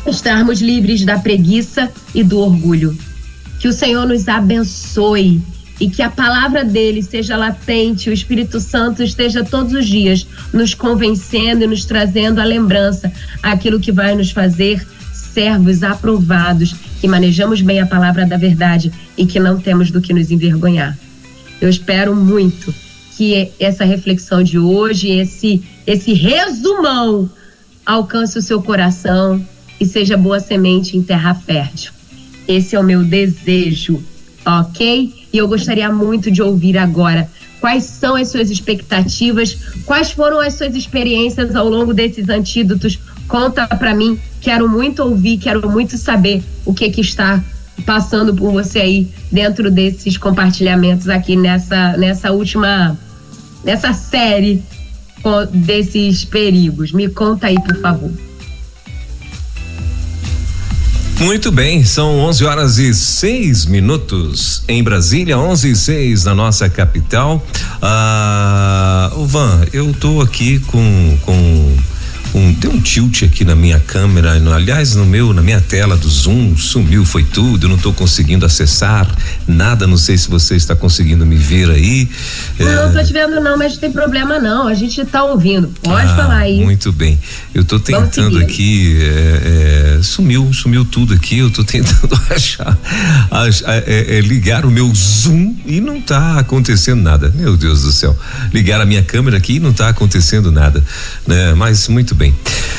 estarmos 0.07 0.61
livres 0.61 1.05
da 1.05 1.19
preguiça 1.19 1.91
e 2.15 2.25
do 2.25 2.39
orgulho. 2.39 2.97
Que 3.61 3.69
o 3.69 3.73
Senhor 3.73 4.07
nos 4.07 4.27
abençoe 4.29 5.43
e 5.81 5.91
que 5.91 6.03
a 6.03 6.11
palavra 6.11 6.65
dele 6.65 7.03
seja 7.03 7.37
latente, 7.37 8.09
o 8.09 8.13
Espírito 8.13 8.61
Santo 8.61 9.03
esteja 9.03 9.45
todos 9.45 9.73
os 9.73 9.87
dias 9.87 10.27
nos 10.53 10.75
convencendo 10.75 11.65
e 11.65 11.67
nos 11.67 11.85
trazendo 11.85 12.41
a 12.41 12.45
lembrança 12.45 13.13
aquilo 13.43 13.81
que 13.81 13.93
vai 13.93 14.15
nos 14.15 14.31
fazer 14.31 14.87
servos 15.33 15.83
aprovados, 15.83 16.75
que 17.01 17.09
manejamos 17.09 17.61
bem 17.61 17.81
a 17.81 17.87
palavra 17.87 18.27
da 18.27 18.37
verdade 18.37 18.93
e 19.17 19.27
que 19.27 19.41
não 19.41 19.59
temos 19.59 19.91
do 19.91 20.01
que 20.01 20.13
nos 20.13 20.31
envergonhar. 20.31 20.97
Eu 21.61 21.69
espero 21.69 22.15
muito 22.15 22.75
que 23.17 23.51
essa 23.59 23.85
reflexão 23.85 24.43
de 24.43 24.59
hoje, 24.59 25.11
esse 25.11 25.63
esse 25.87 26.13
resumão 26.13 27.29
alcance 27.85 28.39
o 28.39 28.43
seu 28.43 28.63
coração 28.63 29.45
e 29.81 29.87
seja 29.87 30.17
boa 30.17 30.39
semente 30.39 30.97
em 30.97 31.03
terra 31.03 31.35
fértil. 31.35 31.93
Esse 32.47 32.77
é 32.77 32.81
o 32.81 32.85
meu 32.85 33.03
desejo, 33.03 34.03
ok? 34.45 35.13
E 35.33 35.39
eu 35.39 35.49
gostaria 35.49 35.91
muito 35.91 36.31
de 36.31 36.43
ouvir 36.43 36.79
agora 36.79 37.29
quais 37.61 37.85
são 37.85 38.17
as 38.17 38.29
suas 38.29 38.51
expectativas, 38.51 39.57
quais 39.85 40.11
foram 40.11 40.41
as 40.41 40.55
suas 40.55 40.75
experiências 40.75 41.55
ao 41.55 41.69
longo 41.69 41.95
desses 41.95 42.29
antídotos. 42.29 42.99
Conta 43.29 43.67
para 43.67 43.95
mim 43.95 44.19
Quero 44.43 44.69
muito 44.69 45.05
ouvir, 45.05 45.39
quero 45.39 45.71
muito 45.71 45.97
saber 45.97 46.43
o 46.67 46.75
que 46.75 46.91
que 46.91 47.01
está 47.01 47.43
passando 47.87 48.35
por 48.35 48.53
você 48.53 48.81
aí 48.81 49.09
dentro 49.31 49.71
desses 49.71 50.17
compartilhamentos 50.17 51.09
aqui 51.09 51.37
nessa 51.37 51.97
nessa 51.97 52.33
última 52.33 52.99
nessa 53.65 53.93
série 53.93 54.61
desses 55.53 56.25
perigos. 56.25 56.91
Me 56.91 57.09
conta 57.09 57.47
aí, 57.47 57.55
por 57.55 57.81
favor. 57.81 58.11
Muito 61.21 61.53
bem, 61.53 61.85
são 61.85 62.19
11 62.19 62.45
horas 62.45 62.79
e 62.79 62.93
6 62.93 63.67
minutos 63.67 64.65
em 64.67 64.83
Brasília, 64.83 65.39
11 65.39 65.71
e 65.71 65.77
6 65.77 66.25
na 66.25 66.35
nossa 66.35 66.69
capital. 66.69 67.41
Ah, 67.81 69.13
Van, 69.27 69.65
eu 69.73 69.95
tô 69.95 70.21
aqui 70.21 70.59
com, 70.59 71.17
com 71.25 71.77
um, 72.35 72.53
deu 72.53 72.71
um 72.71 72.81
tilt 72.81 73.23
aqui 73.25 73.45
na 73.45 73.55
minha 73.55 73.79
câmera, 73.79 74.39
no, 74.39 74.53
aliás, 74.53 74.95
no 74.95 75.05
meu, 75.05 75.33
na 75.33 75.43
minha 75.43 75.61
tela 75.61 75.97
do 75.97 76.09
Zoom, 76.09 76.57
sumiu, 76.57 77.05
foi 77.05 77.23
tudo, 77.23 77.67
eu 77.67 77.69
não 77.69 77.77
estou 77.77 77.93
conseguindo 77.93 78.47
acessar 78.47 79.07
nada, 79.47 79.87
não 79.87 79.97
sei 79.97 80.17
se 80.17 80.29
você 80.29 80.57
está 80.57 80.75
conseguindo 80.75 81.27
me 81.27 81.37
ver 81.37 81.71
aí. 81.71 82.09
Não, 82.59 82.69
é... 82.69 82.87
não 82.87 82.93
tô 82.93 83.05
te 83.05 83.13
vendo 83.13 83.41
não, 83.41 83.57
mas 83.59 83.75
não 83.75 83.81
tem 83.81 83.93
problema 83.93 84.39
não, 84.39 84.67
a 84.67 84.75
gente 84.75 85.01
está 85.01 85.25
ouvindo, 85.25 85.69
pode 85.83 86.11
ah, 86.11 86.17
falar 86.17 86.39
aí. 86.39 86.63
Muito 86.63 86.91
bem, 86.93 87.19
eu 87.55 87.63
estou 87.63 87.79
tentando 87.79 88.39
aqui, 88.39 88.99
é, 89.01 89.99
é, 89.99 90.03
sumiu, 90.03 90.51
sumiu 90.53 90.85
tudo 90.85 91.15
aqui, 91.15 91.39
eu 91.39 91.49
estou 91.49 91.65
tentando 91.67 92.19
achar, 92.31 92.79
achar 93.31 93.83
é, 93.87 94.19
é, 94.19 94.21
ligar 94.21 94.65
o 94.65 94.71
meu 94.71 94.91
Zoom 94.95 95.55
e 95.67 95.81
não 95.81 95.99
está 95.99 96.39
acontecendo 96.39 97.03
nada, 97.03 97.31
meu 97.35 97.57
Deus 97.57 97.83
do 97.83 97.93
céu, 97.93 98.19
ligar 98.53 98.81
a 98.81 98.87
minha 98.87 99.03
câmera 99.03 99.37
aqui 99.37 99.57
e 99.57 99.61
não 99.61 99.71
está 99.71 99.89
acontecendo 99.89 100.51
nada, 100.51 100.83
né? 101.27 101.53
Mas 101.55 101.89
muito 101.89 102.15
bem 102.15 102.22
bem. 102.23 102.35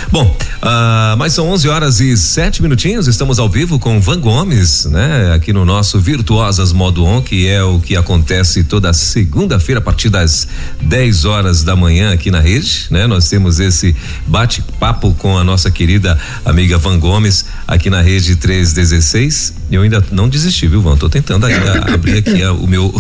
Bom, 0.10 0.26
uh, 0.62 1.18
mas 1.18 1.34
são 1.34 1.50
11 1.50 1.68
horas 1.68 2.00
e 2.00 2.16
7 2.16 2.62
minutinhos. 2.62 3.08
Estamos 3.08 3.39
ao 3.39 3.50
vivo 3.50 3.80
com 3.80 4.00
Van 4.00 4.20
Gomes, 4.20 4.86
né? 4.86 5.34
Aqui 5.34 5.52
no 5.52 5.66
nosso 5.66 6.00
Virtuosas 6.00 6.72
Modo 6.72 7.04
On, 7.04 7.22
que 7.22 7.48
é 7.48 7.62
o 7.64 7.80
que 7.80 7.98
acontece 7.98 8.64
toda 8.64 8.94
segunda-feira 8.94 9.80
a 9.80 9.82
partir 9.82 10.10
das 10.10 10.48
10 10.82 11.26
horas 11.26 11.64
da 11.64 11.76
manhã 11.76 12.14
aqui 12.14 12.32
na 12.32 12.39
rede, 12.39 12.86
né? 12.89 13.08
Nós 13.08 13.28
temos 13.28 13.60
esse 13.60 13.96
bate-papo 14.28 15.14
com 15.16 15.38
a 15.38 15.44
nossa 15.44 15.70
querida 15.72 16.18
amiga 16.46 16.78
Van 16.78 17.00
Gomes 17.00 17.46
aqui 17.68 17.89
na 17.89 18.02
rede 18.02 18.36
316. 18.36 19.56
Eu 19.72 19.82
ainda 19.82 20.04
não 20.12 20.30
desisti, 20.30 20.68
viu, 20.68 20.82
Van? 20.82 20.96
Tô 20.96 21.10
tentando 21.10 21.48
ainda 21.48 21.91
abrir 21.91 22.20
aqui 22.20 22.44
a, 22.44 22.54
o 22.54 22.68
meu 22.68 22.94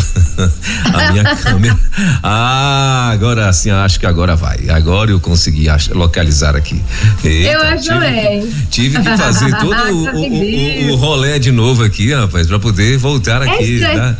a 0.91 1.11
minha 1.11 1.35
câmera. 1.35 1.79
Ah, 2.23 3.09
agora 3.13 3.53
sim, 3.53 3.69
acho 3.69 3.99
que 3.99 4.05
agora 4.07 4.35
vai. 4.35 4.67
Agora 4.69 5.11
eu 5.11 5.19
consegui 5.19 5.67
localizar 5.91 6.32
aqui. 6.41 6.81
Eita, 7.23 7.51
eu 7.51 7.61
acho 7.61 7.87
também. 7.87 8.49
Tive 8.69 8.97
que 9.01 9.17
fazer 9.17 9.55
todo 9.59 9.75
o, 9.75 10.05
o, 10.05 10.89
o, 10.89 10.93
o, 10.93 10.95
rolê 10.95 11.37
de 11.37 11.51
novo 11.51 11.83
aqui, 11.83 12.13
rapaz, 12.13 12.47
para 12.47 12.59
poder 12.59 12.97
voltar 12.97 13.45
é 13.45 13.49
aqui. 13.49 13.75
Estranho. 13.75 13.97
Tá? 13.99 14.17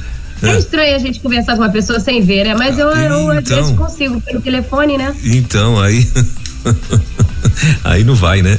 É 0.49 0.57
estranho 0.57 0.95
a 0.95 0.99
gente 0.99 1.19
conversar 1.21 1.55
com 1.55 1.61
uma 1.61 1.71
pessoa 1.71 1.99
sem 1.99 2.21
ver, 2.21 2.43
né? 2.43 2.55
Mas 2.55 2.77
eu, 2.77 2.89
eu 2.89 3.31
às 3.31 3.43
vezes 3.47 3.69
então. 3.69 3.85
consigo 3.85 4.19
pelo 4.21 4.41
telefone, 4.41 4.97
né? 4.97 5.15
Então, 5.23 5.79
aí. 5.81 6.05
Aí 7.83 8.03
não 8.03 8.15
vai, 8.15 8.41
né? 8.41 8.57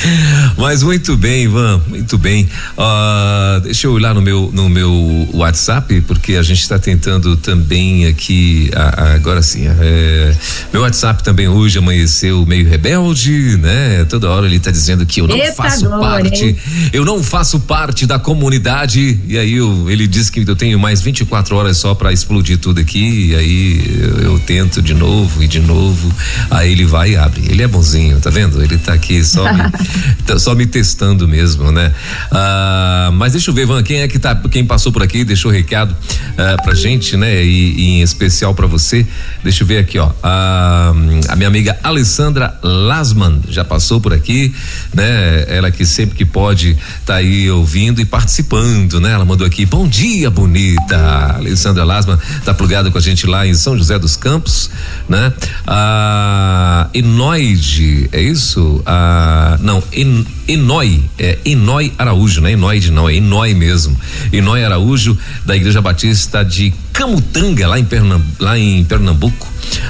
Mas 0.56 0.82
muito 0.82 1.16
bem, 1.16 1.44
Ivan, 1.44 1.80
muito 1.88 2.18
bem. 2.18 2.48
Uh, 2.76 3.60
deixa 3.60 3.86
eu 3.86 3.92
olhar 3.92 4.14
no 4.14 4.22
meu 4.22 4.50
no 4.52 4.68
meu 4.68 5.28
WhatsApp 5.32 6.00
porque 6.02 6.34
a 6.34 6.42
gente 6.42 6.60
está 6.60 6.78
tentando 6.78 7.36
também 7.36 8.06
aqui 8.06 8.70
agora 9.14 9.42
sim. 9.42 9.66
É, 9.66 10.34
meu 10.72 10.82
WhatsApp 10.82 11.22
também 11.22 11.48
hoje 11.48 11.78
amanheceu 11.78 12.44
meio 12.46 12.68
rebelde, 12.68 13.56
né? 13.58 14.04
Toda 14.04 14.30
hora 14.30 14.46
ele 14.46 14.56
está 14.56 14.70
dizendo 14.70 15.04
que 15.06 15.20
eu 15.20 15.28
não 15.28 15.36
Eita 15.36 15.52
faço 15.52 15.86
glória, 15.86 16.30
parte, 16.30 16.44
hein? 16.44 16.56
eu 16.92 17.04
não 17.04 17.22
faço 17.22 17.60
parte 17.60 18.06
da 18.06 18.18
comunidade 18.18 19.20
e 19.26 19.38
aí 19.38 19.54
eu, 19.54 19.90
ele 19.90 20.06
diz 20.06 20.30
que 20.30 20.40
eu 20.46 20.56
tenho 20.56 20.78
mais 20.78 21.00
24 21.00 21.56
horas 21.56 21.76
só 21.76 21.94
para 21.94 22.12
explodir 22.12 22.58
tudo 22.58 22.80
aqui 22.80 23.30
e 23.30 23.34
aí 23.34 23.98
eu, 24.00 24.32
eu 24.32 24.38
tento 24.40 24.80
de 24.82 24.94
novo 24.94 25.42
e 25.42 25.48
de 25.48 25.60
novo. 25.60 26.10
Aí 26.50 26.72
ele 26.72 26.84
vai 26.84 27.12
e 27.12 27.16
abre. 27.16 27.42
Ele 27.48 27.62
é 27.62 27.68
bonzinho, 27.68 28.20
tá 28.20 28.29
vendo? 28.30 28.62
Ele 28.62 28.78
tá 28.78 28.92
aqui 28.92 29.24
só 29.24 29.44
me, 29.52 29.62
tá 30.26 30.38
só 30.38 30.54
me 30.54 30.66
testando 30.66 31.26
mesmo, 31.26 31.70
né? 31.70 31.92
Ah, 32.30 33.10
mas 33.12 33.32
deixa 33.32 33.50
eu 33.50 33.54
ver, 33.54 33.66
Van, 33.66 33.82
quem 33.82 34.00
é 34.00 34.08
que 34.08 34.18
tá, 34.18 34.34
quem 34.50 34.64
passou 34.64 34.92
por 34.92 35.02
aqui, 35.02 35.24
deixou 35.24 35.50
recado 35.50 35.94
ah, 36.38 36.56
pra 36.62 36.74
gente, 36.74 37.16
né? 37.16 37.44
E, 37.44 37.74
e 37.74 37.90
em 37.98 38.02
especial 38.02 38.54
para 38.54 38.66
você. 38.66 39.06
Deixa 39.42 39.62
eu 39.62 39.66
ver 39.66 39.78
aqui, 39.78 39.98
ó. 39.98 40.10
Ah, 40.22 40.92
a 41.28 41.36
minha 41.36 41.48
amiga 41.48 41.78
Alessandra 41.82 42.58
Lasman 42.62 43.40
já 43.48 43.64
passou 43.64 44.00
por 44.00 44.12
aqui, 44.12 44.54
né? 44.94 45.44
Ela 45.48 45.70
que 45.70 45.84
sempre 45.84 46.16
que 46.16 46.24
pode 46.24 46.76
tá 47.04 47.16
aí 47.16 47.50
ouvindo 47.50 48.00
e 48.00 48.04
participando, 48.04 49.00
né? 49.00 49.12
Ela 49.12 49.24
mandou 49.24 49.46
aqui, 49.46 49.66
bom 49.66 49.86
dia, 49.86 50.30
bonita. 50.30 51.36
Alessandra 51.36 51.84
Lasman 51.84 52.18
tá 52.44 52.54
plugada 52.54 52.90
com 52.90 52.98
a 52.98 53.00
gente 53.00 53.26
lá 53.26 53.46
em 53.46 53.54
São 53.54 53.76
José 53.76 53.98
dos 53.98 54.16
Campos, 54.16 54.70
né? 55.08 55.32
A 55.66 56.88
Enoide, 56.94 58.08
é 58.20 58.22
isso? 58.22 58.82
A, 58.84 59.58
não, 59.60 59.82
en, 59.92 60.26
Enoi, 60.46 61.02
é 61.18 61.38
Enoi 61.44 61.92
Araújo, 61.98 62.40
né? 62.40 62.52
Enoide 62.52 62.90
não, 62.90 63.08
é 63.08 63.14
Enoi 63.14 63.54
mesmo. 63.54 63.98
Enoi 64.32 64.62
Araújo, 64.62 65.16
da 65.44 65.56
Igreja 65.56 65.80
Batista 65.80 66.44
de 66.44 66.72
Camutanga, 66.92 67.66
lá 67.66 67.78
em, 67.78 67.84
Pernambuco, 67.84 68.44
lá 68.44 68.58
em 68.58 68.84
Pernambuco. 68.84 69.48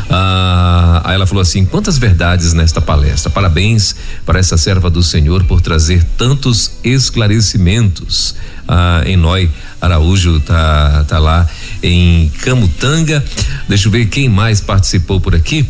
Ah, 0.09 1.03
aí 1.05 1.15
ela 1.15 1.27
falou 1.27 1.43
assim: 1.43 1.65
quantas 1.65 1.99
verdades 1.99 2.53
nesta 2.53 2.81
palestra. 2.81 3.31
Parabéns 3.31 3.97
para 4.25 4.39
essa 4.39 4.57
serva 4.57 4.89
do 4.89 5.03
Senhor 5.03 5.45
por 5.45 5.61
trazer 5.61 6.05
tantos 6.17 6.73
esclarecimentos. 6.85 8.37
Ah, 8.69 9.03
Enoi 9.07 9.51
Araújo 9.81 10.39
tá, 10.41 11.05
tá 11.09 11.19
lá 11.19 11.49
em 11.83 12.31
Camutanga. 12.43 13.25
Deixa 13.69 13.89
eu 13.89 13.93
ver 13.93 14.07
quem 14.07 14.29
mais 14.29 14.61
participou 14.61 15.21
por 15.21 15.35
aqui. 15.35 15.69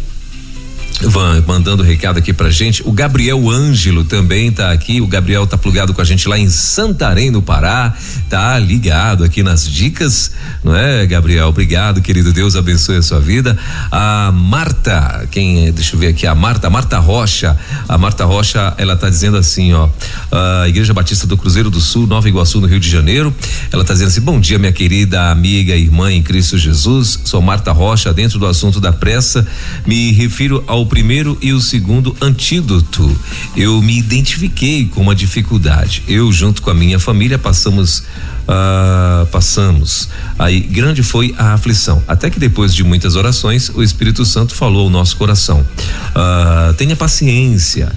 Van 1.03 1.43
mandando 1.47 1.83
recado 1.83 2.19
aqui 2.19 2.33
pra 2.33 2.51
gente. 2.51 2.83
O 2.85 2.93
Gabriel 2.93 3.49
Ângelo 3.49 4.05
também 4.05 4.53
tá 4.53 4.71
aqui. 4.71 5.01
O 5.01 5.07
Gabriel 5.07 5.47
tá 5.47 5.57
plugado 5.57 5.95
com 5.95 6.01
a 6.01 6.05
gente 6.05 6.29
lá 6.29 6.39
em 6.39 6.51
Santarém, 6.51 7.31
no 7.31 7.41
Pará. 7.41 7.95
Tá 8.29 8.59
ligado 8.59 9.25
aqui 9.25 9.43
nas 9.43 9.69
dicas, 9.69 10.33
não 10.63 10.77
é, 10.77 11.07
Gabriel? 11.07 11.49
Obrigado, 11.49 12.03
querido. 12.03 12.33
Deus 12.33 12.55
abençoe 12.55 12.97
a 12.97 13.03
sua 13.03 13.19
vida. 13.19 13.59
A 13.91 14.31
Marta, 14.33 15.27
quem 15.31 15.67
é? 15.67 15.73
Deixa 15.73 15.97
eu 15.97 16.01
ver 16.01 16.09
aqui. 16.09 16.27
A 16.27 16.35
Marta, 16.35 16.69
Marta 16.69 16.99
Rocha. 16.99 17.59
A 17.89 17.97
Marta 17.97 18.25
Rocha, 18.25 18.75
ela 18.77 18.95
tá 18.95 19.09
dizendo 19.09 19.37
assim, 19.37 19.73
ó. 19.73 19.89
A 20.31 20.69
Igreja 20.69 20.93
Batista 20.93 21.27
do 21.27 21.37
Cruzeiro 21.37 21.71
do 21.71 21.81
Sul, 21.81 22.07
Nova 22.07 22.29
Iguaçu, 22.29 22.61
no 22.61 22.67
Rio 22.67 22.79
de 22.79 22.91
Janeiro. 22.91 23.35
Ela 23.73 23.85
tá 23.85 23.95
dizendo 23.95 24.09
assim: 24.09 24.21
bom 24.21 24.39
dia, 24.39 24.59
minha 24.59 24.73
querida 24.73 25.31
amiga 25.31 25.75
irmã 25.75 26.13
em 26.13 26.23
Cristo 26.23 26.59
Jesus. 26.59 27.21
Sou 27.25 27.41
Marta 27.41 27.73
Rocha, 27.73 28.13
dentro 28.13 28.39
do 28.39 28.47
assunto 28.47 28.81
da 28.81 28.93
pressa. 28.93 29.47
Me 29.87 30.13
refiro 30.13 30.63
ao 30.67 30.90
primeiro 30.91 31.39
e 31.41 31.53
o 31.53 31.61
segundo 31.61 32.15
antídoto. 32.21 33.17
Eu 33.57 33.81
me 33.81 33.97
identifiquei 33.97 34.87
com 34.87 35.01
uma 35.01 35.15
dificuldade. 35.15 36.03
Eu, 36.07 36.31
junto 36.33 36.61
com 36.61 36.69
a 36.69 36.75
minha 36.75 36.99
família, 36.99 37.39
passamos. 37.39 38.03
Uh, 38.41 39.25
passamos. 39.27 40.09
Aí 40.37 40.61
grande 40.61 41.05
foi 41.05 41.33
a 41.39 41.55
aflição. 41.55 42.03
Até 42.09 42.29
que 42.29 42.41
depois 42.41 42.75
de 42.75 42.83
muitas 42.83 43.15
orações, 43.15 43.69
o 43.69 43.81
Espírito 43.81 44.27
Santo 44.27 44.55
falou 44.55 44.83
ao 44.83 44.91
nosso 44.91 45.17
coração: 45.17 45.61
uh, 45.61 46.75
tenha 46.75 46.97
paciência. 46.97 47.93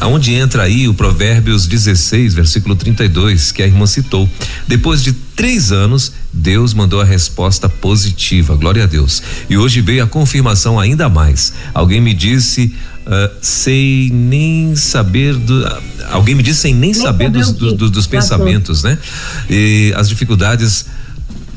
Aonde 0.00 0.34
entra 0.34 0.64
aí 0.64 0.88
o 0.88 0.94
Provérbios 0.94 1.66
16, 1.66 2.34
versículo 2.34 2.74
32, 2.74 3.52
que 3.52 3.62
a 3.62 3.66
irmã 3.66 3.86
citou. 3.86 4.28
Depois 4.66 5.02
de 5.02 5.12
três 5.12 5.70
anos, 5.70 6.12
Deus 6.32 6.74
mandou 6.74 7.00
a 7.00 7.04
resposta 7.04 7.68
positiva, 7.68 8.56
glória 8.56 8.82
a 8.82 8.86
Deus. 8.86 9.22
E 9.48 9.56
hoje 9.56 9.80
veio 9.80 10.02
a 10.02 10.06
confirmação 10.06 10.80
ainda 10.80 11.08
mais. 11.08 11.52
Alguém 11.72 12.00
me 12.00 12.12
disse. 12.12 12.74
Uh, 13.04 13.34
sei 13.40 14.12
nem 14.14 14.76
saber 14.76 15.34
do. 15.34 15.64
Uh, 15.64 15.82
alguém 16.12 16.36
me 16.36 16.42
disse 16.42 16.60
sem 16.60 16.72
nem, 16.72 16.92
nem 16.92 16.94
saber 16.94 17.30
dos, 17.30 17.50
do, 17.50 17.74
do, 17.74 17.90
dos 17.90 18.06
pensamentos, 18.06 18.84
né? 18.84 18.96
E 19.50 19.92
as 19.96 20.08
dificuldades 20.08 20.86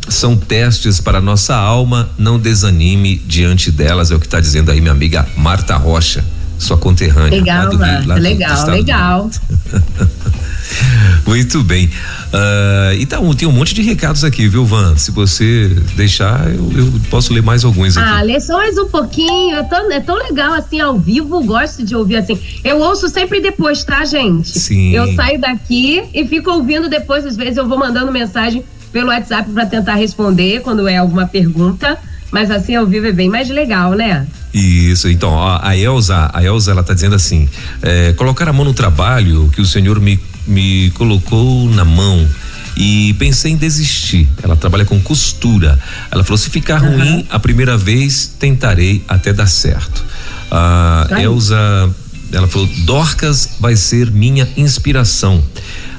são 0.10 0.36
testes 0.36 1.00
para 1.00 1.22
nossa 1.22 1.56
alma, 1.56 2.10
não 2.18 2.40
desanime 2.40 3.22
diante 3.28 3.70
delas, 3.70 4.10
é 4.10 4.16
o 4.16 4.20
que 4.20 4.26
está 4.26 4.40
dizendo 4.40 4.72
aí 4.72 4.82
minha 4.82 4.92
amiga 4.92 5.28
Marta 5.38 5.76
Rocha 5.76 6.24
sua 6.58 6.78
conterrânea. 6.78 7.40
Legal, 7.40 7.70
do 7.70 7.78
lá 7.78 8.16
legal, 8.16 8.68
legal. 8.68 9.30
Muito 11.26 11.64
bem. 11.64 11.88
Uh, 11.88 12.94
e 12.98 13.06
tá, 13.06 13.18
tem 13.38 13.48
um 13.48 13.52
monte 13.52 13.74
de 13.74 13.82
recados 13.82 14.24
aqui, 14.24 14.48
viu, 14.48 14.66
Van? 14.66 14.96
Se 14.98 15.12
você 15.12 15.70
deixar, 15.96 16.50
eu, 16.50 16.72
eu 16.76 16.94
posso 17.10 17.34
ler 17.34 17.42
mais 17.42 17.64
alguns 17.64 17.98
aqui. 17.98 18.08
Ah, 18.08 18.22
lê 18.22 18.40
só 18.40 18.58
mais 18.58 18.78
um 18.78 18.88
pouquinho. 18.88 19.56
É 19.56 19.64
tão, 19.64 19.92
é 19.92 20.00
tão 20.00 20.16
legal 20.16 20.54
assim, 20.54 20.80
ao 20.80 21.00
vivo, 21.00 21.44
gosto 21.44 21.84
de 21.84 21.96
ouvir 21.96 22.18
assim. 22.18 22.40
Eu 22.64 22.80
ouço 22.80 23.10
sempre 23.10 23.42
depois, 23.42 23.84
tá, 23.84 24.04
gente? 24.06 24.58
Sim. 24.58 24.92
Eu 24.92 25.14
saio 25.16 25.40
daqui 25.40 26.04
e 26.14 26.28
fico 26.28 26.52
ouvindo 26.52 26.90
depois, 26.90 27.26
às 27.26 27.36
vezes 27.36 27.58
eu 27.58 27.68
vou 27.68 27.78
mandando 27.78 28.12
mensagem 28.12 28.64
pelo 28.92 29.08
WhatsApp 29.08 29.50
para 29.52 29.66
tentar 29.66 29.96
responder 29.96 30.62
quando 30.62 30.88
é 30.88 30.98
alguma 30.98 31.28
pergunta. 31.28 31.98
Mas 32.36 32.52
assim 32.52 32.76
ao 32.76 32.86
vivo 32.86 33.08
é 33.08 33.14
bem 33.14 33.30
mais 33.30 33.48
legal, 33.50 33.94
né? 33.94 34.28
Isso, 34.54 35.08
então, 35.08 35.30
ó, 35.30 35.58
a 35.62 35.74
Elza, 35.74 36.30
a 36.34 36.44
Elza, 36.44 36.72
ela 36.72 36.84
tá 36.84 36.94
dizendo 36.94 37.16
assim, 37.16 37.48
é, 37.82 38.12
colocar 38.12 38.50
a 38.50 38.52
mão 38.52 38.66
no 38.66 38.74
trabalho 38.74 39.50
que 39.54 39.62
o 39.62 39.66
Senhor 39.66 40.02
me, 40.02 40.20
me 40.46 40.90
colocou 40.96 41.70
na 41.70 41.86
mão 41.86 42.28
e 42.76 43.14
pensei 43.14 43.54
em 43.54 43.56
desistir. 43.56 44.28
Ela 44.44 44.58
trabalha 44.58 44.84
com 44.84 45.00
costura. 45.00 45.80
Ela 46.12 46.26
falou: 46.26 46.38
se 46.38 46.50
ficar 46.50 46.84
uhum. 46.84 46.98
ruim 46.98 47.28
a 47.30 47.40
primeira 47.40 47.78
vez, 47.78 48.28
tentarei 48.38 49.02
até 49.08 49.32
dar 49.32 49.48
certo. 49.48 50.04
A 50.52 51.08
Elza, 51.18 51.56
ela 52.34 52.50
falou: 52.50 52.68
Dorcas 52.80 53.52
vai 53.62 53.78
ser 53.78 54.12
minha 54.12 54.46
inspiração. 54.58 55.42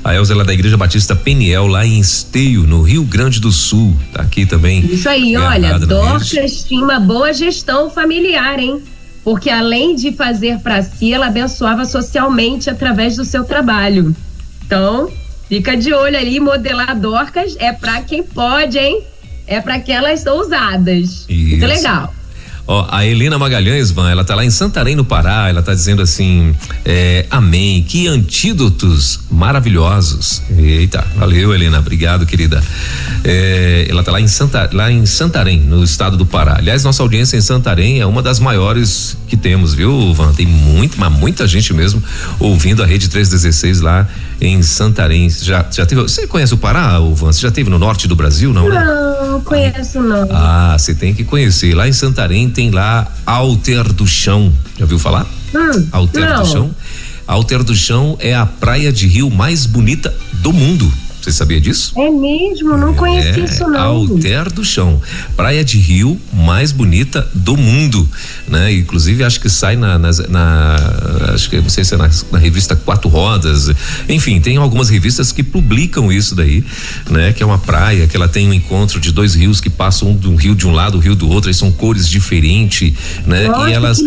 A 0.07 0.15
Elza 0.15 0.41
é 0.41 0.45
da 0.45 0.55
Igreja 0.55 0.77
Batista 0.77 1.17
Peniel, 1.17 1.67
lá 1.67 1.85
em 1.85 1.99
Esteio, 1.99 2.63
no 2.63 2.81
Rio 2.81 3.03
Grande 3.03 3.41
do 3.41 3.51
Sul. 3.51 3.97
Tá 4.13 4.23
aqui 4.23 4.47
também. 4.47 4.87
Isso 4.87 5.09
aí, 5.09 5.37
olha, 5.37 5.81
Dorcas 5.81 6.63
tinha 6.63 6.85
uma 6.85 7.01
boa 7.01 7.33
gestão 7.33 7.91
familiar, 7.91 8.57
hein? 8.61 8.81
Porque 9.25 9.51
além 9.51 9.97
de 9.97 10.13
fazer 10.13 10.61
para 10.61 10.81
si, 10.81 11.13
ela 11.13 11.27
abençoava 11.27 11.85
socialmente 11.85 12.71
através 12.71 13.17
do 13.17 13.25
seu 13.25 13.43
trabalho. 13.43 14.15
Então, 14.65 15.11
fica 15.49 15.77
de 15.77 15.93
olho 15.93 16.17
ali, 16.17 16.39
modelar 16.39 16.97
Dorcas 16.97 17.57
é 17.59 17.73
para 17.73 18.01
quem 18.03 18.23
pode, 18.23 18.79
hein? 18.79 19.03
É 19.45 19.61
para 19.61 19.75
aquelas 19.75 20.25
ousadas. 20.25 21.27
Isso. 21.29 21.49
Muito 21.49 21.67
legal. 21.67 22.15
Ó, 22.67 22.85
a 22.91 23.07
Helena 23.07 23.39
Magalhães, 23.39 23.93
Van, 23.93 24.11
ela 24.11 24.25
tá 24.25 24.35
lá 24.35 24.45
em 24.45 24.51
Santarém, 24.51 24.97
no 24.97 25.05
Pará, 25.05 25.49
ela 25.49 25.63
tá 25.63 25.73
dizendo 25.73 26.03
assim, 26.03 26.53
é, 26.85 27.25
amém, 27.31 27.83
que 27.83 28.09
antídotos 28.09 29.21
maravilhosos. 29.31 30.43
Eita, 30.59 31.07
valeu, 31.17 31.55
Helena, 31.55 31.79
obrigado, 31.79 32.27
querida. 32.27 32.61
É, 33.23 33.87
ela 33.89 34.03
tá 34.03 34.11
lá 34.11 34.21
em, 34.21 34.27
Santa, 34.27 34.69
lá 34.73 34.91
em 34.91 35.07
Santarém, 35.07 35.61
no 35.61 35.85
estado 35.85 36.17
do 36.17 36.27
Pará. 36.27 36.57
Aliás, 36.57 36.83
nossa 36.83 37.03
audiência 37.03 37.37
em 37.37 37.41
Santarém 37.41 38.01
é 38.01 38.07
uma 38.07 38.21
das 38.21 38.41
maiores 38.41 39.17
que 39.29 39.37
temos, 39.37 39.73
viu, 39.73 40.13
Van? 40.13 40.33
Tem 40.33 40.47
muito, 40.47 40.99
mas 40.99 41.13
muita 41.13 41.47
gente 41.47 41.73
mesmo 41.73 42.03
ouvindo 42.41 42.83
a 42.83 42.87
Rede 42.87 43.09
316 43.09 43.81
lá 43.81 44.09
em 44.41 44.63
Santarém. 44.63 45.29
Já, 45.31 45.67
já 45.71 45.87
teve, 45.87 46.03
você 46.03 46.27
conhece 46.27 46.55
o 46.55 46.57
Pará, 46.59 46.99
Van? 46.99 47.33
Você 47.33 47.41
já 47.41 47.51
teve 47.51 47.71
no 47.71 47.79
norte 47.79 48.07
do 48.07 48.17
Brasil, 48.17 48.53
não? 48.53 48.69
Né? 48.69 48.85
Não, 48.85 49.41
conheço 49.41 50.01
não. 50.01 50.29
Ah, 50.31 50.77
você 50.79 50.95
tem 50.95 51.15
que 51.15 51.25
conhecer. 51.25 51.75
Lá 51.75 51.89
em 51.89 51.93
Santarém 51.93 52.49
tem 52.49 52.71
lá 52.71 53.07
Alter 53.25 53.93
do 53.93 54.07
Chão. 54.07 54.53
Já 54.77 54.85
ouviu 54.85 54.99
falar? 54.99 55.27
Hum, 55.55 55.89
Alter 55.93 56.29
não. 56.29 56.43
do 56.43 56.49
Chão? 56.49 56.71
Alter 57.27 57.65
do 57.65 57.75
Chão 57.75 58.17
é 58.21 58.35
a 58.35 58.47
praia 58.47 58.93
de 58.93 59.07
rio 59.07 59.31
mais 59.31 59.67
bonita 59.67 60.15
do 60.35 60.53
mundo. 60.53 60.93
Você 61.27 61.33
sabia 61.33 61.61
disso? 61.61 61.93
É 61.97 62.09
mesmo? 62.09 62.77
Não 62.77 62.95
conheci 62.95 63.41
é, 63.41 63.45
isso 63.45 63.67
não. 63.67 63.81
Alter 63.81 64.53
do 64.53 64.65
Chão. 64.65 65.03
Praia 65.37 65.65
de 65.65 65.77
rio 65.77 66.21
mais 66.33 66.71
bonita 66.71 67.29
do 67.35 67.57
mundo, 67.57 68.09
né? 68.47 68.73
Inclusive 68.73 69.25
acho 69.25 69.41
que 69.41 69.49
sai 69.49 69.75
na, 69.75 69.99
na, 69.99 70.11
na 70.29 70.77
acho 71.35 71.51
que 71.51 71.61
não 71.61 71.69
sei 71.69 71.83
se 71.83 71.95
é 71.95 71.97
na, 71.97 72.09
na, 72.31 72.39
revista 72.39 72.77
Quatro 72.77 73.09
Rodas, 73.09 73.73
enfim, 74.09 74.41
tem 74.41 74.57
algumas 74.57 74.89
revistas 74.89 75.33
que 75.33 75.43
publicam 75.43 76.13
isso 76.13 76.33
daí, 76.37 76.65
né? 77.11 77.33
Que 77.33 77.43
é 77.43 77.47
uma 77.47 77.59
praia 77.59 78.07
que 78.07 78.17
ela 78.17 78.29
tem 78.29 78.49
um 78.49 78.55
encontro 78.55 79.01
de 79.01 79.11
dois 79.11 79.35
rios 79.35 79.61
que 79.61 79.69
passam 79.69 80.11
um, 80.11 80.29
um 80.29 80.37
rio 80.37 80.55
de 80.55 80.65
um 80.65 80.71
lado, 80.71 80.95
o 80.95 80.99
um 80.99 81.01
rio 81.01 81.17
do 81.17 81.29
outro, 81.29 81.51
e 81.51 81.55
são 81.55 81.73
cores 81.73 82.09
diferentes, 82.09 82.93
né? 83.27 83.49
Nossa, 83.49 83.69
e 83.69 83.73
elas 83.73 83.99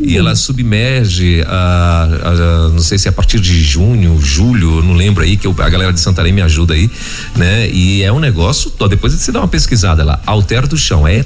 e 0.00 0.16
ela 0.16 0.36
submerge 0.36 1.42
a, 1.44 2.08
a, 2.22 2.68
não 2.68 2.82
sei 2.82 2.98
se 2.98 3.08
é 3.08 3.10
a 3.10 3.12
partir 3.12 3.40
de 3.40 3.60
junho, 3.64 4.20
julho, 4.20 4.80
não 4.80 4.94
lembro 4.94 5.24
aí 5.24 5.36
que 5.36 5.44
eu, 5.44 5.56
a 5.58 5.68
galera 5.68 5.92
de 5.92 5.98
Santarém 5.98 6.32
me 6.32 6.40
ajuda 6.40 6.67
aí, 6.72 6.90
né? 7.36 7.68
E 7.70 8.02
é 8.02 8.12
um 8.12 8.20
negócio, 8.20 8.72
ó, 8.78 8.88
depois 8.88 9.12
você 9.12 9.32
dá 9.32 9.40
uma 9.40 9.48
pesquisada 9.48 10.04
lá, 10.04 10.20
Alter 10.26 10.66
do 10.66 10.76
Chão, 10.76 11.06
é 11.06 11.24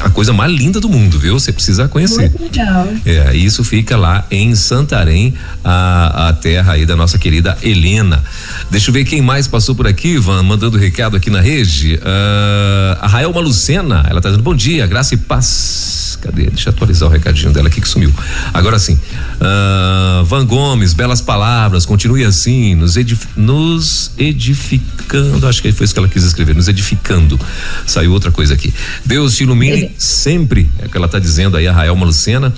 a 0.00 0.10
coisa 0.10 0.32
mais 0.32 0.52
linda 0.52 0.80
do 0.80 0.88
mundo, 0.88 1.18
viu? 1.18 1.38
Você 1.38 1.52
precisa 1.52 1.88
conhecer. 1.88 2.30
Muito 2.30 2.42
legal. 2.42 2.88
É, 3.04 3.36
isso 3.36 3.64
fica 3.64 3.96
lá 3.96 4.24
em 4.30 4.54
Santarém, 4.54 5.34
a, 5.64 6.28
a 6.28 6.32
terra 6.32 6.74
aí 6.74 6.86
da 6.86 6.96
nossa 6.96 7.18
querida 7.18 7.56
Helena. 7.62 8.22
Deixa 8.70 8.90
eu 8.90 8.94
ver 8.94 9.04
quem 9.04 9.20
mais 9.20 9.46
passou 9.48 9.74
por 9.74 9.86
aqui, 9.86 10.14
Ivan, 10.14 10.42
mandando 10.42 10.78
recado 10.78 11.16
aqui 11.16 11.30
na 11.30 11.40
rede. 11.40 11.96
Uh, 11.96 12.98
a 13.00 13.06
Raelma 13.06 13.40
Lucena, 13.40 14.06
ela 14.08 14.20
tá 14.20 14.28
dizendo 14.28 14.42
bom 14.42 14.54
dia, 14.54 14.86
graça 14.86 15.14
e 15.14 15.16
paz. 15.16 16.07
Cadê? 16.20 16.46
Deixa 16.46 16.68
eu 16.68 16.72
atualizar 16.72 17.08
o 17.08 17.12
recadinho 17.12 17.52
dela 17.52 17.68
aqui 17.68 17.80
que 17.80 17.88
sumiu. 17.88 18.12
Agora 18.52 18.78
sim. 18.78 18.94
Uh, 18.94 20.24
Van 20.24 20.44
Gomes, 20.44 20.94
belas 20.94 21.20
palavras, 21.20 21.86
continue 21.86 22.24
assim, 22.24 22.74
nos, 22.74 22.96
edif 22.96 23.26
nos 23.36 24.12
edificando. 24.18 25.46
Acho 25.46 25.62
que 25.62 25.72
foi 25.72 25.84
isso 25.84 25.94
que 25.94 26.00
ela 26.00 26.08
quis 26.08 26.24
escrever, 26.24 26.54
nos 26.54 26.68
edificando. 26.68 27.38
Saiu 27.86 28.12
outra 28.12 28.30
coisa 28.30 28.54
aqui. 28.54 28.72
Deus 29.04 29.36
te 29.36 29.44
ilumine 29.44 29.92
sempre, 29.96 30.68
é 30.78 30.86
o 30.86 30.88
que 30.88 30.96
ela 30.96 31.06
está 31.06 31.18
dizendo 31.18 31.56
aí, 31.56 31.66
a 31.66 31.72
Raelma 31.72 32.04
Lucena 32.04 32.52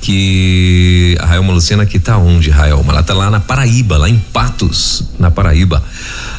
que 0.00 1.16
a 1.20 1.26
Raelma 1.26 1.52
Lucena 1.52 1.86
que 1.86 1.98
tá 1.98 2.16
onde, 2.18 2.50
Raelma? 2.50 2.92
Ela 2.92 3.02
tá 3.02 3.14
lá 3.14 3.30
na 3.30 3.40
Paraíba, 3.40 3.96
lá 3.96 4.08
em 4.08 4.18
Patos, 4.18 5.04
na 5.18 5.30
Paraíba. 5.30 5.82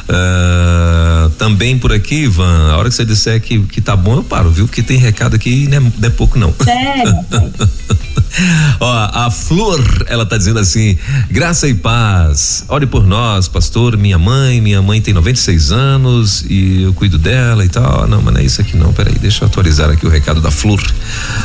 Uh, 0.08 1.30
também 1.30 1.78
por 1.78 1.92
aqui, 1.92 2.24
Ivan, 2.24 2.72
a 2.72 2.76
hora 2.76 2.88
que 2.88 2.94
você 2.94 3.04
disser 3.04 3.40
que, 3.40 3.60
que 3.60 3.80
tá 3.80 3.94
bom, 3.94 4.16
eu 4.16 4.24
paro, 4.24 4.50
viu? 4.50 4.66
Porque 4.66 4.82
tem 4.82 4.98
recado 4.98 5.36
aqui 5.36 5.64
e 5.64 5.68
não 5.68 5.76
é, 5.76 5.80
não 5.80 6.08
é 6.08 6.10
pouco, 6.10 6.38
não. 6.38 6.52
Sério? 6.64 7.14
Ó, 8.80 9.10
a 9.12 9.30
Flor, 9.30 9.80
ela 10.06 10.24
tá 10.24 10.36
dizendo 10.36 10.58
assim: 10.58 10.96
graça 11.30 11.68
e 11.68 11.74
paz. 11.74 12.64
Ore 12.68 12.86
por 12.86 13.06
nós, 13.06 13.48
pastor. 13.48 13.96
Minha 13.96 14.18
mãe, 14.18 14.60
minha 14.60 14.80
mãe 14.82 15.00
tem 15.00 15.12
96 15.14 15.72
anos 15.72 16.44
e 16.48 16.82
eu 16.82 16.92
cuido 16.92 17.18
dela 17.18 17.64
e 17.64 17.68
tal. 17.68 18.06
Não, 18.06 18.22
mas 18.22 18.34
não 18.34 18.40
é 18.40 18.44
isso 18.44 18.60
aqui, 18.60 18.76
não. 18.76 18.92
Peraí, 18.92 19.18
deixa 19.18 19.44
eu 19.44 19.48
atualizar 19.48 19.90
aqui 19.90 20.06
o 20.06 20.10
recado 20.10 20.40
da 20.40 20.50
Flor. 20.50 20.80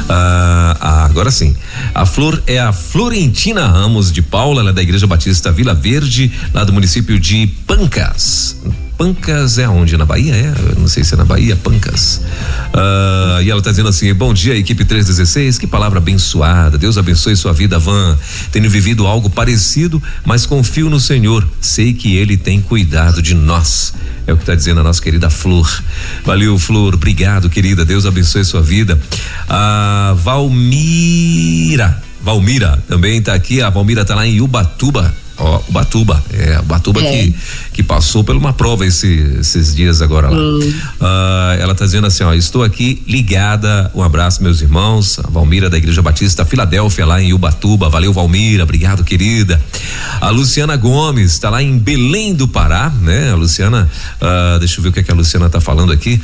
Ah, 0.10 0.78
ah, 0.80 1.06
agora 1.06 1.32
sim. 1.32 1.56
A 1.94 2.06
Flor 2.06 2.42
é 2.48 2.60
a 2.60 2.72
Florentina 2.72 3.68
Ramos 3.68 4.12
de 4.12 4.22
Paula, 4.22 4.62
ela 4.62 4.70
é 4.70 4.74
da 4.74 4.82
Igreja 4.82 5.08
Batista 5.08 5.52
Vila 5.52 5.74
Verde, 5.74 6.32
lá 6.54 6.64
do 6.64 6.74
município 6.74 7.20
de 7.20 7.48
Pancas. 7.68 8.56
Pancas 8.98 9.58
é 9.58 9.68
onde? 9.68 9.98
Na 9.98 10.06
Bahia? 10.06 10.34
É? 10.34 10.54
não 10.78 10.88
sei 10.88 11.04
se 11.04 11.14
é 11.14 11.18
na 11.18 11.26
Bahia, 11.26 11.56
Pancas. 11.56 12.22
Uh, 12.74 13.42
e 13.42 13.50
ela 13.50 13.60
está 13.60 13.70
dizendo 13.70 13.90
assim: 13.90 14.14
bom 14.14 14.34
dia, 14.34 14.56
equipe 14.56 14.86
316, 14.86 15.58
que 15.58 15.68
palavra 15.68 15.98
abençoada. 15.98 16.78
Deus 16.78 16.98
abençoe 16.98 17.36
sua 17.36 17.52
vida, 17.52 17.78
Van. 17.78 18.18
Tenho 18.52 18.70
vivido 18.70 19.06
algo 19.06 19.30
parecido, 19.30 20.02
mas 20.24 20.46
confio 20.46 20.90
no 20.90 21.00
Senhor. 21.00 21.46
Sei 21.60 21.94
que 21.94 22.16
Ele 22.16 22.38
tem 22.38 22.62
cuidado 22.62 23.22
de 23.22 23.34
nós. 23.34 23.94
É 24.26 24.32
o 24.32 24.38
que 24.38 24.44
está 24.44 24.56
dizendo 24.56 24.80
a 24.80 24.84
nossa 24.84 25.02
querida 25.02 25.30
Flor. 25.30 25.70
Valeu, 26.24 26.58
Flor. 26.58 26.94
Obrigado, 26.94 27.50
querida. 27.50 27.84
Deus 27.84 28.06
abençoe 28.06 28.46
sua 28.46 28.62
vida. 28.62 29.00
A 29.50 30.14
uh, 30.14 30.16
Valmira. 30.16 32.02
Valmira 32.24 32.82
também 32.88 33.18
está 33.18 33.34
aqui. 33.34 33.62
A 33.62 33.70
Valmira 33.70 34.04
está 34.04 34.16
lá 34.16 34.26
em 34.26 34.40
Ubatuba 34.40 35.14
Ó, 35.38 35.62
o 35.68 35.72
Batuba, 35.72 36.24
é, 36.32 36.60
o 36.60 36.64
Batuba 36.64 37.02
é. 37.02 37.12
que, 37.12 37.36
que 37.74 37.84
passou 37.84 38.24
por 38.24 38.36
uma 38.36 38.54
prova 38.54 38.86
esse, 38.86 39.38
esses 39.40 39.76
dias 39.76 40.02
agora 40.02 40.30
lá. 40.30 40.38
Uh, 40.38 41.60
ela 41.60 41.76
tá 41.76 41.86
dizendo 41.86 42.08
assim, 42.08 42.24
ó, 42.24 42.34
estou 42.34 42.64
aqui 42.64 43.04
ligada, 43.06 43.92
um 43.94 44.02
abraço 44.02 44.42
meus 44.42 44.62
irmãos, 44.62 45.20
a 45.20 45.30
Valmira 45.30 45.70
da 45.70 45.78
Igreja 45.78 46.02
Batista 46.02 46.46
Filadélfia 46.46 47.06
lá 47.06 47.22
em 47.22 47.34
Ubatuba, 47.34 47.90
valeu 47.90 48.14
Valmira, 48.14 48.64
obrigado 48.64 49.04
querida. 49.04 49.62
A 50.22 50.30
Luciana 50.30 50.78
Gomes 50.78 51.34
está 51.34 51.50
lá 51.50 51.62
em 51.62 51.78
Belém 51.78 52.34
do 52.34 52.48
Pará, 52.48 52.90
né? 53.02 53.32
A 53.32 53.36
Luciana, 53.36 53.90
uh, 54.22 54.60
deixa 54.60 54.80
eu 54.80 54.84
ver 54.84 54.90
o 54.90 54.92
que, 54.94 55.00
é 55.02 55.04
que 55.04 55.12
a 55.12 55.16
Luciana 55.16 55.50
tá 55.50 55.60
falando 55.60 55.92
aqui. 55.92 56.22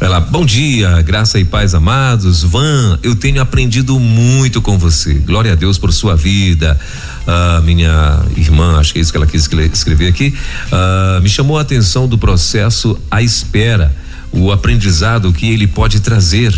Ela, 0.00 0.18
bom 0.18 0.46
dia, 0.46 1.02
graça 1.02 1.38
e 1.38 1.44
paz 1.44 1.74
amados. 1.74 2.42
Van, 2.42 2.98
eu 3.02 3.14
tenho 3.14 3.42
aprendido 3.42 4.00
muito 4.00 4.62
com 4.62 4.78
você. 4.78 5.12
Glória 5.12 5.52
a 5.52 5.54
Deus 5.54 5.76
por 5.76 5.92
sua 5.92 6.16
vida. 6.16 6.80
Uh, 7.26 7.62
minha 7.62 8.24
irmã, 8.34 8.78
acho 8.78 8.94
que 8.94 8.98
é 8.98 9.02
isso 9.02 9.12
que 9.12 9.18
ela 9.18 9.26
quis 9.26 9.46
escrever 9.74 10.08
aqui, 10.08 10.34
uh, 10.72 11.20
me 11.20 11.28
chamou 11.28 11.58
a 11.58 11.60
atenção 11.60 12.08
do 12.08 12.16
processo 12.16 12.98
à 13.10 13.20
espera, 13.20 13.94
o 14.32 14.50
aprendizado 14.50 15.30
que 15.34 15.50
ele 15.50 15.66
pode 15.66 16.00
trazer 16.00 16.50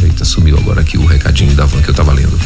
Eita, 0.00 0.24
sumiu 0.24 0.56
agora 0.56 0.80
aqui 0.80 0.96
o 0.96 1.04
recadinho 1.04 1.54
da 1.54 1.64
van 1.64 1.80
que 1.82 1.88
eu 1.88 1.92
estava 1.92 2.12
lendo. 2.12 2.38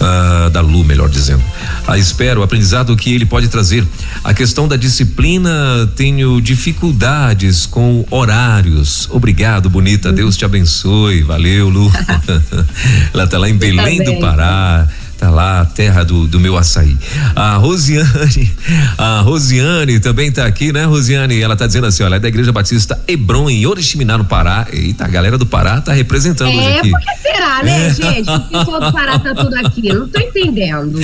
Ah, 0.00 0.50
da 0.52 0.60
Lu, 0.60 0.82
melhor 0.84 1.08
dizendo. 1.08 1.42
A 1.86 1.96
espera, 1.96 2.38
o 2.38 2.42
aprendizado 2.42 2.96
que 2.96 3.14
ele 3.14 3.24
pode 3.24 3.48
trazer. 3.48 3.86
A 4.24 4.34
questão 4.34 4.66
da 4.66 4.76
disciplina, 4.76 5.50
tenho 5.94 6.40
dificuldades 6.40 7.66
com 7.66 8.04
horários. 8.10 9.08
Obrigado, 9.10 9.70
bonita. 9.70 10.12
Deus 10.12 10.36
te 10.36 10.44
abençoe. 10.44 11.22
Valeu, 11.22 11.68
Lu. 11.68 11.90
Ela 13.14 13.24
está 13.24 13.38
lá 13.38 13.48
em 13.48 13.56
Belém 13.56 14.02
do 14.02 14.18
Pará 14.18 14.88
tá 15.22 15.30
lá 15.30 15.60
a 15.60 15.64
terra 15.64 16.04
do, 16.04 16.26
do 16.26 16.40
meu 16.40 16.58
açaí. 16.58 16.98
A 17.36 17.54
Rosiane, 17.54 18.50
a 18.98 19.20
Rosiane 19.20 20.00
também 20.00 20.32
tá 20.32 20.44
aqui, 20.44 20.72
né, 20.72 20.84
Rosiane? 20.84 21.40
Ela 21.40 21.54
tá 21.54 21.64
dizendo 21.64 21.86
assim, 21.86 22.02
olha, 22.02 22.16
é 22.16 22.18
da 22.18 22.26
Igreja 22.26 22.50
Batista 22.50 23.00
Hebron 23.06 23.48
em 23.48 23.64
Oriximiná, 23.64 24.18
no 24.18 24.24
Pará. 24.24 24.66
Eita, 24.72 25.04
a 25.04 25.08
galera 25.08 25.38
do 25.38 25.46
Pará 25.46 25.80
tá 25.80 25.92
representando 25.92 26.50
é, 26.50 26.56
hoje 26.56 26.78
aqui. 26.78 26.88
É, 26.88 26.90
porque 26.90 27.16
será, 27.22 27.62
né, 27.62 27.86
é. 27.86 27.94
gente? 27.94 28.28
O 28.28 28.40
pessoal 28.40 28.80
do 28.80 28.92
Pará 28.92 29.16
tá 29.20 29.32
tudo 29.32 29.54
aqui, 29.64 29.86
eu 29.86 30.00
não 30.00 30.08
tô 30.08 30.18
entendendo. 30.18 30.98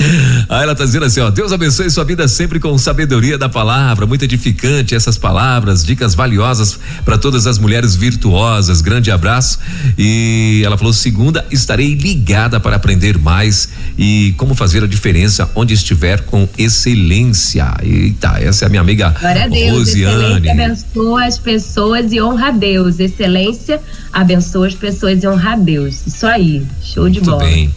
Aí 0.49 0.63
ela 0.63 0.75
tá 0.75 0.83
dizendo 0.83 1.05
assim, 1.05 1.21
ó, 1.21 1.29
Deus 1.29 1.53
abençoe 1.53 1.89
sua 1.89 2.03
vida 2.03 2.27
sempre 2.27 2.59
com 2.59 2.77
sabedoria 2.77 3.37
da 3.37 3.47
palavra, 3.47 4.05
muito 4.05 4.25
edificante 4.25 4.95
essas 4.95 5.17
palavras, 5.17 5.81
dicas 5.81 6.13
valiosas 6.13 6.77
para 7.05 7.17
todas 7.17 7.47
as 7.47 7.57
mulheres 7.57 7.95
virtuosas. 7.95 8.81
Grande 8.81 9.11
abraço. 9.11 9.59
E 9.97 10.61
ela 10.65 10.77
falou: 10.77 10.91
segunda, 10.91 11.45
estarei 11.49 11.93
ligada 11.93 12.59
para 12.59 12.75
aprender 12.75 13.17
mais 13.17 13.69
e 13.97 14.08
como 14.37 14.55
fazer 14.55 14.83
a 14.83 14.87
diferença 14.87 15.49
onde 15.55 15.73
estiver 15.73 16.21
com 16.21 16.47
excelência. 16.57 17.73
Eita, 17.81 18.39
essa 18.39 18.65
é 18.65 18.67
a 18.67 18.69
minha 18.69 18.81
amiga 18.81 19.09
Glória 19.19 19.43
a 19.43 19.47
Deus, 19.47 19.77
Rosiane. 19.77 20.47
Excelência 20.47 20.51
abençoa 20.51 21.25
as 21.25 21.39
pessoas 21.39 22.11
e 22.11 22.21
honra 22.21 22.47
a 22.47 22.51
Deus. 22.51 22.99
Excelência 22.99 23.81
abençoa 24.11 24.67
as 24.67 24.75
pessoas 24.75 25.23
e 25.23 25.27
honra 25.27 25.53
a 25.53 25.55
Deus. 25.55 26.05
Isso 26.07 26.25
aí, 26.25 26.65
show 26.81 27.09
de 27.09 27.19
Muito 27.19 27.31
bola. 27.31 27.43
bem. 27.43 27.73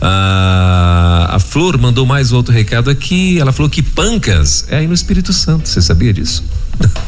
Ah, 0.00 1.28
a 1.30 1.38
Flor 1.38 1.78
mandou 1.78 2.04
mais 2.04 2.32
outro 2.32 2.52
recado 2.52 2.90
aqui. 2.90 3.38
Ela 3.38 3.52
falou 3.52 3.70
que 3.70 3.82
Pancas 3.82 4.66
é 4.68 4.78
aí 4.78 4.86
no 4.86 4.94
Espírito 4.94 5.32
Santo. 5.32 5.68
Você 5.68 5.80
sabia 5.80 6.12
disso? 6.12 6.44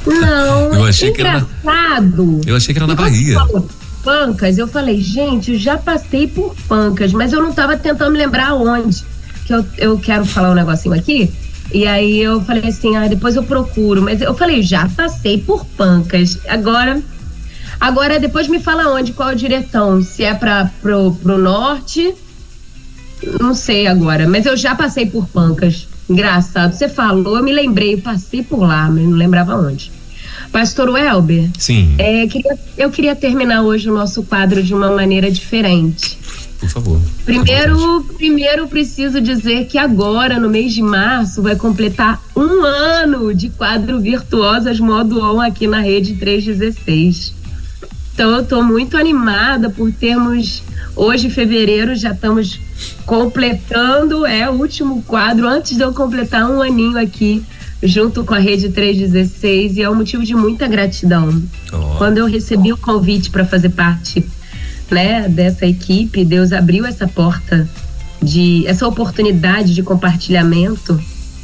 Não, 0.07 0.75
eu 0.79 0.85
achei 0.85 1.11
engraçado. 1.11 1.49
Que 1.62 1.68
era 1.68 2.01
na, 2.01 2.41
eu 2.47 2.57
achei 2.57 2.72
que 2.75 2.79
era 2.79 2.87
na 2.87 2.95
Bahia. 2.95 3.35
Falou, 3.35 3.68
Pancas, 4.05 4.59
eu 4.59 4.68
falei, 4.68 5.00
gente, 5.00 5.52
eu 5.52 5.59
já 5.59 5.78
passei 5.78 6.28
por 6.28 6.55
Pancas, 6.68 7.12
mas 7.12 7.32
eu 7.32 7.42
não 7.42 7.50
estava 7.50 7.76
tentando 7.76 8.12
me 8.12 8.18
lembrar 8.18 8.55
onde. 8.55 9.02
Que 9.46 9.55
eu, 9.55 9.66
eu 9.78 9.98
quero 9.98 10.26
falar 10.26 10.50
um 10.50 10.55
negocinho 10.55 10.94
aqui. 10.94 11.32
E 11.72 11.86
aí 11.86 12.20
eu 12.20 12.42
falei 12.42 12.68
assim, 12.68 12.94
ah, 12.96 13.09
depois 13.09 13.34
eu 13.34 13.42
procuro. 13.42 14.02
Mas 14.02 14.20
eu 14.20 14.34
falei, 14.34 14.62
já 14.62 14.88
passei 14.90 15.38
por 15.38 15.64
Pancas. 15.64 16.38
Agora, 16.46 17.02
agora 17.80 18.20
depois 18.20 18.46
me 18.46 18.61
fala 18.61 18.94
onde, 18.94 19.12
qual 19.12 19.30
a 19.30 19.34
direção. 19.34 20.02
Se 20.02 20.22
é 20.22 20.34
para 20.34 20.70
pro, 20.83 21.12
pro 21.14 21.38
norte, 21.38 22.14
não 23.41 23.54
sei 23.54 23.87
agora. 23.87 24.29
Mas 24.29 24.45
eu 24.45 24.57
já 24.57 24.74
passei 24.74 25.07
por 25.07 25.26
Pancas. 25.29 25.88
Engraçado. 26.08 26.74
Você 26.74 26.91
falou, 26.91 27.38
eu 27.38 27.42
me 27.42 27.53
lembrei, 27.53 27.96
passei 27.96 28.42
por 28.42 28.61
lá, 28.61 28.91
mas 28.91 29.03
não 29.03 29.16
lembrava 29.16 29.57
onde. 29.57 29.91
Pastor 30.55 30.89
Welber. 30.89 31.51
Sim. 31.59 31.97
É, 31.99 32.29
queria, 32.29 32.57
eu 32.79 32.89
queria 32.89 33.17
terminar 33.17 33.63
hoje 33.63 33.91
o 33.91 33.93
nosso 33.93 34.22
quadro 34.22 34.63
de 34.63 34.72
uma 34.72 34.89
maneira 34.95 35.29
diferente. 35.29 36.17
Por 36.61 36.68
favor. 36.68 37.01
Primeiro, 37.25 38.05
primeiro 38.17 38.68
preciso 38.68 39.21
dizer 39.21 39.67
que 39.67 39.76
agora, 39.76 40.39
no 40.39 40.49
mês 40.49 40.72
de 40.72 40.81
março, 40.81 41.43
vai 41.43 41.57
completar 41.57 42.22
um 42.37 42.64
ano 42.64 43.35
de 43.35 43.51
quadro 43.51 44.01
Virtuosas 44.01 44.79
Modo 44.79 45.21
On 45.21 45.41
aqui 45.41 45.67
na 45.67 45.81
Rede 45.81 46.14
316. 46.14 47.35
Então 48.14 48.31
eu 48.31 48.43
estou 48.43 48.63
muito 48.63 48.97
animada 48.97 49.71
por 49.71 49.91
termos 49.91 50.63
hoje, 50.95 51.31
fevereiro, 51.31 51.97
já 51.97 52.13
estamos 52.13 52.61
completando, 53.05 54.25
é 54.25 54.49
o 54.49 54.53
último 54.53 55.03
quadro, 55.03 55.49
antes 55.49 55.76
de 55.76 55.83
eu 55.83 55.93
completar 55.93 56.49
um 56.49 56.63
aninho 56.63 56.97
aqui 56.97 57.45
junto 57.84 58.24
com 58.24 58.34
a 58.34 58.38
Rede 58.38 58.70
316 58.70 59.76
e 59.76 59.82
é 59.82 59.90
um 59.90 59.94
motivo 59.94 60.24
de 60.24 60.34
muita 60.34 60.66
gratidão. 60.66 61.42
Oh. 61.70 61.96
Quando 61.98 62.18
eu 62.18 62.26
recebi 62.26 62.72
o 62.72 62.76
convite 62.76 63.30
para 63.30 63.44
fazer 63.44 63.68
parte 63.70 64.24
né, 64.90 65.28
dessa 65.28 65.66
equipe, 65.66 66.24
Deus 66.24 66.52
abriu 66.52 66.86
essa 66.86 67.06
porta 67.06 67.68
de 68.22 68.66
essa 68.66 68.88
oportunidade 68.88 69.74
de 69.74 69.82
compartilhamento, 69.82 70.98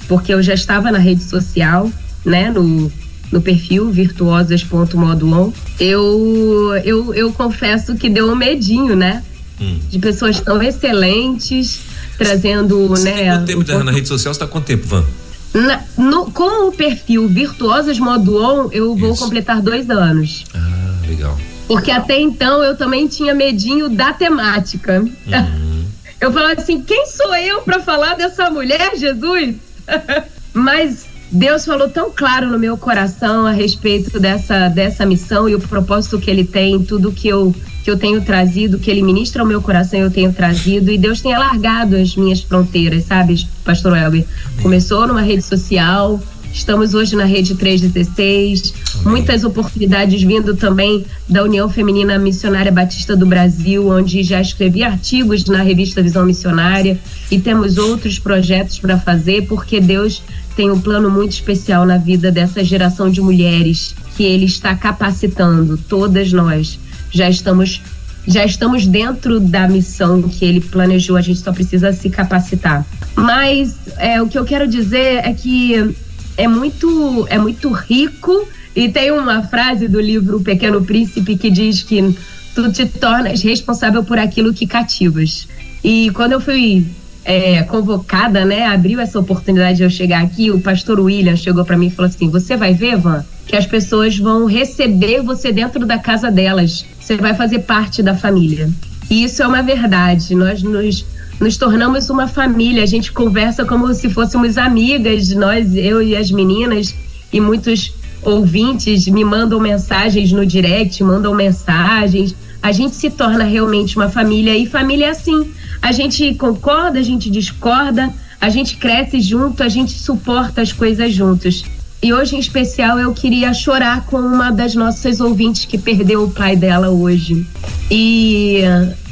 porque 0.08 0.32
eu 0.32 0.42
já 0.42 0.54
estava 0.54 0.90
na 0.90 0.98
rede 0.98 1.22
social, 1.22 1.90
né, 2.24 2.50
no, 2.50 2.90
no 3.30 3.42
perfil 3.42 3.90
virtuosas.modoon. 3.90 5.52
Eu, 5.78 6.72
eu, 6.82 7.14
eu 7.14 7.32
confesso 7.32 7.94
que 7.96 8.08
deu 8.08 8.32
um 8.32 8.36
medinho, 8.36 8.96
né? 8.96 9.22
Hum. 9.60 9.78
De 9.90 9.98
pessoas 9.98 10.40
tão 10.40 10.62
excelentes, 10.62 11.80
trazendo, 12.16 12.88
você 12.88 13.10
né? 13.10 13.36
Quanto 13.36 13.46
tempo 13.46 13.64
tá 13.64 13.84
na 13.84 13.92
rede 13.92 14.08
social? 14.08 14.32
Você 14.32 14.38
está 14.38 14.46
quanto 14.46 14.64
tempo, 14.64 14.86
Van? 14.86 15.04
Na, 15.52 15.82
no, 15.98 16.30
com 16.30 16.68
o 16.68 16.72
perfil 16.72 17.26
Virtuosas 17.28 17.98
Modo 17.98 18.40
On, 18.40 18.68
eu 18.70 18.94
vou 18.94 19.12
Isso. 19.12 19.22
completar 19.22 19.60
dois 19.60 19.90
anos. 19.90 20.44
Ah, 20.54 21.06
legal. 21.06 21.36
Porque 21.66 21.90
até 21.90 22.18
então 22.20 22.62
eu 22.62 22.76
também 22.76 23.08
tinha 23.08 23.34
medinho 23.34 23.88
da 23.88 24.12
temática. 24.12 25.00
Uhum. 25.00 25.84
Eu 26.20 26.30
falava 26.30 26.60
assim: 26.60 26.82
quem 26.82 27.06
sou 27.06 27.34
eu 27.34 27.62
para 27.62 27.80
falar 27.80 28.14
dessa 28.14 28.50
mulher, 28.50 28.94
Jesus? 28.94 29.56
Mas 30.52 31.06
Deus 31.30 31.64
falou 31.64 31.88
tão 31.88 32.10
claro 32.10 32.48
no 32.48 32.58
meu 32.58 32.76
coração 32.76 33.46
a 33.46 33.52
respeito 33.52 34.18
dessa, 34.18 34.68
dessa 34.68 35.06
missão 35.06 35.48
e 35.48 35.54
o 35.54 35.60
propósito 35.60 36.18
que 36.18 36.30
ele 36.30 36.44
tem, 36.44 36.82
tudo 36.82 37.12
que 37.12 37.28
eu 37.28 37.54
que 37.82 37.90
eu 37.90 37.96
tenho 37.96 38.20
trazido, 38.20 38.78
que 38.78 38.90
ele 38.90 39.02
ministra 39.02 39.40
ao 39.40 39.48
meu 39.48 39.62
coração, 39.62 39.98
eu 39.98 40.10
tenho 40.10 40.32
trazido, 40.32 40.90
e 40.90 40.98
Deus 40.98 41.22
tem 41.22 41.32
alargado 41.32 41.96
as 41.96 42.14
minhas 42.14 42.42
fronteiras, 42.42 43.04
sabe, 43.04 43.48
Pastor 43.64 43.96
Elber? 43.96 44.26
Começou 44.60 45.06
numa 45.06 45.22
rede 45.22 45.42
social, 45.42 46.20
Estamos 46.52 46.94
hoje 46.94 47.16
na 47.16 47.24
Rede 47.24 47.54
316, 47.54 48.74
muitas 49.04 49.44
oportunidades 49.44 50.22
vindo 50.22 50.56
também 50.56 51.04
da 51.28 51.42
União 51.42 51.68
Feminina 51.68 52.18
Missionária 52.18 52.72
Batista 52.72 53.16
do 53.16 53.24
Brasil, 53.24 53.88
onde 53.88 54.22
já 54.22 54.40
escrevi 54.40 54.82
artigos 54.82 55.44
na 55.46 55.62
revista 55.62 56.02
Visão 56.02 56.26
Missionária. 56.26 56.98
E 57.30 57.38
temos 57.38 57.78
outros 57.78 58.18
projetos 58.18 58.78
para 58.78 58.98
fazer, 58.98 59.46
porque 59.46 59.80
Deus 59.80 60.22
tem 60.56 60.70
um 60.70 60.80
plano 60.80 61.10
muito 61.10 61.32
especial 61.32 61.86
na 61.86 61.96
vida 61.96 62.30
dessa 62.30 62.62
geração 62.62 63.10
de 63.10 63.20
mulheres 63.20 63.94
que 64.16 64.24
Ele 64.24 64.44
está 64.44 64.74
capacitando, 64.74 65.78
todas 65.88 66.32
nós 66.32 66.78
já 67.10 67.28
estamos 67.28 67.80
já 68.26 68.44
estamos 68.44 68.86
dentro 68.86 69.40
da 69.40 69.66
missão 69.66 70.22
que 70.22 70.44
ele 70.44 70.60
planejou, 70.60 71.16
a 71.16 71.22
gente 71.22 71.40
só 71.40 71.52
precisa 71.52 71.90
se 71.92 72.10
capacitar. 72.10 72.84
Mas 73.16 73.74
é, 73.96 74.20
o 74.20 74.28
que 74.28 74.38
eu 74.38 74.44
quero 74.44 74.68
dizer 74.68 75.22
é 75.24 75.32
que 75.32 75.96
é 76.40 76.48
muito, 76.48 77.26
é 77.28 77.38
muito 77.38 77.70
rico 77.70 78.48
e 78.74 78.88
tem 78.88 79.10
uma 79.10 79.42
frase 79.42 79.86
do 79.86 80.00
livro 80.00 80.38
O 80.38 80.42
Pequeno 80.42 80.82
Príncipe 80.82 81.36
que 81.36 81.50
diz 81.50 81.82
que 81.82 82.16
tu 82.54 82.72
te 82.72 82.86
tornas 82.86 83.42
responsável 83.42 84.02
por 84.02 84.18
aquilo 84.18 84.54
que 84.54 84.66
cativas. 84.66 85.46
E 85.84 86.10
quando 86.14 86.32
eu 86.32 86.40
fui 86.40 86.86
é, 87.26 87.62
convocada, 87.64 88.42
né, 88.46 88.66
abriu 88.66 89.00
essa 89.00 89.20
oportunidade 89.20 89.76
de 89.78 89.82
eu 89.82 89.90
chegar 89.90 90.22
aqui, 90.22 90.50
o 90.50 90.60
pastor 90.60 90.98
William 90.98 91.36
chegou 91.36 91.62
para 91.62 91.76
mim 91.76 91.88
e 91.88 91.90
falou 91.90 92.08
assim: 92.08 92.30
Você 92.30 92.56
vai 92.56 92.72
ver, 92.72 92.96
Van, 92.96 93.22
que 93.46 93.54
as 93.54 93.66
pessoas 93.66 94.16
vão 94.16 94.46
receber 94.46 95.22
você 95.22 95.52
dentro 95.52 95.84
da 95.84 95.98
casa 95.98 96.30
delas. 96.30 96.86
Você 96.98 97.16
vai 97.16 97.34
fazer 97.34 97.60
parte 97.60 98.02
da 98.02 98.14
família. 98.14 98.70
E 99.10 99.24
isso 99.24 99.42
é 99.42 99.46
uma 99.46 99.62
verdade. 99.62 100.34
Nós 100.34 100.62
nos, 100.62 101.04
nos 101.40 101.56
tornamos 101.56 102.10
uma 102.10 102.28
família. 102.28 102.82
A 102.82 102.86
gente 102.86 103.10
conversa 103.10 103.64
como 103.64 103.92
se 103.94 104.10
fôssemos 104.10 104.58
amigas, 104.58 105.30
nós, 105.30 105.74
eu 105.74 106.02
e 106.02 106.14
as 106.14 106.30
meninas, 106.30 106.94
e 107.32 107.40
muitos 107.40 107.92
ouvintes 108.22 109.08
me 109.08 109.24
mandam 109.24 109.58
mensagens 109.58 110.30
no 110.30 110.44
direct, 110.44 111.02
mandam 111.02 111.34
mensagens. 111.34 112.34
A 112.62 112.70
gente 112.70 112.94
se 112.94 113.08
torna 113.08 113.44
realmente 113.44 113.96
uma 113.96 114.10
família 114.10 114.54
e 114.56 114.66
família 114.66 115.06
é 115.06 115.10
assim. 115.10 115.50
A 115.80 115.92
gente 115.92 116.34
concorda, 116.34 116.98
a 116.98 117.02
gente 117.02 117.30
discorda, 117.30 118.12
a 118.38 118.50
gente 118.50 118.76
cresce 118.76 119.20
junto, 119.20 119.62
a 119.62 119.68
gente 119.68 119.92
suporta 119.92 120.60
as 120.60 120.72
coisas 120.72 121.12
juntos. 121.12 121.64
E 122.02 122.12
hoje, 122.12 122.36
em 122.36 122.38
especial, 122.38 122.98
eu 122.98 123.12
queria 123.12 123.52
chorar 123.52 124.06
com 124.06 124.18
uma 124.18 124.50
das 124.50 124.74
nossas 124.74 125.20
ouvintes 125.20 125.66
que 125.66 125.76
perdeu 125.76 126.24
o 126.24 126.30
pai 126.30 126.56
dela 126.56 126.90
hoje. 126.90 127.46
E 127.90 128.62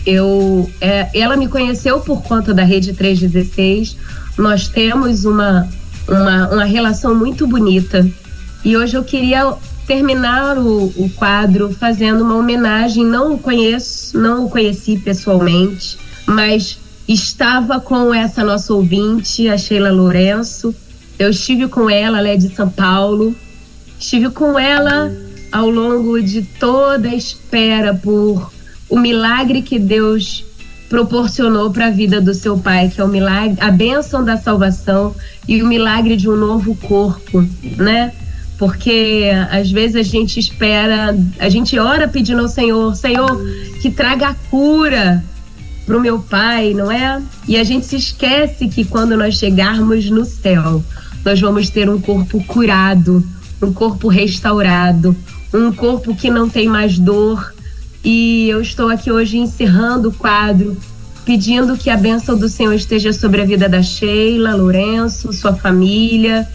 eu, 0.09 0.71
é, 0.81 1.09
ela 1.15 1.37
me 1.37 1.49
conheceu 1.49 2.01
por 2.01 2.23
conta 2.23 2.55
da 2.55 2.63
Rede 2.63 2.93
316. 2.93 3.97
Nós 4.37 4.69
temos 4.69 5.25
uma, 5.25 5.69
uma, 6.09 6.49
uma 6.49 6.65
relação 6.65 7.15
muito 7.15 7.47
bonita. 7.47 8.09
E 8.65 8.77
hoje 8.77 8.97
eu 8.97 9.05
queria 9.05 9.55
terminar 9.87 10.59
o, 10.59 10.85
o 10.97 11.11
quadro 11.17 11.75
fazendo 11.75 12.23
uma 12.23 12.37
homenagem. 12.37 13.05
Não 13.05 13.35
o 13.35 13.39
conheço, 13.39 14.19
não 14.19 14.47
o 14.47 14.51
conheci 14.51 14.99
pessoalmente, 14.99 15.99
mas 16.27 16.79
estava 17.07 17.81
com 17.81 18.13
essa 18.13 18.45
nossa 18.45 18.73
ouvinte, 18.75 19.49
a 19.49 19.57
Sheila 19.57 19.91
Lourenço 19.91 20.75
eu 21.19 21.31
estive 21.31 21.67
com 21.67 21.91
ela, 21.91 22.19
ela 22.19 22.29
é 22.29 22.37
de 22.37 22.55
São 22.55 22.71
Paulo. 22.71 23.35
Estive 23.99 24.31
com 24.31 24.57
ela 24.57 25.13
ao 25.51 25.69
longo 25.69 26.23
de 26.23 26.43
toda 26.43 27.09
a 27.09 27.15
espera 27.15 27.93
por 27.93 28.53
o 28.89 28.99
milagre 28.99 29.63
que 29.63 29.79
Deus 29.79 30.45
proporcionou 30.89 31.71
para 31.71 31.87
a 31.87 31.91
vida 31.91 32.21
do 32.21 32.33
seu 32.33 32.59
pai, 32.59 32.89
que 32.89 33.01
é 33.01 33.05
o 33.05 33.09
milagre, 33.09 33.57
a 33.61 33.71
bênção 33.71 34.25
da 34.25 34.37
salvação 34.37 35.15
e 35.47 35.63
o 35.63 35.67
milagre 35.67 36.17
de 36.17 36.29
um 36.29 36.37
novo 36.37 36.75
corpo, 36.75 37.45
né? 37.77 38.13
Porque 38.59 39.31
às 39.51 39.71
vezes 39.71 39.97
a 39.97 40.03
gente 40.03 40.41
espera, 40.41 41.17
a 41.39 41.49
gente 41.49 41.79
ora 41.79 42.09
pedindo 42.09 42.41
ao 42.41 42.49
Senhor, 42.49 42.97
Senhor, 42.97 43.41
que 43.81 43.91
traga 43.91 44.29
a 44.29 44.35
cura 44.51 45.23
para 45.87 45.97
o 45.97 46.01
meu 46.01 46.19
pai, 46.19 46.75
não 46.75 46.91
é? 46.91 47.23
E 47.47 47.57
a 47.57 47.65
gente 47.65 47.87
se 47.87 47.97
esquece 47.97 48.69
que 48.69 48.85
quando 48.85 49.17
nós 49.17 49.37
chegarmos 49.37 50.11
no 50.11 50.25
céu, 50.25 50.83
nós 51.25 51.41
vamos 51.41 51.71
ter 51.71 51.89
um 51.89 52.01
corpo 52.01 52.43
curado, 52.45 53.25
um 53.63 53.73
corpo 53.73 54.09
restaurado, 54.09 55.17
um 55.53 55.73
corpo 55.73 56.15
que 56.15 56.31
não 56.31 56.49
tem 56.49 56.69
mais 56.69 56.99
dor. 56.99 57.55
E 58.05 58.49
eu 58.49 58.61
estou 58.61 58.89
aqui 58.89 59.11
hoje 59.11 59.39
encerrando 59.39 60.09
o 60.09 60.13
quadro, 60.13 60.77
pedindo 61.25 61.77
que 61.77 61.91
a 61.91 61.97
bênção 61.97 62.39
do 62.39 62.49
Senhor 62.49 62.73
esteja 62.75 63.13
sobre 63.13 63.43
a 63.43 63.45
vida 63.45 63.69
da 63.69 63.83
Sheila, 63.83 64.55
Lourenço, 64.55 65.33
sua 65.33 65.55
família, 65.55 66.49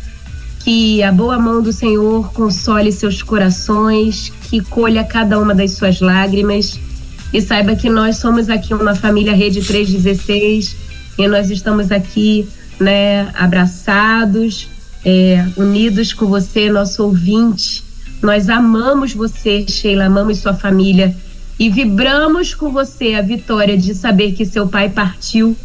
que 0.63 1.03
a 1.03 1.11
boa 1.11 1.37
mão 1.37 1.61
do 1.61 1.73
Senhor 1.73 2.31
console 2.33 2.91
seus 2.91 3.21
corações, 3.21 4.31
que 4.49 4.61
colha 4.61 5.03
cada 5.03 5.37
uma 5.37 5.53
das 5.53 5.71
suas 5.71 5.99
lágrimas 5.99 6.79
e 7.33 7.41
saiba 7.41 7.75
que 7.75 7.89
nós 7.89 8.17
somos 8.17 8.49
aqui 8.49 8.73
uma 8.73 8.95
família 8.95 9.35
Rede 9.35 9.61
316 9.61 10.75
e 11.17 11.27
nós 11.27 11.49
estamos 11.49 11.91
aqui 11.91 12.47
né, 12.79 13.29
abraçados, 13.33 14.69
é, 15.03 15.45
unidos 15.57 16.13
com 16.13 16.27
você, 16.27 16.71
nosso 16.71 17.03
ouvinte. 17.03 17.83
Nós 18.21 18.49
amamos 18.49 19.13
você, 19.13 19.65
Sheila, 19.67 20.05
amamos 20.05 20.37
sua 20.39 20.53
família 20.53 21.13
e 21.63 21.69
vibramos 21.69 22.53
com 22.53 22.73
você 22.73 23.13
a 23.13 23.21
vitória 23.21 23.77
de 23.77 23.95
saber 23.95 24.33
que 24.33 24.45
seu 24.45 24.67
pai 24.67 24.89
partiu 24.89 25.55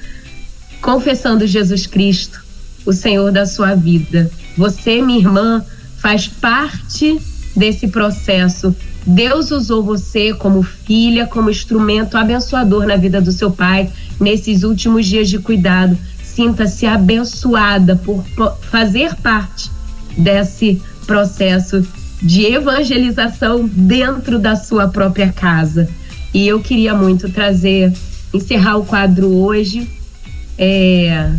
confessando 0.80 1.44
Jesus 1.44 1.88
Cristo, 1.88 2.40
o 2.86 2.92
Senhor 2.92 3.32
da 3.32 3.44
sua 3.44 3.74
vida. 3.74 4.30
Você, 4.56 5.02
minha 5.02 5.18
irmã, 5.18 5.64
faz 5.96 6.28
parte 6.28 7.18
desse 7.56 7.88
processo. 7.88 8.76
Deus 9.04 9.50
usou 9.50 9.82
você 9.82 10.32
como 10.32 10.62
filha, 10.62 11.26
como 11.26 11.50
instrumento 11.50 12.16
abençoador 12.16 12.86
na 12.86 12.94
vida 12.94 13.20
do 13.20 13.32
seu 13.32 13.50
pai 13.50 13.90
nesses 14.20 14.62
últimos 14.62 15.04
dias 15.04 15.28
de 15.28 15.40
cuidado 15.40 15.98
sinta-se 16.22 16.86
abençoada 16.86 17.96
por 17.96 18.24
fazer 18.70 19.16
parte 19.16 19.68
desse 20.16 20.80
processo 21.04 21.84
de 22.20 22.44
evangelização 22.44 23.66
dentro 23.66 24.38
da 24.38 24.56
sua 24.56 24.88
própria 24.88 25.32
casa. 25.32 25.88
E 26.34 26.46
eu 26.46 26.60
queria 26.60 26.94
muito 26.94 27.28
trazer, 27.30 27.92
encerrar 28.34 28.76
o 28.76 28.84
quadro 28.84 29.28
hoje, 29.28 29.88
é, 30.58 31.30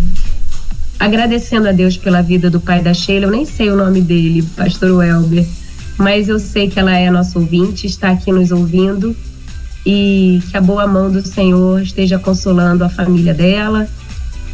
agradecendo 1.00 1.68
a 1.68 1.72
Deus 1.72 1.98
pela 1.98 2.22
vida 2.22 2.50
do 2.50 2.60
pai 2.60 2.82
da 2.82 2.94
Sheila. 2.94 3.26
Eu 3.26 3.32
nem 3.32 3.46
sei 3.46 3.70
o 3.70 3.76
nome 3.76 4.02
dele, 4.02 4.42
Pastor 4.56 4.92
Welber, 4.92 5.46
mas 5.98 6.30
eu 6.30 6.40
sei 6.40 6.70
que 6.70 6.80
ela 6.80 6.96
é 6.96 7.12
nossa 7.12 7.38
ouvinte, 7.38 7.86
está 7.86 8.12
aqui 8.12 8.32
nos 8.32 8.52
ouvindo 8.52 9.16
e 9.86 10.42
que 10.50 10.58
a 10.58 10.62
boa 10.62 10.88
mão 10.88 11.12
do 11.12 11.26
Senhor 11.26 11.82
esteja 11.82 12.18
consolando 12.18 12.84
a 12.84 12.90
família 12.90 13.34
dela 13.34 13.88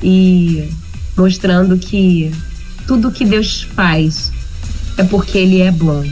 e 0.03 0.69
mostrando 1.17 1.77
que 1.77 2.31
tudo 2.85 3.11
que 3.11 3.25
Deus 3.25 3.63
faz 3.63 4.31
é 4.97 5.03
porque 5.03 5.37
Ele 5.37 5.61
é 5.61 5.71
bom. 5.71 6.03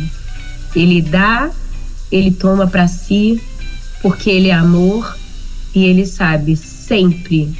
Ele 0.76 1.02
dá, 1.02 1.50
Ele 2.12 2.32
toma 2.32 2.68
para 2.68 2.88
si, 2.88 3.42
porque 4.02 4.30
Ele 4.30 4.50
é 4.50 4.54
amor 4.54 5.18
e 5.74 5.86
Ele 5.86 6.06
sabe 6.06 6.56
sempre 6.56 7.54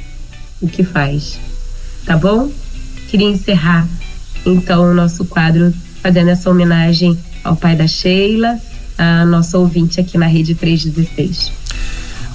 o 0.60 0.68
que 0.68 0.82
faz. 0.82 1.38
Tá 2.04 2.16
bom? 2.16 2.50
Queria 3.08 3.28
encerrar 3.28 3.88
então 4.44 4.90
o 4.90 4.94
nosso 4.94 5.24
quadro 5.24 5.72
fazendo 6.02 6.30
essa 6.30 6.50
homenagem 6.50 7.18
ao 7.42 7.56
pai 7.56 7.74
da 7.74 7.86
Sheila, 7.86 8.60
a 8.98 9.24
nossa 9.24 9.58
ouvinte 9.58 10.00
aqui 10.00 10.18
na 10.18 10.26
Rede 10.26 10.54
316. 10.54 11.63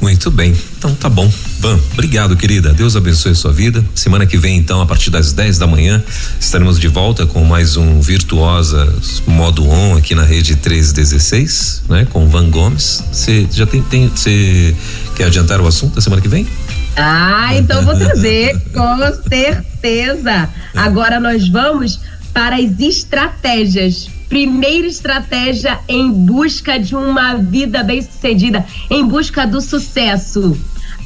Muito 0.02 0.32
bem. 0.32 0.56
Então 0.78 0.96
tá 0.96 1.10
bom. 1.10 1.30
Van, 1.60 1.78
obrigado, 1.94 2.36
querida. 2.38 2.74
Deus 2.74 2.96
abençoe 2.96 3.34
a 3.34 3.36
sua 3.36 3.52
vida. 3.52 3.84
Semana 3.94 4.26
que 4.26 4.38
vem, 4.38 4.58
então, 4.58 4.82
a 4.82 4.86
partir 4.86 5.10
das 5.10 5.34
10 5.34 5.58
da 5.58 5.68
manhã, 5.68 6.02
estaremos 6.40 6.80
de 6.80 6.88
volta 6.88 7.26
com 7.26 7.44
mais 7.44 7.76
um 7.76 8.00
Virtuosa 8.00 8.94
Modo 9.28 9.68
On 9.68 9.98
aqui 9.98 10.16
na 10.16 10.24
rede 10.24 10.56
316, 10.56 11.84
né? 11.90 12.08
Com 12.10 12.30
Van 12.30 12.50
Gomes. 12.50 13.04
Você 13.12 13.46
já 13.52 13.66
tem, 13.66 13.82
você 14.08 14.74
quer 15.16 15.26
adiantar 15.26 15.60
o 15.60 15.68
assunto 15.68 15.96
da 15.96 16.02
semana 16.02 16.22
que 16.22 16.30
vem? 16.30 16.48
Ah, 16.96 17.56
então 17.56 17.84
vou 17.84 17.96
trazer, 17.96 18.58
com 18.74 19.30
certeza. 19.30 20.50
Agora 20.74 21.20
nós 21.20 21.50
vamos 21.50 22.00
para 22.34 22.56
as 22.56 22.80
estratégias 22.80 24.10
Primeira 24.30 24.86
estratégia 24.86 25.80
em 25.88 26.12
busca 26.12 26.80
de 26.80 26.96
uma 26.96 27.34
vida 27.34 27.82
bem-sucedida, 27.82 28.64
em 28.88 29.04
busca 29.04 29.48
do 29.48 29.60
sucesso. 29.60 30.56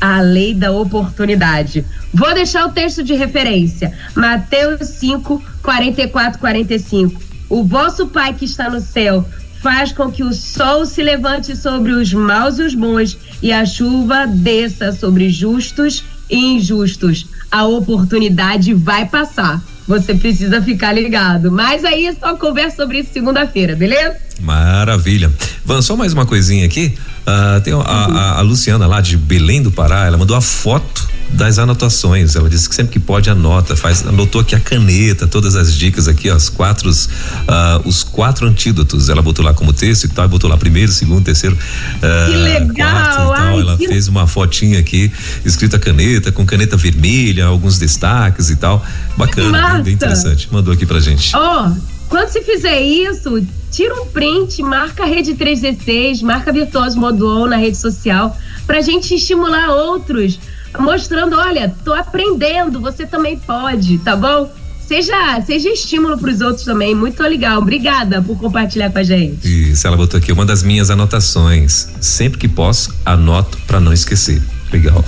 A 0.02 0.20
lei 0.20 0.54
da 0.54 0.74
oportunidade. 0.74 1.86
Vou 2.14 2.34
deixar 2.34 2.68
o 2.68 2.74
texto 2.74 3.02
de 3.02 3.14
referência. 3.14 3.98
Mateus 4.14 4.90
5, 4.90 5.41
44, 5.64 6.38
45. 6.38 7.22
O 7.50 7.64
vosso 7.64 8.08
Pai 8.08 8.34
que 8.34 8.44
está 8.44 8.70
no 8.70 8.82
céu 8.82 9.26
faz 9.62 9.94
com 9.94 10.12
que 10.12 10.24
o 10.24 10.34
sol 10.34 10.86
se 10.86 11.02
levante 11.02 11.56
sobre 11.56 11.94
os 11.94 12.14
maus 12.14 12.60
e 12.60 12.64
os 12.64 12.76
bons 12.76 13.18
e 13.41 13.54
a 13.54 13.66
chuva 13.66 14.28
desça 14.28 14.91
sobre 14.91 15.30
justos 15.30 16.04
e 16.30 16.38
injustos. 16.38 17.26
A 17.50 17.66
oportunidade 17.66 18.74
vai 18.74 19.06
passar 19.06 19.62
você 19.88 20.14
precisa 20.14 20.61
ficar 20.61 20.93
ligado. 20.93 21.51
Mas 21.51 21.84
aí 21.84 22.07
é 22.07 22.14
só 22.14 22.35
conversa 22.35 22.77
sobre 22.77 22.99
isso 22.99 23.10
segunda-feira, 23.14 23.76
beleza? 23.76 24.15
Maravilha. 24.39 25.31
Vamos 25.65 25.85
só 25.85 25.95
mais 25.95 26.14
uma 26.14 26.26
coisinha 26.26 26.65
aqui. 26.65 26.93
Uh, 27.26 27.61
tem 27.61 27.73
a, 27.73 27.77
a, 27.77 28.39
a, 28.39 28.41
Luciana 28.41 28.85
lá 28.85 28.99
de 28.99 29.15
Belém 29.15 29.61
do 29.61 29.72
Pará, 29.72 30.05
ela 30.05 30.18
mandou 30.18 30.35
a 30.35 30.41
foto 30.41 31.07
das 31.34 31.60
anotações. 31.60 32.35
Ela 32.35 32.49
disse 32.49 32.69
que 32.69 32.76
sempre 32.76 32.93
que 32.93 32.99
pode 32.99 33.30
anota, 33.30 33.76
faz, 33.76 34.05
anotou 34.05 34.41
aqui 34.41 34.55
a 34.55 34.60
caneta, 34.60 35.27
todas 35.27 35.55
as 35.55 35.73
dicas 35.73 36.07
aqui, 36.07 36.30
ó, 36.30 36.35
as 36.35 36.49
quatro, 36.49 36.89
uh, 36.89 37.88
os 37.88 38.03
quatro 38.03 38.47
antídotos. 38.47 39.10
Ela 39.10 39.22
botou 39.22 39.43
lá 39.43 39.53
como 39.53 39.73
texto 39.73 40.05
e 40.05 40.07
tal, 40.10 40.27
botou 40.27 40.49
lá 40.49 40.57
primeiro, 40.57 40.91
segundo, 40.91 41.23
terceiro. 41.26 41.55
Uh, 41.55 42.31
que 42.31 42.38
legal! 42.38 43.27
Quarto, 43.27 43.41
Ai, 43.41 43.60
ela 43.60 43.77
que... 43.77 43.88
fez 43.88 44.07
uma 44.07 44.27
fotinha 44.27 44.80
aqui, 44.80 45.11
escrita 45.43 45.77
caneta, 45.80 46.31
com 46.31 46.45
caneta 46.45 46.77
vermelha, 46.77 47.45
alguns 47.45 47.77
destaques 47.77 48.49
e 48.49 48.55
tal. 48.55 48.85
Bacana, 49.18 49.81
bem, 49.81 49.93
interessante. 49.93 50.47
Mandou 50.51 50.73
aqui 50.73 50.85
pra 50.85 50.99
gente. 50.99 51.35
Ó, 51.35 51.68
oh, 51.68 51.93
quando 52.10 52.30
se 52.30 52.41
fizer 52.41 52.80
isso, 52.80 53.45
tira 53.72 53.95
um 53.95 54.05
print, 54.05 54.61
marca 54.61 55.03
a 55.03 55.05
Rede 55.07 55.34
316, 55.34 56.22
marca 56.22 56.51
Virtuoso 56.51 56.99
Moduol 56.99 57.47
na 57.47 57.55
rede 57.55 57.76
social, 57.76 58.38
pra 58.68 58.81
gente 58.81 59.15
estimular 59.15 59.69
outros, 59.69 60.39
mostrando, 60.80 61.36
olha, 61.38 61.74
tô 61.84 61.94
aprendendo, 61.94 62.80
você 62.80 63.06
também 63.06 63.38
pode, 63.38 63.98
tá 64.00 64.16
bom? 64.16 64.52
Seja, 64.88 65.41
seja 65.45 65.70
estímulo 65.70 66.18
para 66.18 66.30
os 66.30 66.41
outros 66.41 66.66
também, 66.66 66.94
muito 66.94 67.22
legal. 67.24 67.60
Obrigada 67.60 68.22
por 68.22 68.38
compartilhar 68.38 68.91
com 68.91 69.00
a 69.00 69.04
gente. 69.04 69.72
Isso, 69.72 69.88
ela 69.88 69.95
botou 69.95 70.18
aqui 70.18 70.32
uma 70.32 70.45
das 70.45 70.62
minhas 70.62 70.90
anotações. 70.90 71.88
Sempre 72.02 72.38
que 72.38 72.48
posso, 72.48 72.94
anoto 73.06 73.58
para 73.66 73.80
não 73.80 73.94
esquecer. 73.94 74.41
Legal. 74.72 75.06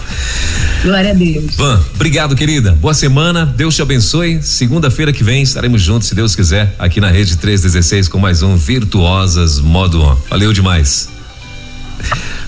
Glória 0.83 1.09
a 1.09 1.13
Deus. 1.13 1.55
Van, 1.55 1.81
obrigado, 1.95 2.35
querida. 2.35 2.71
Boa 2.73 2.93
semana. 2.93 3.45
Deus 3.45 3.75
te 3.75 3.81
abençoe. 3.81 4.41
Segunda-feira 4.41 5.11
que 5.11 5.23
vem 5.23 5.41
estaremos 5.41 5.81
juntos, 5.81 6.07
se 6.07 6.13
Deus 6.13 6.35
quiser, 6.35 6.75
aqui 6.77 7.01
na 7.01 7.09
Rede 7.09 7.35
316 7.35 8.07
com 8.07 8.19
mais 8.19 8.43
um 8.43 8.55
Virtuosas 8.55 9.59
Modo 9.59 10.01
On. 10.01 10.15
Valeu 10.29 10.53
demais. 10.53 11.09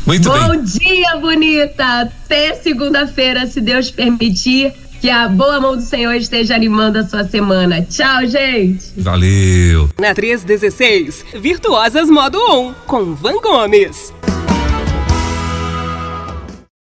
Muito 0.08 0.30
Bom 0.30 0.50
bem. 0.52 0.64
Dia, 0.64 1.18
bonita. 1.18 1.84
Até 2.02 2.54
segunda-feira, 2.56 3.46
se 3.46 3.60
Deus 3.60 3.92
permitir. 3.92 4.74
Que 5.00 5.12
a 5.12 5.28
boa 5.28 5.60
mão 5.60 5.76
do 5.76 5.84
Senhor 5.84 6.14
esteja 6.16 6.56
animando 6.56 6.98
a 6.98 7.04
sua 7.04 7.24
semana. 7.24 7.84
Tchau, 7.84 8.26
gente. 8.26 8.94
Valeu. 8.98 9.88
Na 10.00 10.16
316, 10.16 11.24
Virtuosas 11.36 12.10
Modo 12.10 12.40
On, 12.50 12.74
com 12.88 13.14
Van 13.14 13.40
Gomes. 13.40 14.12